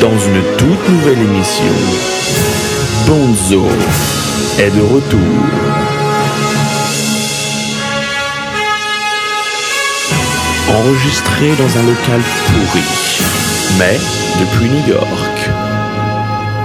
Dans 0.00 0.18
une 0.18 0.42
toute 0.56 0.88
nouvelle 0.90 1.18
émission, 1.18 1.74
Bonzo 3.06 3.66
est 4.58 4.70
de 4.70 4.80
retour. 4.80 5.20
Enregistré 10.68 11.54
dans 11.58 11.78
un 11.78 11.82
local 11.82 12.20
pourri, 12.46 12.84
mais 13.78 13.98
depuis 14.38 14.70
New 14.70 14.86
York. 14.86 15.50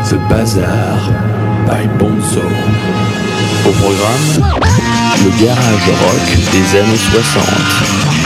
The 0.10 0.16
Bazaar 0.30 1.12
by 1.66 1.88
Bonzo. 1.98 2.42
Au 3.68 3.72
programme, 3.72 4.60
le 5.24 5.44
garage 5.44 5.88
rock 5.88 6.38
des 6.52 6.80
années 6.80 6.98
60. 7.12 8.19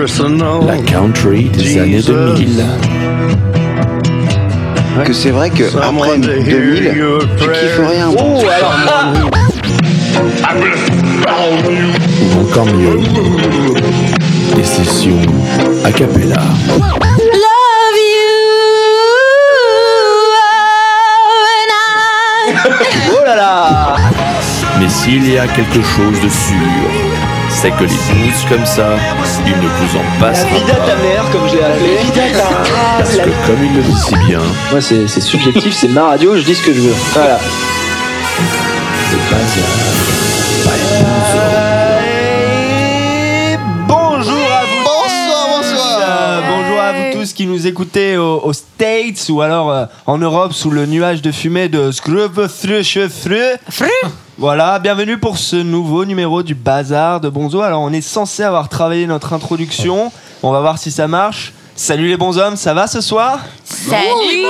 La 0.00 0.76
country 0.78 1.44
des 1.48 1.76
années 1.78 2.00
2000. 2.00 2.64
Que 5.04 5.12
c'est 5.12 5.30
vrai 5.30 5.50
que 5.50 5.64
après 5.76 6.18
2000, 6.18 6.94
tu 7.36 7.48
kiffes 7.50 7.80
rien. 7.88 8.08
Ou 8.10 8.38
encore 12.40 12.66
mieux, 12.66 13.00
des 14.54 14.64
sessions 14.64 15.20
a 15.84 15.90
cappella. 15.90 16.36
love 16.36 17.98
you. 18.12 18.38
And 21.58 21.72
I 21.74 22.60
Oh 23.20 23.24
là 23.24 23.34
là. 23.34 23.96
Mais 24.78 24.88
s'il 24.88 25.28
y 25.28 25.38
a 25.38 25.48
quelque 25.48 25.82
chose 25.82 26.20
de 26.22 26.28
sûr, 26.28 27.07
c'est 27.60 27.70
que 27.72 27.82
les 27.84 27.86
blues 27.88 28.44
comme 28.48 28.64
ça, 28.64 28.86
il 29.44 29.52
ne 29.52 29.66
vous 29.66 29.96
en 29.96 30.02
La 30.20 30.26
passera 30.28 30.48
vida 30.58 30.74
ta 30.74 30.92
pas. 30.92 31.02
mère, 31.02 31.24
comme 31.32 31.48
je 31.48 31.56
l'ai 31.56 31.64
appelé. 31.64 31.98
Parce 32.98 33.16
que 33.16 33.30
comme 33.46 33.64
il 33.64 33.74
le 33.76 33.82
dit 33.82 33.96
si 33.96 34.14
bien, 34.26 34.40
Moi, 34.70 34.80
c'est 34.80 35.08
c'est 35.08 35.20
subjectif, 35.20 35.74
c'est 35.74 35.88
ma 35.88 36.04
radio, 36.08 36.36
je 36.36 36.42
dis 36.42 36.54
ce 36.54 36.62
que 36.62 36.72
je 36.72 36.80
veux. 36.80 36.94
Voilà. 37.14 37.38
le 39.10 39.18
bazar 39.30 40.17
qui 47.38 47.46
nous 47.46 47.68
écoutez 47.68 48.16
au- 48.16 48.40
aux 48.42 48.52
States 48.52 49.28
ou 49.28 49.42
alors 49.42 49.70
euh, 49.70 49.84
en 50.06 50.18
Europe 50.18 50.52
sous 50.52 50.72
le 50.72 50.86
nuage 50.86 51.22
de 51.22 51.30
fumée 51.30 51.68
de 51.68 51.92
Scrubfruchefru. 51.92 53.38
Voilà, 54.38 54.80
bienvenue 54.80 55.18
pour 55.18 55.38
ce 55.38 55.54
nouveau 55.54 56.04
numéro 56.04 56.42
du 56.42 56.56
Bazar 56.56 57.20
de 57.20 57.28
Bonzo. 57.28 57.60
Alors 57.60 57.82
on 57.82 57.92
est 57.92 58.00
censé 58.00 58.42
avoir 58.42 58.68
travaillé 58.68 59.06
notre 59.06 59.34
introduction. 59.34 60.10
On 60.42 60.50
va 60.50 60.60
voir 60.60 60.78
si 60.78 60.90
ça 60.90 61.06
marche. 61.06 61.52
Salut 61.78 62.08
les 62.08 62.16
bons 62.16 62.36
hommes, 62.38 62.56
ça 62.56 62.74
va 62.74 62.88
ce 62.88 63.00
soir? 63.00 63.38
Salut 63.62 64.42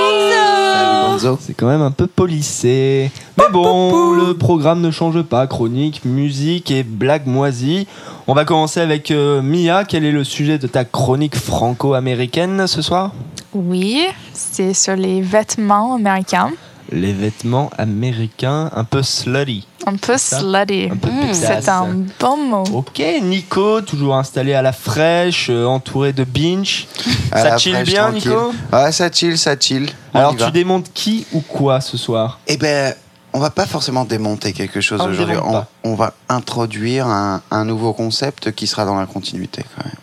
Bonzo. 1.05 1.37
C'est 1.39 1.53
quand 1.53 1.67
même 1.67 1.83
un 1.83 1.91
peu 1.91 2.07
polissé. 2.07 3.11
Mais 3.37 3.43
bon, 3.51 4.13
le 4.13 4.33
programme 4.33 4.81
ne 4.81 4.89
change 4.89 5.21
pas. 5.21 5.45
Chronique, 5.45 6.03
musique 6.05 6.71
et 6.71 6.81
blagues 6.81 7.27
moisies. 7.27 7.87
On 8.25 8.33
va 8.33 8.45
commencer 8.45 8.79
avec 8.79 9.11
euh, 9.11 9.43
Mia. 9.43 9.83
Quel 9.83 10.05
est 10.05 10.11
le 10.11 10.23
sujet 10.23 10.57
de 10.57 10.65
ta 10.65 10.85
chronique 10.85 11.35
franco-américaine 11.35 12.65
ce 12.65 12.81
soir? 12.81 13.11
Oui, 13.53 14.07
c'est 14.33 14.73
sur 14.73 14.95
les 14.95 15.21
vêtements 15.21 15.93
américains. 15.93 16.49
Les 16.91 17.13
vêtements 17.13 17.69
américains 17.77 18.71
un 18.75 18.83
peu 18.83 19.03
slutty. 19.03 19.67
Un 19.85 19.95
peu 19.95 20.17
slutty. 20.17 20.89
un 20.91 20.95
peu 20.97 21.09
Mm, 21.09 21.19
pétasse. 21.31 21.63
C'est 21.63 21.69
un 21.69 21.95
bon 22.19 22.37
mot. 22.37 22.63
Ok, 22.73 23.01
Nico, 23.21 23.81
toujours 23.81 24.15
installé 24.15 24.53
à 24.53 24.61
la 24.61 24.71
fraîche, 24.73 25.47
euh, 25.49 25.65
entouré 25.65 26.13
de 26.13 26.23
binge. 26.23 26.87
À 27.31 27.43
ça 27.43 27.57
chill 27.59 27.73
fraîche, 27.73 27.87
bien, 27.89 28.09
tranquille. 28.09 28.29
Nico 28.31 28.53
Ouais, 28.73 28.91
ça 28.91 29.11
chill, 29.11 29.37
ça 29.37 29.55
chill. 29.59 29.87
On 30.15 30.19
Alors, 30.19 30.33
va. 30.35 30.45
tu 30.47 30.51
démontes 30.51 30.91
qui 30.93 31.27
ou 31.33 31.41
quoi 31.41 31.79
ce 31.79 31.95
soir? 31.97 32.39
Eh 32.47 32.57
ben, 32.57 32.95
on 33.33 33.39
va 33.39 33.51
pas 33.51 33.67
forcément 33.67 34.03
démonter 34.05 34.51
quelque 34.53 34.81
chose 34.81 34.99
Ah, 35.03 35.07
aujourd'hui. 35.07 35.35
on 35.83 35.93
va 35.93 36.13
introduire 36.27 37.05
un, 37.05 37.43
un 37.51 37.65
nouveau 37.65 37.93
concept 37.93 38.51
qui 38.53 38.65
sera 38.65 38.85
dans 38.85 38.99
la 38.99 39.05
continuité 39.05 39.63
quand 39.75 39.85
même. 39.85 39.93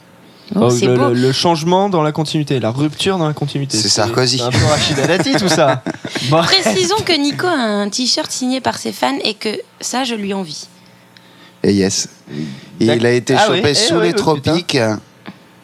Oh, 0.55 0.69
Oh, 0.71 0.79
le, 0.81 0.95
beau. 0.97 1.09
le- 1.09 1.15
le 1.15 1.33
changement 1.33 1.89
dans 1.89 2.03
la 2.03 2.13
continuité, 2.13 2.61
la 2.61 2.71
rupture 2.71 3.19
dans 3.19 3.27
la 3.27 3.35
continuité. 3.35 3.77
C'est 3.77 3.89
Sarkozy. 3.89 4.39
C'est 4.39 4.45
un 4.45 4.51
peu 4.51 4.65
Rachida 4.65 5.07
Dati 5.07 5.33
tout 5.33 5.49
ça. 5.49 5.83
Bon. 6.31 6.41
Précisons 6.43 6.97
que 7.05 7.13
Nico 7.19 7.47
a 7.47 7.51
un 7.51 7.89
t-shirt 7.89 8.31
signé 8.31 8.61
par 8.61 8.79
ses 8.79 8.93
fans 8.93 9.19
et 9.25 9.35
que 9.35 9.49
ça, 9.81 10.05
je 10.05 10.15
lui 10.15 10.33
envie. 10.35 10.67
Et 11.65 11.73
yes. 11.73 12.09
Et 12.81 12.85
il 12.87 13.07
a 13.07 13.11
été 13.13 13.35
Ah 13.35 13.47
chopé 13.47 13.61
oui, 13.65 13.69
eh 13.71 13.75
sous 13.75 13.95
oui, 13.95 14.01
les 14.03 14.09
oui, 14.09 14.15
tropiques. 14.15 14.79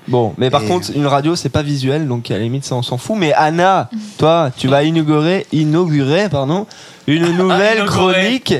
Bon, 0.08 0.34
mais 0.36 0.50
par 0.50 0.64
Et- 0.64 0.66
contre, 0.66 0.90
une 0.94 1.06
radio, 1.06 1.36
c'est 1.36 1.48
pas 1.48 1.62
visuel, 1.62 2.08
donc 2.08 2.30
à 2.30 2.34
la 2.34 2.40
limite, 2.40 2.64
ça, 2.64 2.74
on 2.74 2.82
s'en 2.82 2.98
fout. 2.98 3.16
Mais 3.18 3.32
Anna, 3.34 3.88
toi, 4.18 4.50
tu 4.56 4.66
vas 4.68 4.82
inaugurer, 4.82 5.46
inaugurer 5.52 6.28
pardon, 6.28 6.66
une 7.06 7.36
nouvelle 7.36 7.84
chronique 7.84 8.54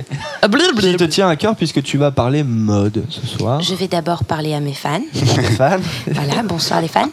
qui 0.80 0.96
te 0.96 1.04
tient 1.04 1.28
à 1.28 1.36
cœur 1.36 1.56
puisque 1.56 1.82
tu 1.82 1.98
vas 1.98 2.10
parler 2.10 2.42
mode 2.44 3.04
ce 3.08 3.26
soir. 3.26 3.60
Je 3.60 3.74
vais 3.74 3.88
d'abord 3.88 4.24
parler 4.24 4.54
à 4.54 4.60
mes 4.60 4.72
fans. 4.74 5.00
Fan. 5.56 5.80
Voilà, 6.12 6.42
bonsoir 6.44 6.80
les 6.80 6.88
fans. 6.88 7.10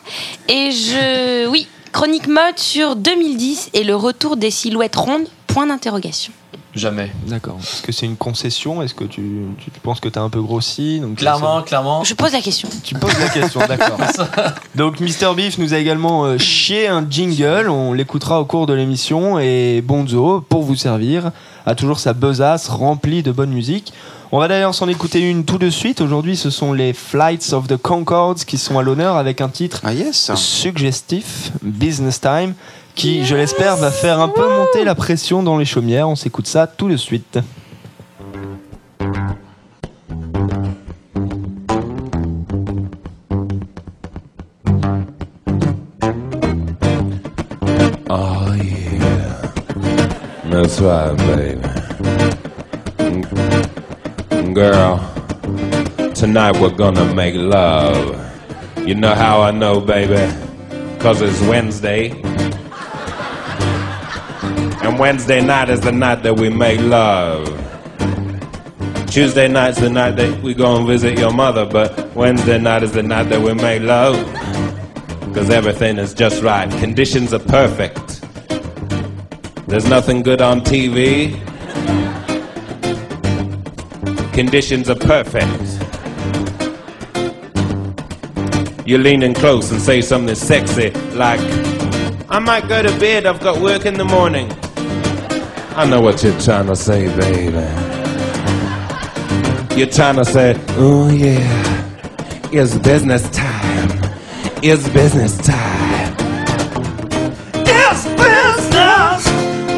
Et 0.48 0.72
je. 0.72 1.48
Oui, 1.50 1.68
chronique 1.92 2.28
mode 2.28 2.58
sur 2.58 2.96
2010 2.96 3.70
et 3.74 3.84
le 3.84 3.96
retour 3.96 4.38
des 4.38 4.52
silhouettes 4.52 4.96
rondes, 4.96 5.28
point 5.60 5.68
d'interrogation. 5.68 6.32
Jamais. 6.74 7.12
D'accord. 7.28 7.58
Est-ce 7.60 7.82
que 7.82 7.92
c'est 7.92 8.06
une 8.06 8.16
concession? 8.16 8.82
Est-ce 8.82 8.94
que 8.94 9.04
tu, 9.04 9.42
tu, 9.58 9.72
tu 9.72 9.80
penses 9.82 10.00
que 10.00 10.08
t'as 10.08 10.22
un 10.22 10.30
peu 10.30 10.42
grossi? 10.42 11.02
Donc 11.02 11.18
Clairement, 11.18 11.62
clairement. 11.64 12.06
Je 12.06 12.14
pose 12.14 12.32
la 12.32 12.40
question. 12.40 12.70
Tu 12.82 12.96
poses 12.96 13.20
la 13.20 13.28
question, 13.28 13.60
d'accord. 13.68 13.98
Donc 14.76 15.02
Mr 15.02 15.36
Beef 15.36 15.58
nous 15.58 15.74
a 15.74 15.78
également 15.78 16.24
euh, 16.24 16.38
chié 16.38 16.88
un 16.88 17.06
jingle, 17.10 17.68
on 17.70 17.92
l'écoutera 17.92 18.40
au 18.40 18.46
cours 18.46 18.68
de 18.68 18.74
l'émission 18.74 19.38
et 19.38 19.82
Bonzo, 19.86 20.40
pour 20.48 20.64
vous 20.64 20.78
servir, 20.78 21.32
a 21.66 21.76
toujours 21.76 22.00
sa 22.00 22.14
besace 22.14 22.70
remplie 22.70 23.22
de 23.22 23.34
bonne 23.34 23.52
musique. 23.52 23.92
On 24.32 24.40
va 24.40 24.48
d'ailleurs 24.48 24.76
s'en 24.76 24.88
écouter 24.88 25.20
une 25.28 25.44
tout 25.44 25.58
de 25.58 25.72
suite. 25.72 26.00
Aujourd'hui, 26.00 26.38
ce 26.38 26.52
sont 26.52 26.72
les 26.72 26.94
Flights 26.94 27.52
of 27.52 27.68
the 27.68 27.76
Concords 27.76 28.46
qui 28.48 28.58
sont 28.60 28.78
à 28.80 28.84
l'honneur 28.84 29.18
avec 29.18 29.42
un 29.42 29.50
titre 29.50 29.82
Ah 29.84 29.94
yes. 29.94 30.32
suggestif, 30.36 31.52
Business 31.64 32.22
Time, 32.22 32.54
qui, 32.96 33.26
je 33.26 33.36
l'espère, 33.36 33.76
va 33.78 33.92
faire 33.92 34.20
un 34.20 34.28
peu 34.30 34.48
monter 34.48 34.84
la 34.84 34.96
pression 34.96 35.44
dans 35.44 35.58
les 35.58 35.66
chaumières. 35.66 36.10
On 36.10 36.16
s'écoute 36.16 36.48
ça 36.48 36.68
tout 36.68 36.90
de 36.90 36.98
suite. 36.98 37.40
Oh 48.12 48.50
that's 50.50 50.80
Girl, 54.54 55.00
tonight 56.16 56.60
we're 56.60 56.70
gonna 56.76 57.06
make 57.14 57.36
love. 57.36 58.16
You 58.86 58.96
know 58.96 59.14
how 59.14 59.42
I 59.42 59.52
know, 59.52 59.80
baby? 59.80 60.18
Cause 61.00 61.22
it's 61.22 61.40
Wednesday. 61.44 62.29
Wednesday 65.00 65.40
night 65.40 65.70
is 65.70 65.80
the 65.80 65.94
night 65.94 66.24
that 66.24 66.36
we 66.38 66.50
make 66.50 66.78
love. 66.82 67.48
Tuesday 69.10 69.48
night's 69.48 69.80
the 69.80 69.90
night 69.90 70.18
that 70.18 70.44
we 70.44 70.54
go 70.54 70.76
and 70.76 70.86
visit 70.86 71.18
your 71.18 71.32
mother, 71.32 71.66
but 71.66 72.14
Wednesday 72.18 72.58
night 72.60 72.84
is 72.84 72.92
the 72.92 73.02
night 73.02 73.30
that 73.30 73.42
we 73.42 73.54
make 73.54 73.82
love. 73.82 74.18
Cause 75.34 75.50
everything 75.50 75.98
is 75.98 76.14
just 76.14 76.44
right. 76.44 76.70
Conditions 76.82 77.34
are 77.34 77.40
perfect. 77.40 78.20
There's 79.70 79.88
nothing 79.88 80.22
good 80.22 80.42
on 80.42 80.60
TV. 80.60 81.32
Conditions 84.34 84.90
are 84.90 84.96
perfect. 84.96 85.48
You're 88.86 89.00
leaning 89.00 89.34
close 89.34 89.72
and 89.72 89.82
say 89.82 90.02
something 90.02 90.36
sexy 90.36 90.90
like, 91.16 91.40
I 92.30 92.40
might 92.40 92.68
go 92.68 92.84
to 92.84 93.00
bed, 93.00 93.26
I've 93.26 93.40
got 93.40 93.62
work 93.62 93.86
in 93.86 93.94
the 93.94 94.04
morning. 94.04 94.52
I 95.80 95.86
know 95.86 96.02
what 96.02 96.22
you're 96.22 96.38
trying 96.42 96.68
to 96.68 96.76
say, 96.76 97.06
baby. 97.16 97.56
You're 99.80 99.88
trying 99.88 100.18
to 100.18 100.26
say, 100.26 100.54
oh 100.72 101.10
yeah, 101.10 102.50
it's 102.52 102.78
business 102.80 103.30
time. 103.30 103.88
It's 104.62 104.90
business 104.90 105.38
time. 105.38 106.14
It's 107.56 108.04
business. 108.04 109.24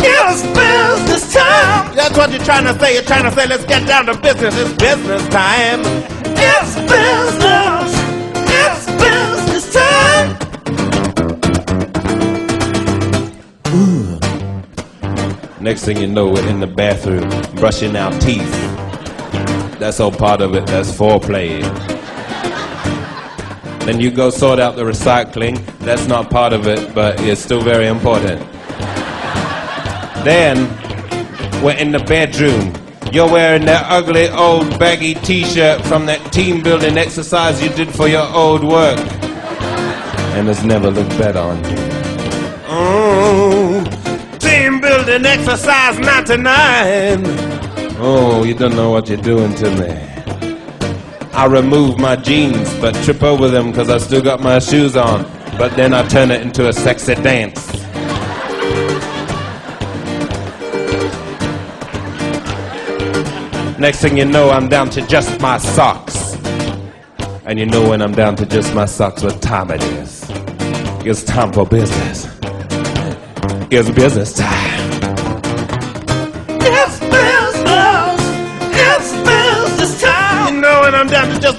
It's 0.01 0.42
business 0.57 1.33
time. 1.36 1.95
That's 1.95 2.18
what 2.18 2.31
you're 2.31 2.45
trying 2.45 2.63
to 2.63 2.80
say. 2.80 2.95
You're 2.95 3.03
trying 3.03 3.25
to 3.25 3.31
say, 3.33 3.45
let's 3.45 3.65
get 3.65 3.88
down 3.88 4.07
to 4.07 4.18
business. 4.19 4.57
It's 4.57 4.74
business 4.74 5.27
time. 5.27 5.81
It's 6.25 6.75
business. 6.92 7.41
Next 15.62 15.86
thing 15.86 15.98
you 15.98 16.08
know, 16.08 16.28
we're 16.28 16.48
in 16.50 16.60
the 16.60 16.66
bathroom 16.66 17.30
brushing 17.56 17.96
our 17.96 18.12
teeth. 18.19 18.52
That's 19.78 20.00
all 20.00 20.12
part 20.12 20.42
of 20.42 20.56
it. 20.56 20.66
That's 20.66 20.92
foreplay. 20.92 21.62
Then 23.86 24.00
you 24.00 24.10
go 24.10 24.31
sort 24.31 24.58
out 24.58 24.75
the 24.75 24.81
recycling. 24.81 25.63
That's 25.80 26.08
not 26.08 26.31
part 26.31 26.54
of 26.54 26.66
it, 26.66 26.96
but 26.96 27.22
it's 27.22 27.42
still 27.42 27.62
very 27.62 27.86
important. 27.86 28.42
Then 30.25 30.68
we're 31.63 31.78
in 31.78 31.92
the 31.92 32.04
bedroom. 32.08 32.74
You're 33.13 33.30
wearing 33.30 33.66
that 33.66 33.86
ugly 33.88 34.30
old 34.30 34.80
baggy 34.80 35.13
t-shirt 35.13 35.84
from 35.86 36.08
that 36.08 36.34
team 36.34 36.63
building 36.63 36.98
exercise 36.98 37.62
you 37.62 37.69
did 37.69 37.90
for 37.94 38.08
your 38.08 38.28
old 38.34 38.63
work. 38.63 38.98
And 40.34 40.50
it's 40.50 40.63
never 40.63 40.90
looked 40.90 41.16
better 41.19 41.40
on 41.40 41.63
you. 41.66 41.81
Building 45.12 45.25
exercise 45.25 46.00
99. 46.00 47.24
Oh, 48.00 48.44
you 48.46 48.54
don't 48.54 48.75
know 48.78 48.92
what 48.92 49.10
you're 49.10 49.18
doing 49.18 49.54
to 49.56 49.69
me. 49.72 49.90
I 51.34 51.48
remove 51.48 52.00
my 52.00 52.16
jeans, 52.16 52.74
but 52.80 52.96
trip 53.04 53.22
over 53.22 53.50
them 53.50 53.72
because 53.72 53.90
I 53.90 53.98
still 53.98 54.22
got 54.22 54.42
my 54.42 54.60
shoes 54.60 54.96
on. 54.96 55.24
But 55.58 55.75
then 55.75 55.94
I 55.94 56.08
turn 56.08 56.31
it 56.31 56.42
into 56.42 56.69
a 56.69 56.74
sexy 56.74 57.16
dance. 57.16 57.74
Next 63.78 64.00
thing 64.00 64.16
you 64.18 64.25
know, 64.25 64.50
I'm 64.50 64.69
down 64.69 64.90
to 64.92 65.06
just 65.08 65.42
my 65.42 65.58
socks. 65.58 66.36
And 67.46 67.60
you 67.60 67.66
know 67.66 67.90
when 67.90 68.02
I'm 68.02 68.13
down 68.13 68.38
to 68.38 68.46
just 68.46 68.74
my 68.74 68.86
socks, 68.86 69.24
what 69.24 69.42
time 69.42 69.72
it 69.72 69.84
is. 69.84 70.25
It's 71.06 71.24
time 71.24 71.52
for 71.52 71.66
business. 71.66 72.28
It's 73.72 73.90
business 73.90 74.34
time. 74.34 74.71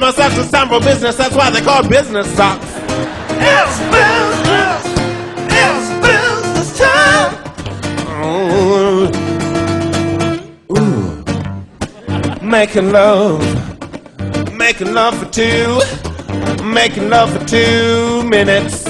Down 0.02 0.32
to 0.32 0.50
time 0.50 0.68
for 0.68 0.80
business. 0.80 1.14
That's 1.14 1.32
why 1.36 1.48
they 1.50 1.60
call 1.60 1.88
business 1.88 2.26
socks. 2.34 2.66
It's 3.38 3.78
business. 3.94 4.82
It's 5.48 5.90
business 6.02 6.76
time. 6.76 7.32
Ooh. 8.24 9.06
Ooh. 10.76 12.44
Making 12.44 12.90
love. 12.90 13.40
Making 14.52 14.92
love 14.92 15.16
for 15.16 15.30
two. 15.30 15.80
Making 16.64 17.08
love 17.08 17.32
for 17.32 17.46
two 17.46 18.24
minutes. 18.24 18.84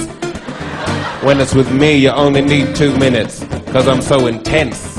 When 1.23 1.43
it's 1.43 1.55
with 1.55 1.71
me, 1.71 1.95
you 1.95 2.09
only 2.09 2.41
need 2.41 2.75
two 2.75 2.97
minutes. 2.97 3.45
Cause 3.67 3.87
I'm 3.87 4.01
so 4.01 4.29
intense. 4.29 4.95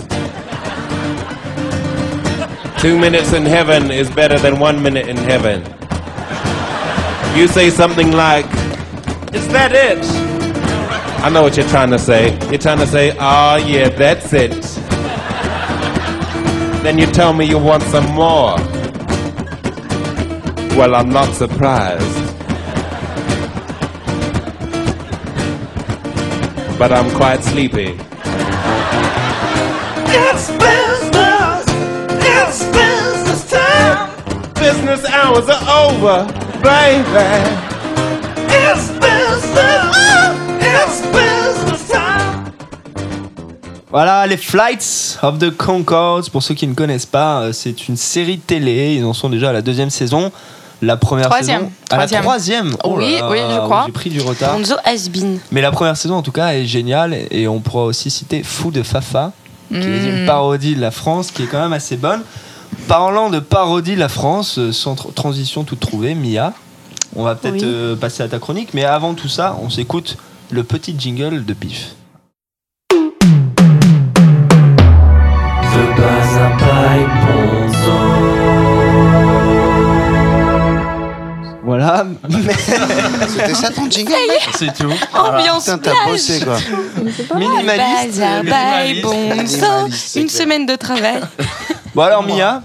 Two 2.80 3.00
minutes 3.00 3.34
in 3.34 3.48
heaven 3.48 3.90
is 3.90 4.12
better 4.12 4.38
than 4.38 4.60
one 4.60 4.84
minute 4.84 5.08
in 5.08 5.18
heaven. 5.18 5.64
You 7.36 7.48
say 7.48 7.72
something 7.72 8.12
like, 8.12 8.46
Is 9.34 9.48
that 9.50 9.72
it? 9.74 9.98
I 11.24 11.30
know 11.30 11.42
what 11.42 11.58
you're 11.58 11.68
trying 11.68 11.90
to 11.90 11.98
say. 11.98 12.38
You're 12.50 12.60
trying 12.60 12.78
to 12.78 12.86
say, 12.86 13.12
Oh, 13.20 13.56
yeah, 13.56 13.90
that's 13.90 14.32
it. 14.34 14.52
Then 16.84 17.00
you 17.00 17.08
tell 17.08 17.34
me 17.34 17.46
you 17.46 17.58
want 17.58 17.82
some 17.84 18.06
more. 18.14 18.56
Well, 20.78 20.94
I'm 20.94 21.10
not 21.10 21.34
surprised. 21.34 22.20
But 26.78 26.92
I'm 26.92 27.10
quite 27.16 27.42
sleepy. 27.44 27.98
It's 30.06 30.48
business! 30.52 31.66
It's 32.22 32.64
business 32.66 33.50
time! 33.50 34.54
Business 34.54 35.06
hours 35.06 35.50
are 35.50 35.88
over, 35.88 36.43
baby! 36.64 37.04
It's 38.50 38.90
business! 39.00 40.36
It's 40.62 41.02
business 41.12 41.88
time! 41.90 42.52
Voilà, 43.92 44.26
les 44.26 44.38
Flights 44.38 45.20
of 45.22 45.38
the 45.40 45.56
Concords, 45.56 46.30
pour 46.32 46.42
ceux 46.42 46.56
qui 46.56 46.66
ne 46.68 46.74
connaissent 46.74 47.06
pas, 47.06 47.42
euh, 47.42 47.54
c'est 47.54 47.88
une 47.88 47.98
série 47.98 48.40
télé. 48.40 48.96
Ils 48.96 49.06
en 49.06 49.14
sont 49.14 49.30
déjà 49.30 49.50
à 49.50 49.54
la 49.54 49.62
deuxième 49.62 49.90
saison. 49.90 50.32
La 50.82 50.98
première 50.98 51.30
Troisième. 51.30 51.60
saison. 51.60 51.72
À 51.92 51.98
la 51.98 52.08
Troisième. 52.08 52.76
Oh 52.84 52.96
Oui, 52.98 53.18
là, 53.20 53.30
oui, 53.30 53.38
je 53.50 53.58
crois. 53.60 53.84
J'ai 53.86 53.92
pris 53.94 54.10
du 54.10 54.20
retard. 54.22 54.54
Bonzo 54.58 54.76
Has-Been. 54.84 55.40
Mais 55.52 55.62
la 55.62 55.72
première 55.72 55.96
saison, 55.96 56.16
en 56.16 56.22
tout 56.24 56.32
cas, 56.34 56.54
est 56.54 56.66
géniale. 56.66 57.16
Et 57.32 57.48
on 57.48 57.60
pourra 57.60 57.84
aussi 57.86 58.10
citer 58.10 58.44
Fou 58.44 58.70
de 58.72 58.84
Fafa, 58.84 59.32
qui 59.70 59.76
est 59.78 59.80
Mm. 59.80 60.18
une 60.20 60.26
parodie 60.26 60.76
de 60.76 60.82
la 60.82 60.92
France, 60.92 61.32
qui 61.32 61.44
est 61.44 61.48
quand 61.48 61.62
même 61.62 61.72
assez 61.74 61.96
bonne. 61.96 62.22
Parlant 62.88 63.30
de 63.30 63.40
parodie 63.40 63.96
de 63.96 64.00
la 64.00 64.10
France, 64.10 64.58
euh, 64.60 64.72
sans 64.72 64.94
tr- 64.96 65.14
transition 65.14 65.64
toute 65.64 65.80
trouvée, 65.80 66.16
Mia, 66.16 66.54
on 67.16 67.24
va 67.24 67.36
peut-être 67.36 67.56
Oui. 67.56 67.62
euh, 67.64 67.96
passer 67.96 68.24
à 68.24 68.28
ta 68.28 68.40
chronique. 68.40 68.70
Mais 68.74 68.84
avant 68.84 69.14
tout 69.14 69.28
ça, 69.30 69.58
on 69.62 69.70
s'écoute 69.70 70.18
le 70.52 70.64
petit 70.64 70.96
jingle 70.98 71.46
de 71.46 71.54
Pif. 71.54 71.96
Voilà, 81.66 82.06
mais 82.30 82.54
C'était 83.30 83.54
ça 83.54 83.70
ton 83.72 83.90
jingle 83.90 84.12
c'est 84.54 84.74
tout. 84.74 84.92
Ambiance 85.14 85.64
Putain, 85.64 85.78
t'as 85.78 86.06
bossé 86.12 86.42
quoi. 86.42 86.58
Minimaliste. 87.40 88.22
Minimaliste. 88.44 89.66
Une 90.18 90.28
semaine 90.30 90.66
de 90.66 90.76
travail. 90.76 91.22
Bon 91.96 92.02
alors 92.02 92.24
Mia, 92.24 92.62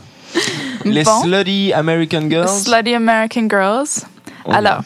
les 0.85 1.03
Bon. 1.03 1.23
Slutty 1.23 1.73
American 1.75 2.29
Girls. 2.31 2.49
Slutty 2.49 2.95
American 2.95 3.47
Girls. 3.49 4.05
Oh 4.47 4.53
Alors, 4.53 4.81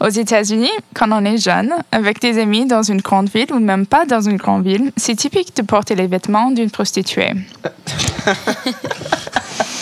aux 0.00 0.08
États-Unis, 0.08 0.70
quand 0.94 1.10
on 1.12 1.24
est 1.24 1.38
jeune, 1.38 1.72
avec 1.92 2.20
des 2.20 2.38
amis 2.40 2.66
dans 2.66 2.82
une 2.82 3.00
grande 3.00 3.28
ville 3.28 3.52
ou 3.52 3.60
même 3.60 3.86
pas 3.86 4.06
dans 4.06 4.22
une 4.22 4.36
grande 4.38 4.64
ville, 4.64 4.90
c'est 4.96 5.14
typique 5.14 5.54
de 5.56 5.62
porter 5.62 5.94
les 5.94 6.06
vêtements 6.08 6.50
d'une 6.50 6.70
prostituée. 6.70 7.32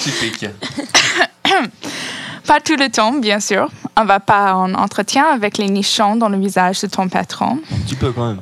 Typique. 0.02 0.46
Pas 2.46 2.60
tout 2.60 2.76
le 2.76 2.88
temps, 2.88 3.12
bien 3.12 3.40
sûr. 3.40 3.68
On 3.96 4.04
va 4.04 4.20
pas 4.20 4.54
en 4.54 4.74
entretien 4.74 5.24
avec 5.32 5.58
les 5.58 5.68
nichons 5.68 6.16
dans 6.16 6.28
le 6.28 6.38
visage 6.38 6.80
de 6.80 6.86
ton 6.86 7.08
patron. 7.08 7.58
Un 7.72 7.78
petit 7.86 7.94
peu 7.96 8.12
quand 8.12 8.26
même. 8.28 8.40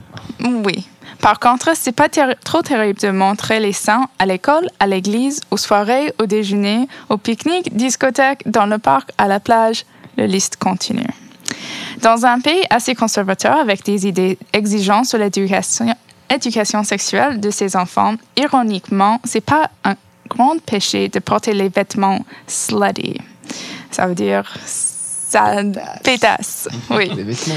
Oui. 0.65 0.87
Par 1.21 1.41
contre, 1.41 1.71
c'est 1.75 1.93
pas 1.93 2.09
trop 2.09 2.63
terrible 2.63 3.01
de 3.01 3.11
montrer 3.11 3.61
les 3.61 3.73
seins 3.73 4.09
à 4.19 4.27
l'école, 4.27 4.69
à 4.81 4.87
l'église, 4.87 5.41
aux 5.51 5.57
soirées, 5.57 6.13
au 6.21 6.27
déjeuner, 6.27 6.89
au 7.09 7.17
pique-nique, 7.17 7.77
discothèque, 7.77 8.43
dans 8.47 8.67
le 8.67 8.79
parc, 8.79 9.11
à 9.19 9.27
la 9.27 9.41
plage. 9.41 9.85
La 10.17 10.27
liste 10.27 10.57
continue. 10.57 11.09
Dans 12.03 12.25
un 12.27 12.41
pays 12.41 12.63
assez 12.71 12.95
conservateur 12.95 13.57
avec 13.57 13.85
des 13.85 14.07
idées 14.07 14.39
exigeantes 14.53 15.07
sur 15.07 15.19
l'éducation 15.19 15.95
éducation 16.29 16.83
sexuelle 16.83 17.41
de 17.41 17.51
ses 17.51 17.77
enfants, 17.77 18.15
ironiquement, 18.37 19.21
c'est 19.25 19.41
pas 19.41 19.71
un 19.85 19.95
grand 20.29 20.61
péché 20.61 21.09
de 21.09 21.19
porter 21.19 21.53
les 21.53 21.69
vêtements 21.69 22.25
slutty. 22.47 23.21
Ça 23.91 24.07
veut 24.07 24.15
dire 24.15 24.53
ça 25.29 25.63
pétasse. 26.03 26.69
Oui. 26.91 27.11
Les 27.15 27.25
vêtements. 27.25 27.55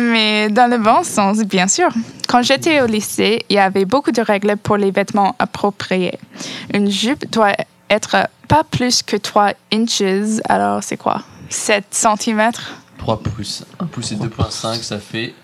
Mais 0.00 0.48
dans 0.48 0.68
le 0.68 0.78
bon 0.78 1.02
sens, 1.02 1.38
bien 1.38 1.68
sûr. 1.68 1.88
Quand 2.28 2.42
j'étais 2.42 2.80
au 2.80 2.86
lycée, 2.86 3.44
il 3.48 3.56
y 3.56 3.58
avait 3.58 3.84
beaucoup 3.84 4.12
de 4.12 4.22
règles 4.22 4.56
pour 4.56 4.76
les 4.76 4.90
vêtements 4.90 5.34
appropriés. 5.38 6.18
Une 6.74 6.90
jupe 6.90 7.30
doit 7.30 7.54
être 7.88 8.28
pas 8.48 8.64
plus 8.64 9.02
que 9.02 9.16
3 9.16 9.52
inches, 9.72 10.40
alors 10.48 10.82
c'est 10.82 10.96
quoi? 10.96 11.22
7 11.48 11.84
cm 11.90 12.50
3 12.98 13.20
plus 13.22 13.64
1 13.78 13.86
plus 13.86 14.02
c'est 14.02 14.16
2.5, 14.16 14.82
ça 14.82 14.98
fait. 14.98 15.34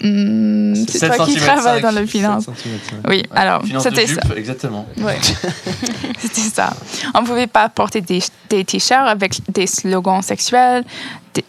C'est 0.00 0.98
7 0.98 1.14
toi 1.16 1.24
qui 1.26 1.36
travailles 1.36 1.82
dans 1.82 1.90
le 1.94 2.06
finance. 2.06 2.44
7 2.44 2.54
centimètres, 2.54 3.08
Oui, 3.08 3.22
alors 3.34 3.62
c'était 3.80 4.06
ça. 4.06 4.20
exactement. 4.36 4.86
Ouais. 4.98 5.18
C'était 6.18 6.40
ça. 6.40 6.74
On 7.14 7.22
ne 7.22 7.26
pouvait 7.26 7.46
pas 7.46 7.68
porter 7.68 8.00
des, 8.00 8.20
des 8.50 8.64
t-shirts 8.64 9.08
avec 9.08 9.34
des 9.50 9.66
slogans 9.66 10.22
sexuels, 10.22 10.84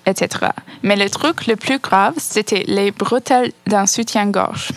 etc. 0.05 0.51
Mais 0.83 0.95
le 0.95 1.09
truc 1.09 1.47
le 1.47 1.55
plus 1.55 1.79
grave, 1.79 2.13
c'était 2.17 2.63
les 2.67 2.91
bretelles 2.91 3.51
d'un 3.67 3.85
soutien-gorge. 3.85 4.69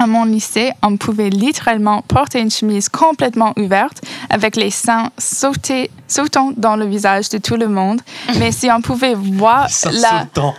À 0.00 0.06
mon 0.06 0.24
lycée, 0.24 0.70
on 0.82 0.96
pouvait 0.96 1.28
littéralement 1.30 2.02
porter 2.02 2.38
une 2.40 2.50
chemise 2.52 2.88
complètement 2.88 3.52
ouverte 3.56 4.00
avec 4.30 4.54
les 4.54 4.70
seins 4.70 5.10
sautés, 5.18 5.90
sautant 6.06 6.52
dans 6.56 6.76
le 6.76 6.86
visage 6.86 7.28
de 7.30 7.38
tout 7.38 7.56
le 7.56 7.66
monde. 7.66 8.00
Mais 8.38 8.52
si 8.52 8.70
on 8.70 8.80
pouvait 8.80 9.14
voir 9.14 9.66
la... 9.92 10.20
sautant. 10.20 10.54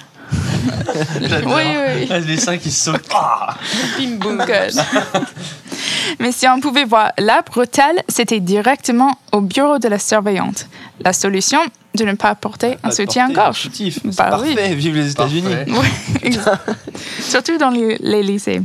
J'adore. 1.22 1.54
Oui, 1.56 1.64
oui. 1.98 2.08
Ah, 2.12 2.20
Les 2.20 2.38
seins 2.38 2.58
qui 2.58 2.72
sautent. 2.72 3.08
Ah 3.14 3.56
Good. 4.00 4.74
Mais 6.20 6.32
si 6.32 6.48
on 6.48 6.60
pouvait 6.60 6.86
voir 6.86 7.12
la 7.18 7.42
bretelle, 7.42 8.04
c'était 8.08 8.40
directement 8.40 9.18
au 9.32 9.42
bureau 9.42 9.80
de 9.80 9.88
la 9.88 10.00
surveillante. 10.00 10.68
La 11.02 11.14
solution 11.14 11.60
de 11.96 12.04
ne 12.04 12.14
pas 12.14 12.36
porter 12.36 12.74
un 12.84 12.90
Pas 12.90 12.92
soutien-gorge. 12.92 13.68
un. 13.68 13.72
C'est 13.92 14.06
Bah 14.18 14.40
oui. 14.42 14.54
parfait, 14.56 14.76
vive 14.76 14.96
les 14.96 15.12
États-Unis. 15.12 15.56
Oui, 15.68 16.38
surtout 17.22 17.58
dans 17.58 17.70
les, 17.70 17.98
les 18.00 18.24
lycées. 18.24 18.62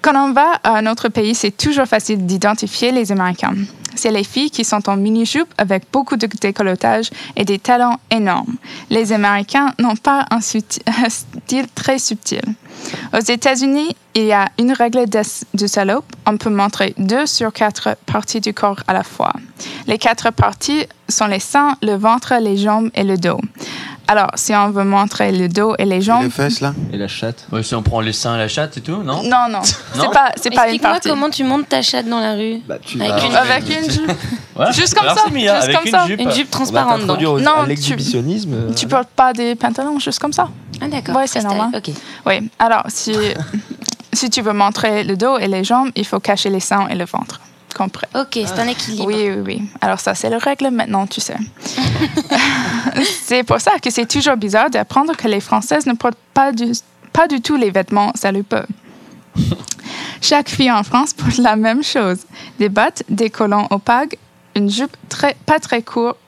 Quand 0.00 0.14
on 0.16 0.32
va 0.32 0.60
à 0.62 0.76
un 0.76 0.86
autre 0.86 1.08
pays, 1.08 1.34
c'est 1.34 1.56
toujours 1.56 1.86
facile 1.86 2.24
d'identifier 2.26 2.92
les 2.92 3.10
Américains. 3.10 3.54
C'est 3.94 4.10
les 4.10 4.24
filles 4.24 4.50
qui 4.50 4.64
sont 4.64 4.88
en 4.88 4.96
mini-jupe 4.96 5.52
avec 5.58 5.84
beaucoup 5.92 6.16
de 6.16 6.26
décolletage 6.26 7.10
et 7.36 7.44
des 7.44 7.58
talons 7.58 7.96
énormes. 8.10 8.56
Les 8.90 9.12
Américains 9.12 9.72
n'ont 9.78 9.96
pas 9.96 10.26
un, 10.30 10.40
style 10.40 11.66
très 11.74 11.98
subtil. 11.98 12.42
Aux 13.12 13.20
États-Unis, 13.20 13.96
il 14.14 14.24
y 14.24 14.32
a 14.32 14.48
une 14.58 14.72
règle 14.72 15.04
de 15.08 15.66
salope. 15.66 16.04
On 16.26 16.36
peut 16.36 16.50
montrer 16.50 16.94
deux 16.98 17.26
sur 17.26 17.52
quatre 17.52 17.96
parties 18.06 18.40
du 18.40 18.52
corps 18.52 18.82
à 18.86 18.92
la 18.92 19.02
fois. 19.02 19.32
Les 19.86 19.98
quatre 19.98 20.30
parties 20.32 20.86
sont 21.08 21.26
les 21.26 21.40
seins, 21.40 21.76
le 21.82 21.94
ventre, 21.94 22.34
les 22.40 22.56
jambes 22.56 22.90
et 22.94 23.04
le 23.04 23.16
dos. 23.16 23.40
Alors, 24.06 24.28
si 24.34 24.54
on 24.54 24.70
veut 24.70 24.84
montrer 24.84 25.32
le 25.32 25.48
dos 25.48 25.74
et 25.78 25.86
les 25.86 26.02
jambes, 26.02 26.24
Les 26.24 26.30
fesses 26.30 26.60
là 26.60 26.74
Et 26.92 26.98
la 26.98 27.08
chatte. 27.08 27.46
Ouais, 27.50 27.62
si 27.62 27.74
on 27.74 27.82
prend 27.82 28.00
les 28.00 28.12
seins, 28.12 28.36
la 28.36 28.48
chatte 28.48 28.76
et 28.76 28.80
tout, 28.82 29.02
non? 29.02 29.22
Non, 29.22 29.46
non, 29.50 29.60
c'est 29.62 29.98
Non? 29.98 30.10
pas, 30.10 30.30
c'est 30.36 30.50
pas 30.50 30.62
une 30.68 30.74
Explique-moi 30.74 30.90
partie. 30.92 31.08
comment 31.08 31.30
tu 31.30 31.42
montes 31.44 31.68
ta 31.70 31.80
chatte 31.80 32.06
dans 32.06 32.20
la 32.20 32.34
rue. 32.34 32.60
Bah, 32.68 32.76
tu 32.84 33.00
Avec 33.00 33.24
une- 33.24 33.30
ouais. 33.32 33.36
Avec 33.38 33.64
une 33.84 33.90
jupe. 33.90 34.12
Voilà. 34.54 34.72
Juste 34.72 34.94
comme 34.94 35.04
Alors, 35.08 35.18
ça, 35.18 35.30
Mia, 35.30 35.40
juste 35.54 35.64
avec 35.64 35.76
comme 35.76 35.86
une 35.86 35.90
ça. 35.92 36.06
jupe. 36.06 36.20
Une 36.20 36.30
jupe 36.32 36.48
On 36.48 36.50
va 36.58 36.64
transparente 36.64 37.06
donc. 37.06 37.20
Non, 37.40 37.62
tu- 37.62 37.68
l'exhibitionnisme. 37.68 38.52
euh, 38.54 38.72
Tu 38.74 38.86
portes 38.86 39.08
pas 39.08 39.32
des 39.32 39.54
pantalons 39.54 39.98
juste 39.98 40.18
comme 40.18 40.32
ça. 40.34 40.48
Ah 40.82 40.86
d'accord. 40.88 41.16
Ouais, 41.16 41.26
c'est 41.26 41.42
normal. 41.42 41.68
Ok. 41.74 41.90
Oui. 42.26 42.50
Alors, 42.58 42.82
si, 42.88 43.14
si 44.12 44.28
tu 44.30 44.42
veux 44.42 44.52
montrer 44.52 45.02
le 45.04 45.16
dos 45.16 45.38
et 45.38 45.48
les 45.48 45.64
jambes, 45.64 45.88
il 45.96 46.04
faut 46.04 46.20
cacher 46.20 46.50
les 46.50 46.60
seins 46.60 46.86
et 46.88 46.94
le 46.94 47.04
ventre. 47.06 47.40
Ok, 48.14 48.32
c'est 48.32 48.58
un 48.58 48.68
équilibre. 48.68 49.06
Oui, 49.06 49.30
oui, 49.30 49.42
oui. 49.44 49.62
Alors 49.80 50.00
ça, 50.00 50.14
c'est 50.14 50.30
la 50.30 50.38
règle 50.38 50.70
maintenant, 50.70 51.06
tu 51.06 51.20
sais. 51.20 51.36
c'est 53.22 53.42
pour 53.42 53.60
ça 53.60 53.72
que 53.82 53.90
c'est 53.90 54.06
toujours 54.06 54.36
bizarre 54.36 54.70
d'apprendre 54.70 55.16
que 55.16 55.28
les 55.28 55.40
Françaises 55.40 55.86
ne 55.86 55.94
portent 55.94 56.18
pas 56.32 56.52
du, 56.52 56.72
pas 57.12 57.26
du 57.28 57.40
tout 57.40 57.56
les 57.56 57.70
vêtements 57.70 58.12
salupeux. 58.14 58.66
Chaque 60.20 60.48
fille 60.48 60.70
en 60.70 60.82
France 60.82 61.12
porte 61.12 61.38
la 61.38 61.56
même 61.56 61.82
chose. 61.82 62.18
Des 62.58 62.68
bottes, 62.68 63.02
des 63.08 63.30
collants 63.30 63.66
opaques, 63.70 64.18
une 64.54 64.70
jupe 64.70 64.96
très, 65.08 65.36
pas 65.46 65.58
très 65.58 65.82
courte 65.82 66.18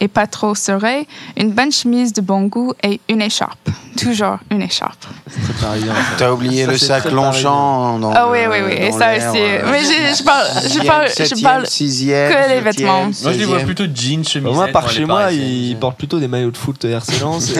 et 0.00 0.08
pas 0.08 0.26
trop 0.26 0.54
serrée, 0.54 1.06
une 1.36 1.52
bonne 1.52 1.72
chemise 1.72 2.12
de 2.12 2.20
bon 2.20 2.42
goût 2.42 2.72
et 2.82 3.00
une 3.08 3.22
écharpe. 3.22 3.68
Toujours 3.96 4.38
une 4.50 4.60
écharpe. 4.62 5.06
C'est 5.28 5.40
très 5.54 5.66
parisien. 5.66 5.94
ça. 5.94 6.00
T'as 6.18 6.32
oublié 6.32 6.64
Ça, 6.66 6.70
le 6.72 6.78
sac 6.78 7.04
Longchamp 7.10 7.98
dans 7.98 8.12
Ah 8.12 8.28
oui, 8.30 8.40
oui, 8.50 8.58
oui. 8.66 8.72
Et 8.74 8.92
ça 8.92 9.12
aussi. 9.16 9.40
euh, 9.40 9.62
Mais 9.70 9.80
je, 9.80 10.18
je 10.18 10.22
parle, 10.22 10.46
je 10.62 10.86
parle, 10.86 11.08
je 11.08 11.42
parle 11.42 11.66
sixième, 11.66 12.30
que 12.32 12.48
les 12.50 12.60
vêtements. 12.60 13.04
Moi, 13.04 13.32
je 13.32 13.38
les 13.38 13.44
vois 13.46 13.60
plutôt 13.60 13.84
jeans, 13.92 14.24
chemise. 14.24 14.48
Bah, 14.50 14.54
moi, 14.54 14.68
par 14.68 14.90
chez 14.90 15.04
moi, 15.06 15.32
ils 15.32 15.76
portent 15.78 15.96
plutôt 15.96 16.18
des 16.20 16.28
maillots 16.28 16.50
de 16.50 16.56
foot 16.56 16.84
RC 16.84 17.18
Lens. 17.20 17.52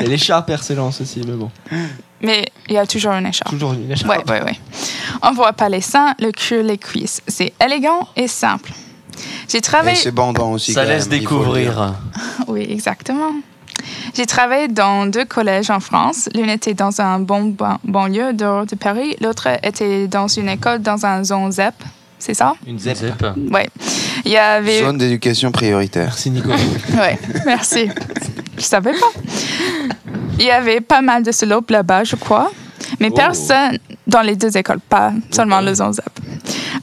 Et, 0.00 0.06
l'écharpe 0.06 0.48
RC 0.50 0.74
Lens 0.76 1.00
aussi, 1.00 1.20
mais 1.26 1.34
bon. 1.34 1.50
Mais 2.20 2.46
il 2.68 2.74
y 2.74 2.78
a 2.78 2.86
toujours 2.86 3.12
une 3.12 3.26
écharpe. 3.26 3.50
Toujours 3.50 3.72
une 3.72 3.90
écharpe. 3.90 4.22
Oui, 4.28 4.34
oui, 4.34 4.38
oui. 4.46 4.60
On 5.22 5.32
voit 5.32 5.52
pas 5.52 5.68
les 5.68 5.80
seins, 5.80 6.14
le 6.20 6.30
cul, 6.30 6.62
les 6.62 6.78
cuisses. 6.78 7.20
C'est 7.26 7.52
élégant 7.64 8.06
et 8.14 8.28
simple. 8.28 8.70
J'ai 9.48 9.58
Et 9.58 9.60
travaillé. 9.60 9.96
c'est 9.96 10.10
bandant 10.12 10.52
aussi. 10.52 10.72
Ça 10.72 10.84
laisse 10.84 11.08
même, 11.08 11.18
découvrir. 11.20 11.94
Oui, 12.48 12.66
exactement. 12.68 13.32
J'ai 14.14 14.26
travaillé 14.26 14.68
dans 14.68 15.06
deux 15.06 15.24
collèges 15.24 15.70
en 15.70 15.80
France. 15.80 16.28
L'une 16.34 16.50
était 16.50 16.74
dans 16.74 17.00
un 17.00 17.18
bon 17.18 17.46
ban- 17.46 17.78
banlieue 17.84 18.32
dehors 18.32 18.66
de 18.66 18.74
Paris. 18.76 19.16
L'autre 19.20 19.48
était 19.62 20.06
dans 20.06 20.28
une 20.28 20.48
école 20.48 20.80
dans 20.82 21.04
un 21.06 21.24
zone 21.24 21.50
ZEP. 21.50 21.74
C'est 22.18 22.34
ça? 22.34 22.54
Une 22.66 22.78
zep. 22.78 22.96
Zep. 22.96 23.24
Oui. 23.50 23.62
Il 24.24 24.30
y 24.30 24.36
avait. 24.36 24.80
Zone 24.82 24.98
d'éducation 24.98 25.50
prioritaire. 25.50 26.04
Merci 26.06 26.30
Nicolas. 26.30 26.56
Oui, 26.92 27.40
merci. 27.46 27.88
Je 28.56 28.62
savais 28.62 28.92
pas. 28.92 29.06
Il 30.38 30.44
y 30.44 30.50
avait 30.50 30.80
pas 30.80 31.00
mal 31.02 31.22
de 31.24 31.32
slopes 31.32 31.70
là-bas, 31.70 32.04
je 32.04 32.14
crois. 32.16 32.52
Mais 33.00 33.08
Oh. 33.10 33.14
personne, 33.14 33.78
dans 34.06 34.20
les 34.20 34.36
deux 34.36 34.56
écoles, 34.56 34.78
pas 34.88 35.12
seulement 35.30 35.60
le 35.60 35.74
Zonzap. 35.74 36.10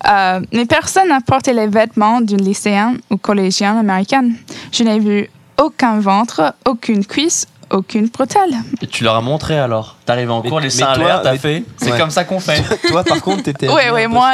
Euh, 0.08 0.42
mais 0.54 0.66
personne 0.66 1.10
n'a 1.10 1.22
porté 1.22 1.54
les 1.54 1.68
vêtements 1.68 2.22
d'une 2.22 2.42
lycéenne 2.42 3.00
ou 3.10 3.18
collégienne 3.18 3.78
américaine. 3.78 4.36
Je 4.72 4.84
n'ai 4.84 5.00
vu 5.00 5.30
aucun 5.58 6.00
ventre, 6.00 6.54
aucune 6.66 7.06
cuisse, 7.06 7.48
aucune 7.72 8.08
bretelle. 8.08 8.56
Et 8.82 8.88
tu 8.88 9.04
leur 9.04 9.16
as 9.16 9.22
montré 9.22 9.58
alors 9.60 9.96
T'arrives 10.06 10.32
en 10.32 10.42
Mais- 10.42 10.50
cours, 10.50 10.60
les 10.60 10.70
seins 10.70 10.88
à 10.88 10.98
l'air, 10.98 11.22
t'as 11.22 11.38
fait 11.38 11.64
C'est 11.78 11.92
Ouais. 11.92 11.98
comme 12.00 12.10
ça 12.10 12.24
qu'on 12.24 12.40
fait. 12.40 12.64
Toi, 12.88 13.04
par 13.04 13.22
contre, 13.22 13.44
t'étais. 13.44 13.68
Oui, 13.68 13.82
oui, 13.94 14.08
moi, 14.08 14.32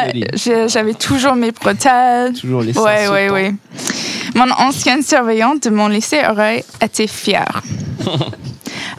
j'avais 0.67 0.93
toujours 0.93 1.35
mes 1.35 1.51
bretelles. 1.51 2.33
Toujours 2.33 2.61
les 2.61 2.73
seins 2.73 2.83
Oui, 3.11 3.27
oui, 3.31 3.49
oui. 3.51 3.55
Mon 4.35 4.49
ancienne 4.51 5.01
surveillante 5.03 5.63
de 5.63 5.69
mon 5.69 5.87
lycée 5.87 6.21
aurait 6.29 6.63
été 6.81 7.07
fière. 7.07 7.61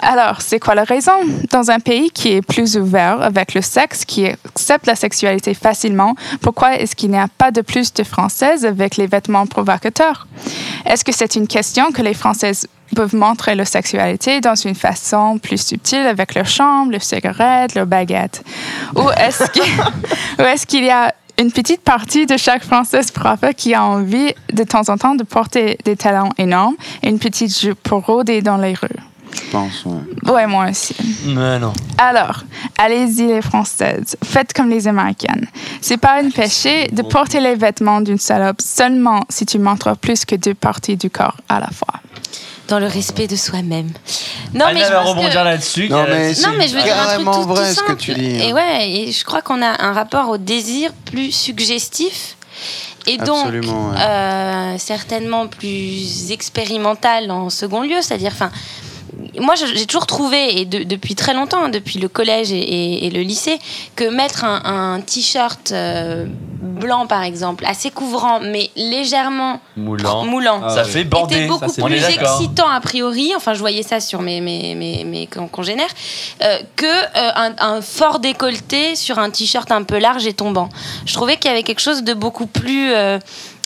Alors, 0.03 0.41
c'est 0.43 0.59
quoi 0.61 0.75
la 0.75 0.85
raison? 0.85 1.13
Dans 1.51 1.71
un 1.71 1.81
pays 1.81 2.11
qui 2.11 2.33
est 2.35 2.43
plus 2.43 2.77
ouvert 2.77 3.21
avec 3.23 3.55
le 3.55 3.63
sexe, 3.63 4.05
qui 4.05 4.27
accepte 4.27 4.87
la 4.87 4.95
sexualité 4.95 5.55
facilement, 5.55 6.15
pourquoi 6.43 6.77
est-ce 6.79 6.95
qu'il 6.95 7.11
n'y 7.11 7.19
a 7.19 7.29
pas 7.39 7.51
de 7.51 7.61
plus 7.63 7.93
de 7.95 8.05
Françaises 8.05 8.65
avec 8.67 8.97
les 8.97 9.07
vêtements 9.07 9.47
provocateurs? 9.47 10.27
Est-ce 10.85 11.05
que 11.05 11.13
c'est 11.13 11.35
une 11.37 11.47
question 11.49 11.93
que 11.93 12.03
les 12.03 12.15
Françaises 12.15 12.67
peuvent 12.95 13.15
montrer 13.15 13.55
leur 13.55 13.67
sexualité 13.67 14.41
dans 14.41 14.55
une 14.55 14.75
façon 14.75 15.39
plus 15.39 15.61
subtile 15.61 16.07
avec 16.07 16.35
leur 16.35 16.47
chambre, 16.47 16.93
leurs 16.93 17.03
cigarettes, 17.03 17.75
leurs 17.75 17.87
baguettes? 17.87 18.43
Ou 18.97 19.11
est-ce 19.11 20.67
qu'il 20.67 20.85
y 20.85 20.91
a 20.91 21.15
une 21.39 21.53
petite 21.53 21.83
partie 21.83 22.27
de 22.27 22.37
chaque 22.37 22.65
Française 22.65 23.11
propre 23.11 23.51
qui 23.53 23.75
a 23.75 23.85
envie 23.85 24.33
de 24.53 24.63
temps 24.63 24.89
en 24.89 24.97
temps 24.97 25.15
de 25.15 25.23
porter 25.23 25.79
des 25.85 25.97
talons 25.97 26.31
énormes 26.39 26.77
et 27.03 27.09
une 27.09 27.19
petite 27.19 27.59
jupe 27.59 27.83
pour 27.83 28.07
rôder 28.07 28.41
dans 28.43 28.57
les 28.57 28.75
rues? 28.75 28.89
Je 29.33 29.51
pense. 29.51 29.85
ouais. 29.85 30.33
Ouais, 30.33 30.47
moi 30.47 30.71
aussi. 30.71 30.97
Mais 31.27 31.59
non. 31.59 31.73
Alors, 31.99 32.45
allez-y 32.79 33.27
les 33.27 33.43
Françaises, 33.43 34.17
faites 34.25 34.53
comme 34.53 34.71
les 34.71 34.89
Américaines. 34.89 35.47
C'est 35.81 35.99
pas 35.99 36.21
un 36.23 36.31
péché 36.31 36.89
de 36.89 37.03
porter 37.03 37.41
les 37.41 37.55
vêtements 37.55 38.01
d'une 38.01 38.19
salope 38.19 38.63
seulement 38.63 39.25
si 39.29 39.45
tu 39.45 39.59
montres 39.59 39.97
plus 39.97 40.25
que 40.25 40.37
deux 40.37 40.55
parties 40.55 40.97
du 40.97 41.11
corps 41.11 41.37
à 41.49 41.61
la 41.61 41.69
fois. 41.69 42.01
Dans 42.69 42.79
le 42.79 42.87
respect 42.87 43.27
de 43.29 43.37
soi-même. 43.37 43.91
Non, 44.55 44.67
Anna 44.67 44.75
mais 44.75 44.85
je 44.85 44.91
va 44.93 45.01
rebondir 45.03 45.31
que... 45.31 45.45
là-dessus. 45.45 45.89
Non, 45.89 46.05
mais 46.09 46.33
Non, 46.35 46.49
mais 46.59 46.67
je 46.69 46.75
veux 46.75 46.81
C'est 46.81 46.87
dire 46.87 46.95
un 46.99 47.05
truc 47.05 47.25
carrément 47.25 47.35
tout, 47.35 47.49
vrai, 47.49 47.69
tout 47.69 47.75
ce 47.75 47.81
que 47.81 47.87
simple. 47.89 48.01
tu 48.01 48.15
dis, 48.15 48.43
Et 48.43 48.53
ouais, 48.53 48.91
et 48.91 49.13
je 49.13 49.25
crois 49.25 49.41
qu'on 49.43 49.63
a 49.63 49.83
un 49.85 49.93
rapport 49.93 50.29
au 50.29 50.37
désir 50.39 50.93
plus 51.05 51.31
suggestif 51.33 52.37
et 53.07 53.19
donc 53.19 53.47
ouais. 53.47 53.61
euh, 54.01 54.79
certainement 54.79 55.47
plus 55.47 56.33
expérimental 56.33 57.31
en 57.31 57.51
second 57.51 57.83
lieu. 57.83 58.01
C'est-à-dire, 58.01 58.33
enfin, 58.33 58.51
moi 59.41 59.55
j'ai 59.57 59.87
toujours 59.87 60.07
trouvé, 60.07 60.61
et 60.61 60.65
de- 60.65 60.85
depuis 60.85 61.15
très 61.15 61.35
longtemps, 61.35 61.65
hein, 61.65 61.69
depuis 61.69 61.99
le 61.99 62.09
collège 62.09 62.53
et, 62.53 62.59
et- 62.59 63.07
et 63.07 63.11
le 63.11 63.21
lycée, 63.23 63.59
que 63.95 64.05
mettre 64.05 64.45
un, 64.45 64.63
un 64.65 65.01
t-shirt 65.01 65.73
euh, 65.73 66.27
blanc 66.61 67.07
par 67.07 67.23
exemple, 67.23 67.65
assez 67.67 67.91
couvrant, 67.91 68.41
mais 68.41 68.71
légèrement 68.77 69.61
Moulant. 69.77 70.25
moulant, 70.25 70.61
Ah 70.65 70.71
Ça 70.71 70.85
fait 70.85 71.05
bander. 71.05 71.37
était 71.37 71.47
beaucoup 71.47 71.73
plus 71.73 72.05
excitant 72.05 72.69
a 72.69 72.81
priori, 72.81 73.33
enfin 73.37 73.55
je 73.55 73.61
voyais 73.61 73.83
ça 73.83 74.01
sur 74.01 74.21
mes, 74.23 74.41
mes, 74.41 74.75
mes, 74.75 75.05
mes 75.05 75.27
con- 75.27 75.49
congénères, 75.49 75.87
euh, 76.43 76.59
que 76.77 76.87
euh, 76.87 77.31
un, 77.37 77.55
un 77.59 77.81
fort 77.83 78.19
décolleté 78.19 78.95
sur 78.97 79.19
un 79.19 79.31
t-shirt 79.31 79.71
un 79.73 79.83
peu 79.85 79.99
large 79.99 80.27
et 80.27 80.33
tombant. 80.33 80.69
Je 81.07 81.15
trouvais 81.15 81.37
qu'il 81.37 81.51
y 81.51 81.55
avait 81.55 81.63
quelque 81.63 81.81
chose 81.81 82.03
de 82.03 82.15
beaucoup 82.15 82.47
plus 82.47 82.93
euh, 82.93 83.19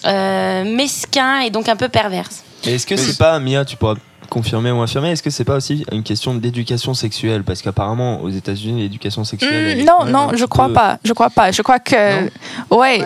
euh, 0.06 0.64
mesquin 0.64 1.40
et 1.40 1.50
donc 1.50 1.68
un 1.68 1.76
peu 1.76 1.88
perverse. 1.88 2.42
Est-ce 2.66 2.86
que 2.86 2.96
c'est- 2.96 3.16
pas, 3.18 3.38
Mia, 3.38 3.64
tu 3.64 3.76
pourras 3.76 3.94
confirmer 4.30 4.70
ou 4.70 4.80
infirmer, 4.80 5.10
est-ce 5.10 5.22
que 5.22 5.28
c'est 5.28 5.44
pas 5.44 5.56
aussi 5.56 5.84
une 5.92 6.02
question 6.02 6.34
d'éducation 6.34 6.94
sexuelle? 6.94 7.44
Parce 7.44 7.60
qu'apparemment, 7.60 8.22
aux 8.22 8.30
États-Unis, 8.30 8.80
l'éducation 8.80 9.24
sexuelle. 9.24 9.84
non, 9.84 10.06
non, 10.06 10.30
je 10.34 10.44
crois 10.46 10.68
peu- 10.68 10.72
pas. 10.74 10.98
Je 11.04 11.12
crois 11.12 11.28
pas. 11.30 11.50
Je 11.52 11.60
crois 11.62 11.78
que, 11.80 11.94
ouais, 12.24 12.30
Ouais, 12.70 13.00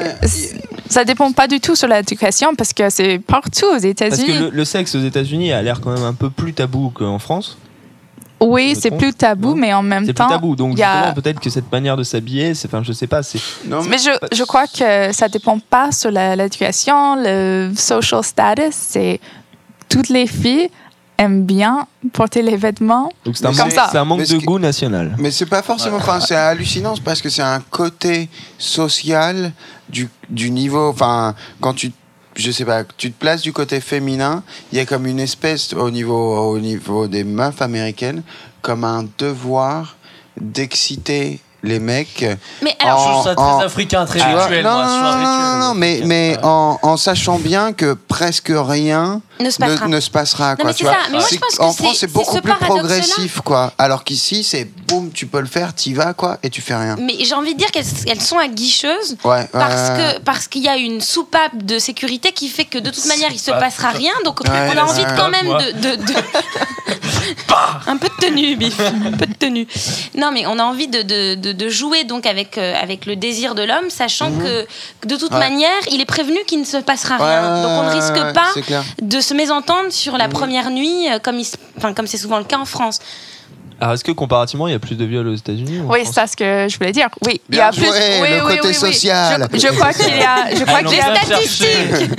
ça 0.89 1.05
dépend 1.05 1.33
pas 1.33 1.49
du 1.49 1.59
tout 1.59 1.75
sur 1.75 1.89
l'éducation 1.89 2.55
parce 2.55 2.73
que 2.73 2.89
c'est 2.91 3.19
partout 3.19 3.65
aux 3.67 3.71
Parce 3.71 3.83
que 3.83 3.87
États-Unis. 3.89 4.39
le, 4.39 4.51
le 4.51 4.65
sexe 4.65 4.95
aux 4.95 5.01
États-Unis 5.03 5.53
a 5.53 5.61
l'air 5.63 5.81
quand 5.81 5.91
même 5.93 6.05
un 6.05 6.15
peu 6.15 6.31
plus 6.31 6.53
tabou 6.53 6.91
qu'en 6.91 7.19
France. 7.19 7.59
Oui, 8.41 8.77
c'est 8.79 8.91
plus 8.91 9.15
tabou, 9.15 9.51
Non? 9.51 9.55
mais 9.57 9.73
en 9.73 9.83
même 9.83 10.05
C'est 10.05 10.13
temps. 10.13 10.27
plus 10.27 10.35
tabou. 10.35 10.55
Donc, 10.57 10.79
a- 10.81 11.13
peut-être 11.13 11.41
que 11.41 11.49
cette 11.49 11.71
manière 11.73 11.97
de 11.97 12.03
s'habiller, 12.03 12.53
c'est, 12.55 12.69
enfin, 12.69 12.83
je 12.85 12.93
sais 12.93 13.07
pas, 13.07 13.23
c'est. 13.23 13.39
Non, 13.67 13.83
Mais 13.89 13.97
je, 13.97 14.11
je 14.37 14.43
crois 14.45 14.67
que 14.67 15.13
ça 15.13 15.29
dépend 15.29 15.59
pas 15.59 15.93
sur 15.93 16.11
l'éducation, 16.11 17.17
le 17.17 17.73
social 17.75 18.23
status. 18.23 18.73
C'est 18.73 19.21
toutes 19.89 20.09
les 20.11 20.27
filles 20.27 20.69
aiment 21.19 21.45
bien 21.45 21.87
porter 22.13 22.43
les 22.43 22.57
vêtements. 22.57 23.11
Donc, 23.25 23.37
c'est 23.37 23.47
un, 23.47 23.53
Comme 23.53 23.71
ça. 23.71 23.89
c'est 23.91 23.99
un 23.99 24.05
manque 24.05 24.27
de 24.27 24.39
goût 24.39 24.59
national. 24.59 25.15
Mais 25.19 25.31
c'est 25.31 25.47
pas 25.47 25.63
forcément. 25.63 25.97
Enfin, 25.97 26.21
c'est 26.21 26.35
hallucinant 26.35 26.95
parce 27.05 27.23
que 27.23 27.29
c'est 27.29 27.43
un 27.43 27.61
côté 27.61 28.29
social 28.59 29.53
du, 29.89 30.09
du 30.29 30.51
niveau. 30.51 30.89
Enfin, 30.89 31.35
quand 31.61 31.75
tu. 31.75 31.93
Je 32.37 32.51
sais 32.51 32.65
pas, 32.65 32.83
tu 32.97 33.13
te 33.13 33.19
places 33.19 33.43
du 33.43 33.53
côté 33.53 33.81
féminin, 33.81 34.43
il 34.73 34.79
y 34.79 34.81
a 34.81 34.87
comme 34.87 35.07
une 35.07 35.21
espèce 35.21 35.73
au 35.73 35.89
niveau, 35.89 36.37
au 36.51 36.59
niveau 36.59 37.07
des 37.07 37.23
meufs 37.23 37.63
américaines, 37.63 38.25
comme 38.61 38.83
un 38.83 39.07
devoir 39.19 39.97
d'exciter 40.41 41.41
les 41.65 41.79
mecs. 41.81 42.25
Mais 42.63 42.77
Je 42.81 42.87
alors, 42.87 43.01
En- 43.07 43.11
trouve 43.13 43.25
ça 43.25 43.35
très 43.35 43.45
en- 43.45 43.61
africain, 43.61 44.05
très 44.07 44.21
rituel. 44.23 44.65
non, 44.65 44.73
moi, 44.73 44.85
non, 44.87 45.01
non, 45.01 45.09
rituel. 45.11 45.23
non, 45.25 45.59
non, 45.69 45.75
mais, 45.75 46.01
mais 46.05 46.37
en, 46.43 46.79
en 46.83 46.97
sachant 46.97 47.39
bien 47.39 47.73
que 47.73 47.95
presque 47.95 48.53
rien 48.55 49.21
ne 49.41 49.51
se 49.51 49.59
passera. 49.59 49.87
ne, 49.89 49.95
ne 49.97 50.01
se 50.01 50.11
passera. 50.11 50.57
Quoi, 50.57 50.67
mais 50.67 50.75
tu 50.75 50.85
c'est 50.85 50.91
vois. 50.91 50.93
ça. 50.93 50.99
Mais 51.11 51.19
moi, 51.19 51.27
je 51.31 51.37
pense 51.39 51.51
que 51.51 51.83
France, 51.83 51.97
c'est- 51.99 52.07
beaucoup 52.13 52.37
ce 52.37 52.41
plus 52.41 52.53
progressif, 52.55 53.41
quoi. 53.41 53.73
Alors 53.79 54.05
qu'ici, 54.05 54.45
c'est 54.45 54.65
boum, 54.87 55.11
tu 55.13 55.27
peux 55.27 55.41
le 55.41 55.47
faire, 55.47 55.75
t'y 55.75 55.95
vas, 55.95 56.15
quoi, 56.15 56.39
et 56.43 56.51
tu 56.51 56.61
fais 56.61 56.75
rien. 56.77 56.97
mais 57.01 57.17
j'ai 57.25 57.35
envie 57.35 57.55
de 57.55 57.59
dire 57.59 57.71
qu'elles 57.71 57.85
elles 58.07 58.21
sont 58.21 58.39
aguicheuses 58.39 59.17
Ouais, 59.25 59.49
parce 59.53 59.91
ouais. 59.91 60.15
que 60.17 60.21
parce 60.21 60.49
qu'il 60.49 60.63
y 60.63 60.69
a 60.69 60.77
une 60.77 61.01
soupape 61.01 61.57
de 61.63 61.79
sécurité 61.79 62.33
qui 62.33 62.49
fait 62.49 62.65
que 62.65 62.79
de 62.79 62.91
toute 62.91 63.07
manière 63.07 63.31
il 63.33 63.39
se 63.39 63.51
pas- 63.51 63.59
passera 63.59 63.89
rien 63.91 64.13
donc 64.25 64.41
Ouais, 64.41 64.49
on 64.51 64.79
a 64.79 64.83
envie 64.85 65.05
quand 65.17 65.29
même 65.31 65.47
de- 65.81 65.97
un 67.87 67.97
peu 67.97 68.09
de 68.09 68.27
tenue 68.27 68.57
Biff 68.57 68.79
un 68.81 69.13
peu 69.13 69.27
de 69.27 69.35
tenue. 69.35 69.67
Non 70.17 70.31
mais 70.33 70.47
on 70.47 70.59
a 70.59 70.63
envie 70.65 70.89
de, 70.89 71.03
de, 71.03 71.35
de- 71.35 71.53
de 71.53 71.69
jouer 71.69 72.05
donc 72.05 72.27
avec 72.27 72.59
euh, 72.59 72.75
avec 72.81 73.07
le 73.07 73.17
désir 73.17 73.55
de 73.55 73.63
l'homme 73.63 73.91
sachant 73.91 74.31
que 74.33 74.67
que 75.01 75.09
de 75.09 75.17
toute 75.17 75.31
Mhm. 75.31 75.39
Ouais. 75.39 75.49
manière 75.51 75.81
il 75.91 76.01
est 76.01 76.05
prévenu 76.07 76.39
qu'il 76.47 76.61
ne 76.61 76.65
se 76.65 76.77
passera 76.77 77.17
Ouais, 77.17 77.25
rien 77.25 77.63
donc 77.63 77.71
on 77.71 77.83
ne 77.85 77.95
risque 77.95 78.15
ouais, 78.15 78.33
pas 78.33 78.53
de 79.03 79.21
se 79.21 79.35
mésentendre 79.35 79.91
sur 79.91 80.17
la 80.19 80.29
première 80.29 80.71
nuit 80.71 81.09
euh, 81.11 81.19
il 81.19 81.47
comme 81.95 82.07
c'est 82.07 82.19
souvent 82.19 82.39
le 82.39 82.45
cas 82.45 82.59
en 82.59 82.65
France 82.67 82.99
Alors, 83.81 83.95
est-ce 83.95 84.05
que 84.05 84.13
comparativement, 84.13 84.67
il 84.69 84.73
y 84.73 84.75
a 84.75 84.79
plus 84.79 84.97
de 84.97 85.05
viols 85.05 85.27
aux 85.29 85.35
États-Unis 85.35 85.81
Oui, 85.87 86.01
c'est 86.05 86.13
ça 86.13 86.27
ce 86.27 86.37
que 86.37 86.67
je 86.69 86.79
voulais 86.79 86.93
dire. 86.93 87.09
Oui, 87.27 87.41
il 87.51 87.57
y 87.57 87.61
a 87.61 87.71
plus. 87.71 87.83
oui, 87.83 88.29
le 88.31 88.37
oui, 88.47 88.57
côté 88.57 88.61
oui, 88.63 88.69
oui. 88.69 88.75
social. 88.93 89.49
Je, 89.53 89.59
je 89.59 89.67
crois 89.69 89.93
qu'il 89.93 90.17
y 90.17 90.23
a, 90.23 90.55
je 90.55 90.65
crois 90.65 90.79
Allons, 90.79 90.89
qu'il 90.91 90.99
y 90.99 91.01
a 91.03 91.15
statistiques. 91.17 92.11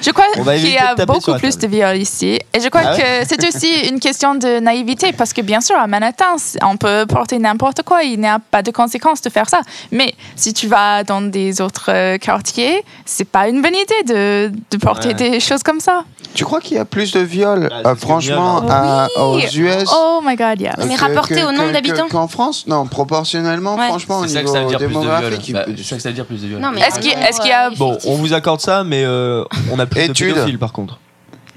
Je 0.00 0.10
crois 0.10 0.24
qu'il 0.56 0.70
y 0.72 0.78
a 0.78 0.94
beaucoup 1.06 1.34
plus 1.34 1.58
de 1.58 1.66
viols 1.66 1.96
ici. 1.98 2.38
Et 2.54 2.60
je 2.60 2.68
crois 2.68 2.82
Ah 2.84 2.96
que 2.96 3.28
c'est 3.28 3.44
aussi 3.46 3.88
une 3.88 4.00
question 4.00 4.34
de 4.34 4.60
naïveté 4.60 5.12
parce 5.12 5.32
que 5.32 5.40
bien 5.42 5.60
sûr, 5.60 5.76
à 5.76 5.86
Manhattan, 5.86 6.36
on 6.62 6.76
peut 6.76 7.04
porter 7.08 7.38
n'importe 7.38 7.82
quoi. 7.82 8.02
Il 8.02 8.20
n'y 8.20 8.26
a 8.28 8.38
pas 8.38 8.62
de 8.62 8.70
conséquences 8.70 9.20
de 9.20 9.30
faire 9.30 9.48
ça. 9.48 9.60
Mais 9.90 10.14
si 10.36 10.52
tu 10.54 10.68
vas 10.68 11.02
dans 11.04 11.20
des 11.22 11.60
autres 11.60 11.86
euh, 11.90 12.18
quartiers, 12.18 12.84
c'est 13.04 13.24
pas 13.28 13.48
une 13.48 13.60
bonne 13.62 13.74
idée 13.74 14.02
de, 14.14 14.52
de 14.70 14.76
porter 14.78 15.08
Ouais. 15.08 15.14
des 15.14 15.40
choses 15.40 15.62
comme 15.62 15.80
ça. 15.80 16.04
Tu 16.34 16.44
crois 16.44 16.60
qu'il 16.60 16.76
y 16.76 16.78
a 16.78 16.84
plus 16.84 17.10
de 17.12 17.20
viols, 17.20 17.68
Bah, 17.82 17.90
euh, 17.90 17.94
franchement, 17.96 18.60
viols, 18.60 18.70
à- 18.70 19.08
aux 19.18 19.36
Oui. 19.36 19.44
US 19.56 19.84
Oh 19.92 20.20
my 20.24 20.36
God. 20.36 20.68
Mais 20.86 20.94
que- 20.94 20.99
rapporté 21.00 21.34
que- 21.36 21.46
au 21.48 21.52
nombre 21.52 21.68
que- 21.68 21.72
d'habitants 21.72 22.08
Qu'en 22.08 22.28
France 22.28 22.66
Non, 22.66 22.86
proportionnellement, 22.86 23.76
Ouais. 23.76 23.88
franchement, 23.88 24.18
au 24.20 24.26
C'est 24.26 24.34
ça 24.34 24.42
que 24.42 24.48
ça 24.48 24.60
veut 24.60 24.66
niveau 24.66 24.78
dire 24.78 24.78
plus 24.78 24.86
de 24.96 25.00
viols. 25.00 25.16
démographique. 25.20 25.52
Bah, 25.52 25.64
C'est 25.76 25.82
ça 25.84 25.96
que 25.96 26.02
ça 26.02 26.08
veut 26.10 26.14
dire 26.14 26.26
plus 26.26 26.42
de 26.42 26.46
viols. 26.48 26.60
non 26.60 26.70
mais 26.72 26.80
Est-ce 26.80 26.98
qu'il- 27.00 27.12
est-ce 27.12 27.40
qu'il 27.40 27.50
y 27.50 27.52
a- 27.52 27.70
Bon, 27.70 27.98
on 28.06 28.14
vous 28.14 28.32
accorde 28.32 28.60
ça, 28.60 28.84
mais 28.84 29.02
euh, 29.04 29.44
on 29.72 29.78
a 29.78 29.86
plus 29.86 30.02
Études. 30.02 30.28
de 30.28 30.32
pédophiles 30.34 30.58
par 30.58 30.72
contre. 30.72 30.98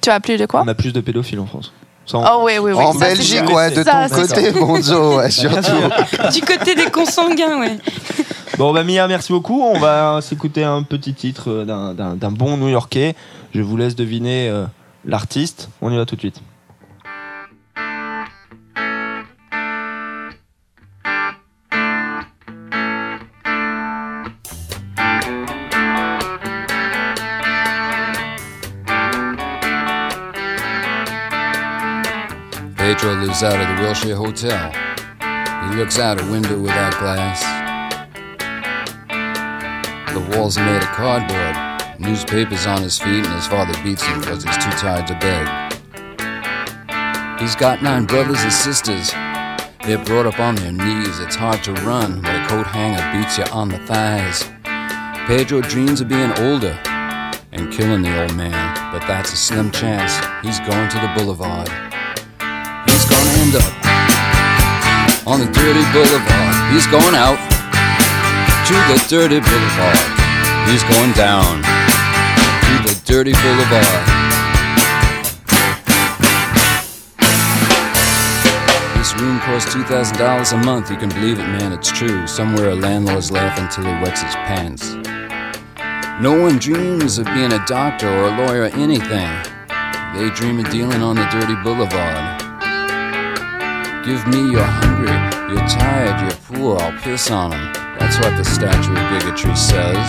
Tu 0.01 0.09
as 0.09 0.19
plus 0.19 0.37
de 0.37 0.45
quoi 0.45 0.61
On 0.63 0.67
a 0.67 0.73
plus 0.75 0.91
de 0.93 0.99
pédophiles 1.01 1.39
en 1.39 1.45
France. 1.45 1.71
Ça, 2.05 2.17
on- 2.17 2.25
Oh 2.25 2.41
oui, 2.43 2.53
oui, 2.59 2.73
oui. 2.73 2.83
en 2.83 2.91
ça, 2.91 2.99
Belgique, 2.99 3.49
ouais, 3.49 3.71
de 3.71 3.81
Ça, 3.83 4.09
ton 4.09 4.15
côté, 4.15 4.51
Bonzo, 4.51 5.17
ouais, 5.19 5.31
surtout. 5.31 5.71
du 6.33 6.41
côté 6.41 6.75
des 6.75 6.91
consanguins 6.91 7.59
ouais 7.61 7.77
Bon, 8.57 8.73
bah 8.73 8.83
Mia, 8.83 9.07
merci 9.07 9.31
beaucoup. 9.31 9.61
On 9.63 9.79
va 9.79 10.19
s'écouter 10.21 10.63
un 10.63 10.83
petit 10.83 11.13
titre 11.13 11.49
euh, 11.49 11.65
d'un- 11.65 11.93
d'un 11.93 12.15
d'un 12.15 12.29
bon 12.31 12.57
New-Yorkais. 12.57 13.15
Je 13.55 13.61
vous 13.61 13.77
laisse 13.77 13.95
deviner 13.95 14.47
euh, 14.49 14.65
l'artiste. 15.05 15.69
On 15.81 15.89
y 15.91 15.97
va 15.97 16.05
tout 16.05 16.15
de 16.15 16.19
suite. 16.19 16.39
Pedro 32.93 33.15
lives 33.15 33.41
out 33.41 33.59
of 33.59 33.75
the 33.75 33.81
Wilshire 33.81 34.15
Hotel. 34.15 34.71
He 35.67 35.75
looks 35.75 35.97
out 35.97 36.21
a 36.21 36.25
window 36.31 36.59
without 36.59 36.95
glass. 36.99 37.41
The 40.13 40.19
walls 40.37 40.59
are 40.59 40.65
made 40.65 40.83
of 40.83 40.89
cardboard. 40.89 41.99
Newspapers 41.99 42.67
on 42.67 42.83
his 42.83 42.99
feet, 42.99 43.25
and 43.25 43.33
his 43.33 43.47
father 43.47 43.73
beats 43.81 44.03
him 44.03 44.19
because 44.19 44.43
he's 44.43 44.57
too 44.57 44.69
tired 44.77 45.07
to 45.07 45.15
beg. 45.15 45.47
He's 47.41 47.55
got 47.55 47.81
nine 47.81 48.05
brothers 48.05 48.43
and 48.43 48.53
sisters. 48.53 49.09
They're 49.83 50.05
brought 50.05 50.27
up 50.27 50.39
on 50.39 50.53
their 50.53 50.71
knees. 50.71 51.19
It's 51.19 51.35
hard 51.35 51.63
to 51.63 51.73
run 51.73 52.21
when 52.21 52.43
a 52.43 52.47
coat 52.47 52.67
hanger 52.67 53.01
beats 53.17 53.39
you 53.39 53.45
on 53.45 53.69
the 53.69 53.79
thighs. 53.87 54.43
Pedro 55.25 55.61
dreams 55.61 55.99
of 55.99 56.09
being 56.09 56.31
older 56.33 56.79
and 57.53 57.73
killing 57.73 58.03
the 58.03 58.21
old 58.21 58.35
man, 58.35 58.93
but 58.93 58.99
that's 59.07 59.33
a 59.33 59.35
slim 59.35 59.71
chance. 59.71 60.13
He's 60.45 60.59
going 60.59 60.89
to 60.89 60.99
the 60.99 61.11
boulevard. 61.17 61.82
He's 63.43 63.55
up 63.55 65.27
on 65.27 65.41
the 65.41 65.51
dirty 65.51 65.83
boulevard. 65.91 66.71
He's 66.71 66.87
going 66.87 67.13
out 67.13 67.35
to 68.67 68.73
the 68.87 69.03
dirty 69.09 69.41
boulevard. 69.41 69.99
He's 70.69 70.81
going 70.83 71.11
down 71.11 71.61
to 71.61 72.73
the 72.87 72.95
dirty 73.03 73.33
boulevard. 73.33 74.03
This 78.95 79.13
room 79.19 79.39
costs 79.41 79.75
$2,000 79.75 80.53
a 80.53 80.57
month. 80.63 80.89
You 80.89 80.95
can 80.95 81.09
believe 81.09 81.37
it, 81.37 81.47
man, 81.47 81.73
it's 81.73 81.91
true. 81.91 82.25
Somewhere 82.25 82.69
a 82.69 82.75
landlord's 82.75 83.29
laughing 83.29 83.67
till 83.67 83.83
he 83.83 84.01
wets 84.01 84.21
his 84.21 84.35
pants. 84.47 84.93
No 86.21 86.39
one 86.41 86.59
dreams 86.59 87.17
of 87.17 87.25
being 87.25 87.51
a 87.51 87.65
doctor 87.65 88.07
or 88.07 88.29
a 88.29 88.37
lawyer 88.37 88.61
or 88.61 88.65
anything. 88.67 89.29
They 90.15 90.29
dream 90.29 90.59
of 90.59 90.71
dealing 90.71 91.01
on 91.01 91.17
the 91.17 91.25
dirty 91.25 91.55
boulevard. 91.61 92.32
Give 94.05 94.27
me 94.27 94.51
you're 94.51 94.61
hungry, 94.61 95.15
you're 95.47 95.65
tired, 95.65 96.19
you're 96.21 96.59
poor, 96.59 96.77
I'll 96.77 96.91
piss 96.99 97.31
on 97.31 97.53
'em. 97.53 97.71
That's 97.97 98.17
what 98.19 98.35
the 98.35 98.43
statue 98.43 98.91
of 98.91 99.09
bigotry 99.09 99.55
says. 99.55 100.07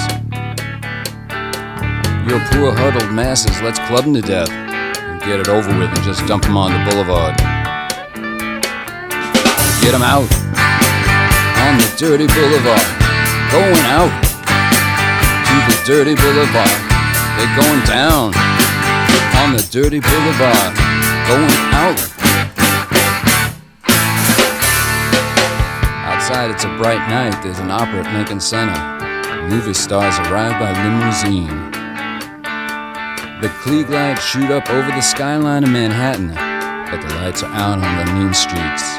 Your 2.27 2.41
poor 2.51 2.75
huddled 2.75 3.13
masses, 3.13 3.63
let's 3.63 3.79
club 3.87 4.05
'em 4.05 4.15
to 4.15 4.21
death 4.21 4.51
and 4.51 5.21
get 5.21 5.39
it 5.39 5.49
over 5.49 5.71
with 5.79 5.91
and 5.91 6.03
just 6.03 6.27
dump 6.27 6.45
'em 6.45 6.57
on 6.57 6.73
the 6.73 6.91
boulevard. 6.91 7.37
Get 9.81 9.95
'em 9.95 10.03
out 10.03 10.27
on 11.63 11.79
the 11.79 11.89
dirty 11.97 12.27
boulevard. 12.27 12.87
Going 13.53 13.87
out 13.95 14.13
to 15.47 15.57
the 15.71 15.79
dirty 15.87 16.17
boulevard. 16.17 16.81
They're 17.37 17.57
going 17.63 17.83
down 17.87 18.35
on 19.45 19.57
the 19.57 19.63
dirty 19.71 20.01
boulevard. 20.01 20.84
Night. 27.09 27.43
There's 27.43 27.59
an 27.59 27.71
opera 27.71 28.05
at 28.05 28.15
Lincoln 28.15 28.41
Center. 28.41 28.75
Movie 29.49 29.75
stars 29.75 30.19
arrive 30.27 30.59
by 30.59 30.73
limousine. 30.73 31.71
The 33.41 33.49
Klieg 33.61 33.89
lights 33.91 34.25
shoot 34.25 34.51
up 34.51 34.71
over 34.71 34.89
the 34.89 35.01
skyline 35.01 35.65
of 35.65 35.71
Manhattan, 35.71 36.29
but 36.91 37.07
the 37.07 37.15
lights 37.17 37.43
are 37.43 37.53
out 37.53 37.79
on 37.79 38.07
the 38.07 38.13
mean 38.13 38.33
streets. 38.33 38.99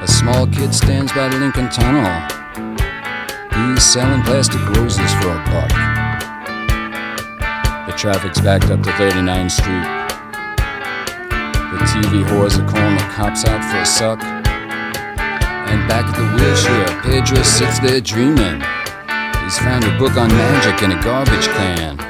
A 0.00 0.06
small 0.06 0.46
kid 0.46 0.74
stands 0.74 1.12
by 1.12 1.28
the 1.28 1.38
Lincoln 1.38 1.68
Tunnel. 1.70 2.06
He's 3.52 3.82
selling 3.82 4.22
plastic 4.22 4.60
roses 4.76 5.12
for 5.20 5.30
a 5.30 5.42
buck. 5.50 5.70
The 7.86 7.94
traffic's 7.96 8.40
backed 8.40 8.70
up 8.70 8.82
to 8.82 8.90
39th 8.90 9.50
Street. 9.50 9.98
The 11.72 11.84
TV 11.84 12.24
whores 12.24 12.58
are 12.58 12.68
calling 12.68 12.96
the 12.96 13.08
cops 13.14 13.44
out 13.44 13.64
for 13.70 13.78
a 13.78 13.86
suck. 13.86 14.37
And 15.68 15.86
back 15.88 16.08
at 16.08 16.16
the 16.16 16.24
wheelchair, 16.32 16.88
Pedro 17.04 17.42
sits 17.42 17.78
there 17.78 18.00
dreaming. 18.00 18.64
He's 19.44 19.58
found 19.60 19.84
a 19.84 19.92
book 20.00 20.16
on 20.16 20.28
magic 20.28 20.82
in 20.82 20.92
a 20.92 21.00
garbage 21.04 21.48
can. 21.56 22.00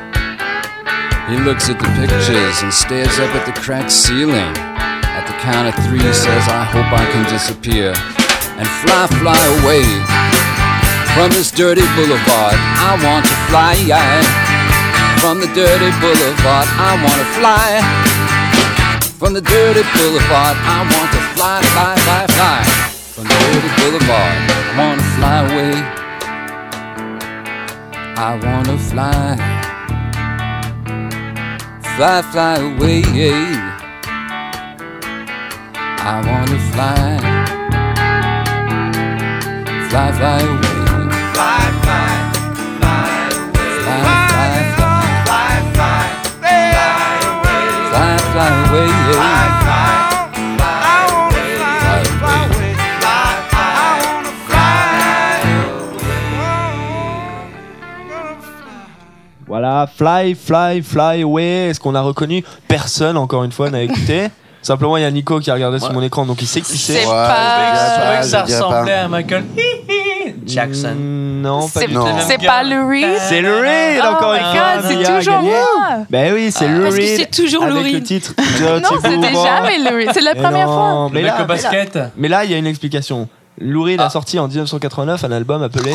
He 1.26 1.36
looks 1.42 1.68
at 1.68 1.78
the 1.78 1.90
pictures 1.98 2.62
and 2.62 2.72
stares 2.72 3.18
up 3.18 3.34
at 3.34 3.46
the 3.46 3.54
cracked 3.60 3.90
ceiling. 3.90 4.54
At 5.18 5.26
the 5.26 5.34
count 5.42 5.66
of 5.66 5.74
three, 5.86 5.98
he 5.98 6.14
says, 6.14 6.46
I 6.46 6.62
hope 6.64 6.86
I 6.94 7.04
can 7.10 7.26
disappear 7.26 7.90
and 8.58 8.66
fly, 8.82 9.06
fly 9.18 9.38
away 9.58 9.82
from 11.18 11.34
this 11.34 11.50
dirty 11.50 11.86
boulevard. 11.98 12.54
I 12.54 12.94
want 13.02 13.26
to 13.26 13.36
fly 13.50 13.74
from 15.18 15.40
the 15.40 15.50
dirty 15.50 15.90
boulevard. 15.98 16.66
I 16.78 16.94
want 17.02 17.18
to 17.18 17.28
fly 17.38 17.82
from 19.18 19.34
the 19.34 19.42
dirty 19.42 19.82
boulevard. 19.98 20.54
I 20.62 20.86
want 20.86 21.10
to 21.10 21.20
fly, 21.34 21.58
fly, 21.74 21.94
fly, 22.06 22.26
fly 22.38 22.67
the 23.60 23.70
boulevard. 23.78 24.38
I 24.50 24.74
want 24.78 25.00
to 25.00 25.06
fly 25.16 25.38
away. 25.46 25.74
I 28.16 28.34
want 28.44 28.66
to 28.66 28.76
fly, 28.78 29.36
fly, 31.96 32.22
fly 32.32 32.56
away. 32.58 33.02
I 36.00 36.14
want 36.26 36.48
to 36.48 36.58
fly, 36.72 37.18
fly, 39.88 40.06
fly 40.18 40.38
away. 40.40 40.76
Fly, 41.34 41.62
fly, 41.82 42.08
fly 42.78 43.06
away. 43.38 43.70
Fly, 43.84 44.00
fly, 44.30 44.54
fly, 44.76 45.02
fly, 45.26 45.52
fly, 45.74 46.02
fly, 46.42 46.56
fly 46.74 46.94
away. 47.30 47.64
Fly. 47.90 48.10
Fly 48.32 48.48
away. 48.70 49.07
Voilà, 59.48 59.88
Fly, 59.96 60.34
Fly, 60.34 60.82
Fly 60.82 61.22
Away. 61.22 61.68
Est-ce 61.70 61.80
qu'on 61.80 61.94
a 61.94 62.00
reconnu 62.02 62.44
Personne, 62.66 63.16
encore 63.16 63.44
une 63.44 63.52
fois, 63.52 63.70
n'a 63.70 63.80
écouté. 63.82 64.28
Simplement, 64.62 64.96
il 64.96 65.02
y 65.02 65.06
a 65.06 65.10
Nico 65.10 65.38
qui 65.40 65.50
a 65.50 65.54
regardé 65.54 65.78
sur 65.78 65.92
mon 65.92 66.02
écran, 66.02 66.26
donc 66.26 66.42
il 66.42 66.46
sait 66.46 66.60
qui 66.60 66.76
c'est. 66.76 66.94
C'est 66.94 67.06
Ouais, 67.06 67.12
pas. 67.12 68.22
ça 68.22 68.42
ressemblait 68.42 68.92
à 68.92 69.08
Michael 69.08 69.44
Jackson. 70.44 70.94
Mm, 70.96 71.40
Non, 71.42 71.68
pas 71.68 71.80
C'est 72.26 72.38
pas 72.44 72.62
Lou 72.64 72.88
Reed. 72.88 73.06
C'est 73.28 73.40
Lou 73.40 73.52
Reed, 73.60 74.00
Oh 74.02 74.14
encore 74.14 74.32
my 74.34 74.38
une 74.40 74.44
god, 74.46 74.82
fois. 74.82 74.90
c'est 75.06 75.16
toujours 75.18 75.42
moi. 75.42 76.04
Ben 76.10 76.34
oui, 76.34 76.50
c'est 76.50 76.68
Lou 76.68 76.82
Parce 76.82 76.96
que 76.96 77.00
Reed. 77.00 77.16
c'est 77.18 77.30
toujours 77.42 77.64
Lou 77.66 77.76
avec 77.78 77.92
le 77.92 77.98
Reed. 77.98 78.04
titre 78.04 78.34
Non, 78.36 78.98
c'était 79.02 79.32
jamais 79.32 79.78
Lou 79.90 79.96
Reed. 79.96 80.10
C'est 80.12 80.20
la 80.22 80.34
première 80.34 80.66
fois. 80.66 81.08
Mais 81.12 81.20
Le 81.20 81.26
là, 81.28 81.44
basket. 81.44 81.98
mais 82.16 82.28
il 82.44 82.50
y 82.50 82.54
a 82.54 82.58
une 82.58 82.66
explication. 82.66 83.28
Lou 83.60 83.82
Reed 83.84 84.00
a 84.00 84.06
Ah. 84.06 84.10
sorti 84.10 84.38
en 84.38 84.48
1989 84.48 85.24
un 85.24 85.32
album 85.32 85.62
appelé 85.62 85.92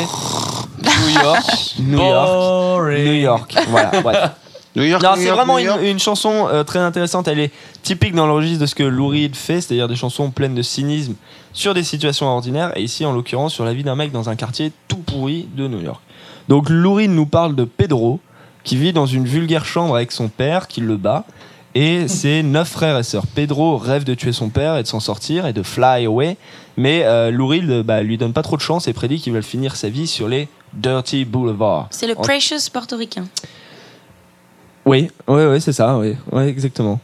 New 1.01 1.09
York. 1.21 1.75
New 1.79 1.97
York. 1.97 2.97
New 3.05 3.13
York. 3.13 3.55
Voilà, 3.69 4.01
bref. 4.01 4.31
New 4.75 4.83
York, 4.83 5.03
Non, 5.03 5.11
New 5.11 5.17
c'est 5.17 5.23
York, 5.27 5.37
vraiment 5.37 5.57
New 5.59 5.65
York. 5.65 5.79
une, 5.83 5.87
une 5.89 5.99
chanson 5.99 6.47
euh, 6.51 6.63
très 6.63 6.79
intéressante. 6.79 7.27
Elle 7.27 7.39
est 7.39 7.51
typique 7.83 8.15
dans 8.15 8.25
le 8.25 8.33
registre 8.33 8.59
de 8.61 8.65
ce 8.65 8.73
que 8.73 8.81
Lou 8.83 9.07
Reed 9.07 9.35
fait, 9.35 9.61
c'est-à-dire 9.61 9.87
des 9.87 9.95
chansons 9.95 10.31
pleines 10.31 10.55
de 10.55 10.63
cynisme 10.63 11.13
sur 11.53 11.75
des 11.75 11.83
situations 11.83 12.25
ordinaires, 12.27 12.75
et 12.75 12.81
ici 12.81 13.05
en 13.05 13.11
l'occurrence 13.13 13.53
sur 13.53 13.65
la 13.65 13.73
vie 13.73 13.83
d'un 13.83 13.95
mec 13.95 14.11
dans 14.11 14.29
un 14.29 14.35
quartier 14.35 14.71
tout 14.87 14.97
pourri 14.97 15.47
de 15.55 15.67
New 15.67 15.79
York. 15.79 16.01
Donc 16.49 16.69
Lou 16.69 16.95
Reed 16.95 17.11
nous 17.11 17.27
parle 17.27 17.55
de 17.55 17.65
Pedro, 17.65 18.19
qui 18.63 18.75
vit 18.75 18.93
dans 18.93 19.05
une 19.05 19.25
vulgaire 19.25 19.65
chambre 19.65 19.95
avec 19.95 20.11
son 20.11 20.27
père, 20.27 20.67
qui 20.67 20.81
le 20.81 20.97
bat, 20.97 21.25
et 21.75 22.07
ses 22.07 22.41
neuf 22.43 22.69
frères 22.69 22.97
et 22.97 23.03
sœurs. 23.03 23.27
Pedro 23.35 23.77
rêve 23.77 24.05
de 24.05 24.15
tuer 24.15 24.31
son 24.31 24.49
père 24.49 24.77
et 24.77 24.81
de 24.81 24.87
s'en 24.87 24.99
sortir 24.99 25.45
et 25.45 25.53
de 25.53 25.61
fly 25.61 26.05
away, 26.07 26.35
mais 26.77 27.03
euh, 27.03 27.29
Lou 27.29 27.45
Reed 27.47 27.83
bah, 27.83 28.01
lui 28.01 28.17
donne 28.17 28.33
pas 28.33 28.41
trop 28.41 28.57
de 28.57 28.61
chance 28.61 28.87
et 28.87 28.93
prédit 28.93 29.21
qu'il 29.21 29.33
va 29.33 29.43
finir 29.43 29.75
sa 29.75 29.89
vie 29.89 30.07
sur 30.07 30.27
les 30.27 30.47
Dirty 30.73 31.25
Boulevards. 31.25 31.87
C'est 31.91 32.07
le 32.07 32.15
Precious 32.15 32.69
portoricain. 32.71 33.25
Oui, 34.85 35.09
oui, 35.27 35.43
oui, 35.45 35.61
c'est 35.61 35.71
ça, 35.73 35.97
oui, 35.97 36.15
oui, 36.31 36.43
exactement. 36.43 36.99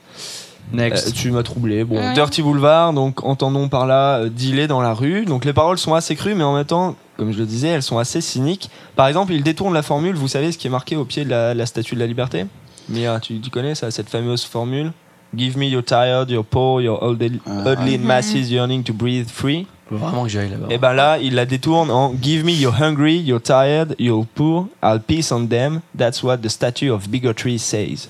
Next. 0.71 1.07
Euh, 1.07 1.11
tu 1.11 1.31
m'as 1.31 1.41
troublé. 1.43 1.83
Bon, 1.83 1.95
Ouais. 1.95 2.13
Dirty 2.13 2.41
Boulevard, 2.43 2.93
donc 2.93 3.23
entendons 3.23 3.69
par 3.69 3.87
là 3.87 4.17
euh, 4.19 4.29
dealer 4.29 4.67
dans 4.67 4.81
la 4.81 4.93
rue. 4.93 5.25
Donc 5.25 5.45
les 5.45 5.53
paroles 5.53 5.77
sont 5.79 5.93
assez 5.95 6.15
crues, 6.15 6.35
mais 6.35 6.43
en 6.43 6.53
même 6.53 6.65
temps, 6.65 6.95
comme 7.17 7.31
je 7.31 7.39
le 7.39 7.45
disais, 7.45 7.69
elles 7.69 7.81
sont 7.83 7.97
assez 7.97 8.21
cyniques. 8.21 8.69
Par 8.95 9.07
exemple, 9.07 9.33
il 9.33 9.41
détourne 9.41 9.73
la 9.73 9.81
formule. 9.81 10.15
Vous 10.15 10.27
savez 10.27 10.51
ce 10.51 10.57
qui 10.59 10.67
est 10.67 10.69
marqué 10.69 10.95
au 10.95 11.05
pied 11.05 11.25
de 11.25 11.29
la, 11.29 11.53
la 11.55 11.65
statue 11.65 11.95
de 11.95 11.99
la 11.99 12.05
liberté? 12.07 12.45
Mia, 12.87 13.19
tu, 13.19 13.39
tu 13.39 13.49
connais 13.49 13.73
ça, 13.75 13.89
cette 13.91 14.09
fameuse 14.09 14.43
formule? 14.43 14.91
Give 15.35 15.57
me 15.57 15.65
your 15.67 15.83
tired, 15.83 16.29
your 16.29 16.43
poor, 16.45 16.81
your 16.81 16.99
Ah, 17.01 17.07
oldly 17.07 17.97
Mhm. 17.97 18.03
masses 18.05 18.49
yearning 18.49 18.83
to 18.83 18.93
breathe 18.93 19.27
free. 19.29 19.65
Faut 19.89 19.97
vraiment 19.97 20.23
que 20.23 20.29
j'aille 20.29 20.49
là-bas. 20.49 20.67
Et 20.69 20.77
ben 20.77 20.93
là, 20.93 21.17
il 21.17 21.33
la 21.33 21.47
détourne 21.47 21.89
en 21.89 22.13
Give 22.21 22.45
me 22.45 22.51
your 22.51 22.79
hungry, 22.79 23.17
your 23.17 23.41
tired, 23.41 23.95
your 23.97 24.23
poor, 24.35 24.67
I'll 24.83 24.99
peace 24.99 25.31
on 25.31 25.47
them. 25.47 25.81
That's 25.97 26.21
what 26.21 26.37
the 26.37 26.49
statue 26.49 26.91
of 26.91 27.09
bigotry 27.09 27.57
says. 27.57 28.07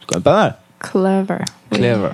C'est 0.00 0.06
quand 0.06 0.16
même 0.16 0.22
pas 0.22 0.36
mal. 0.36 0.56
Clever. 0.78 1.44
Oui. 1.72 1.78
Clever. 1.78 2.10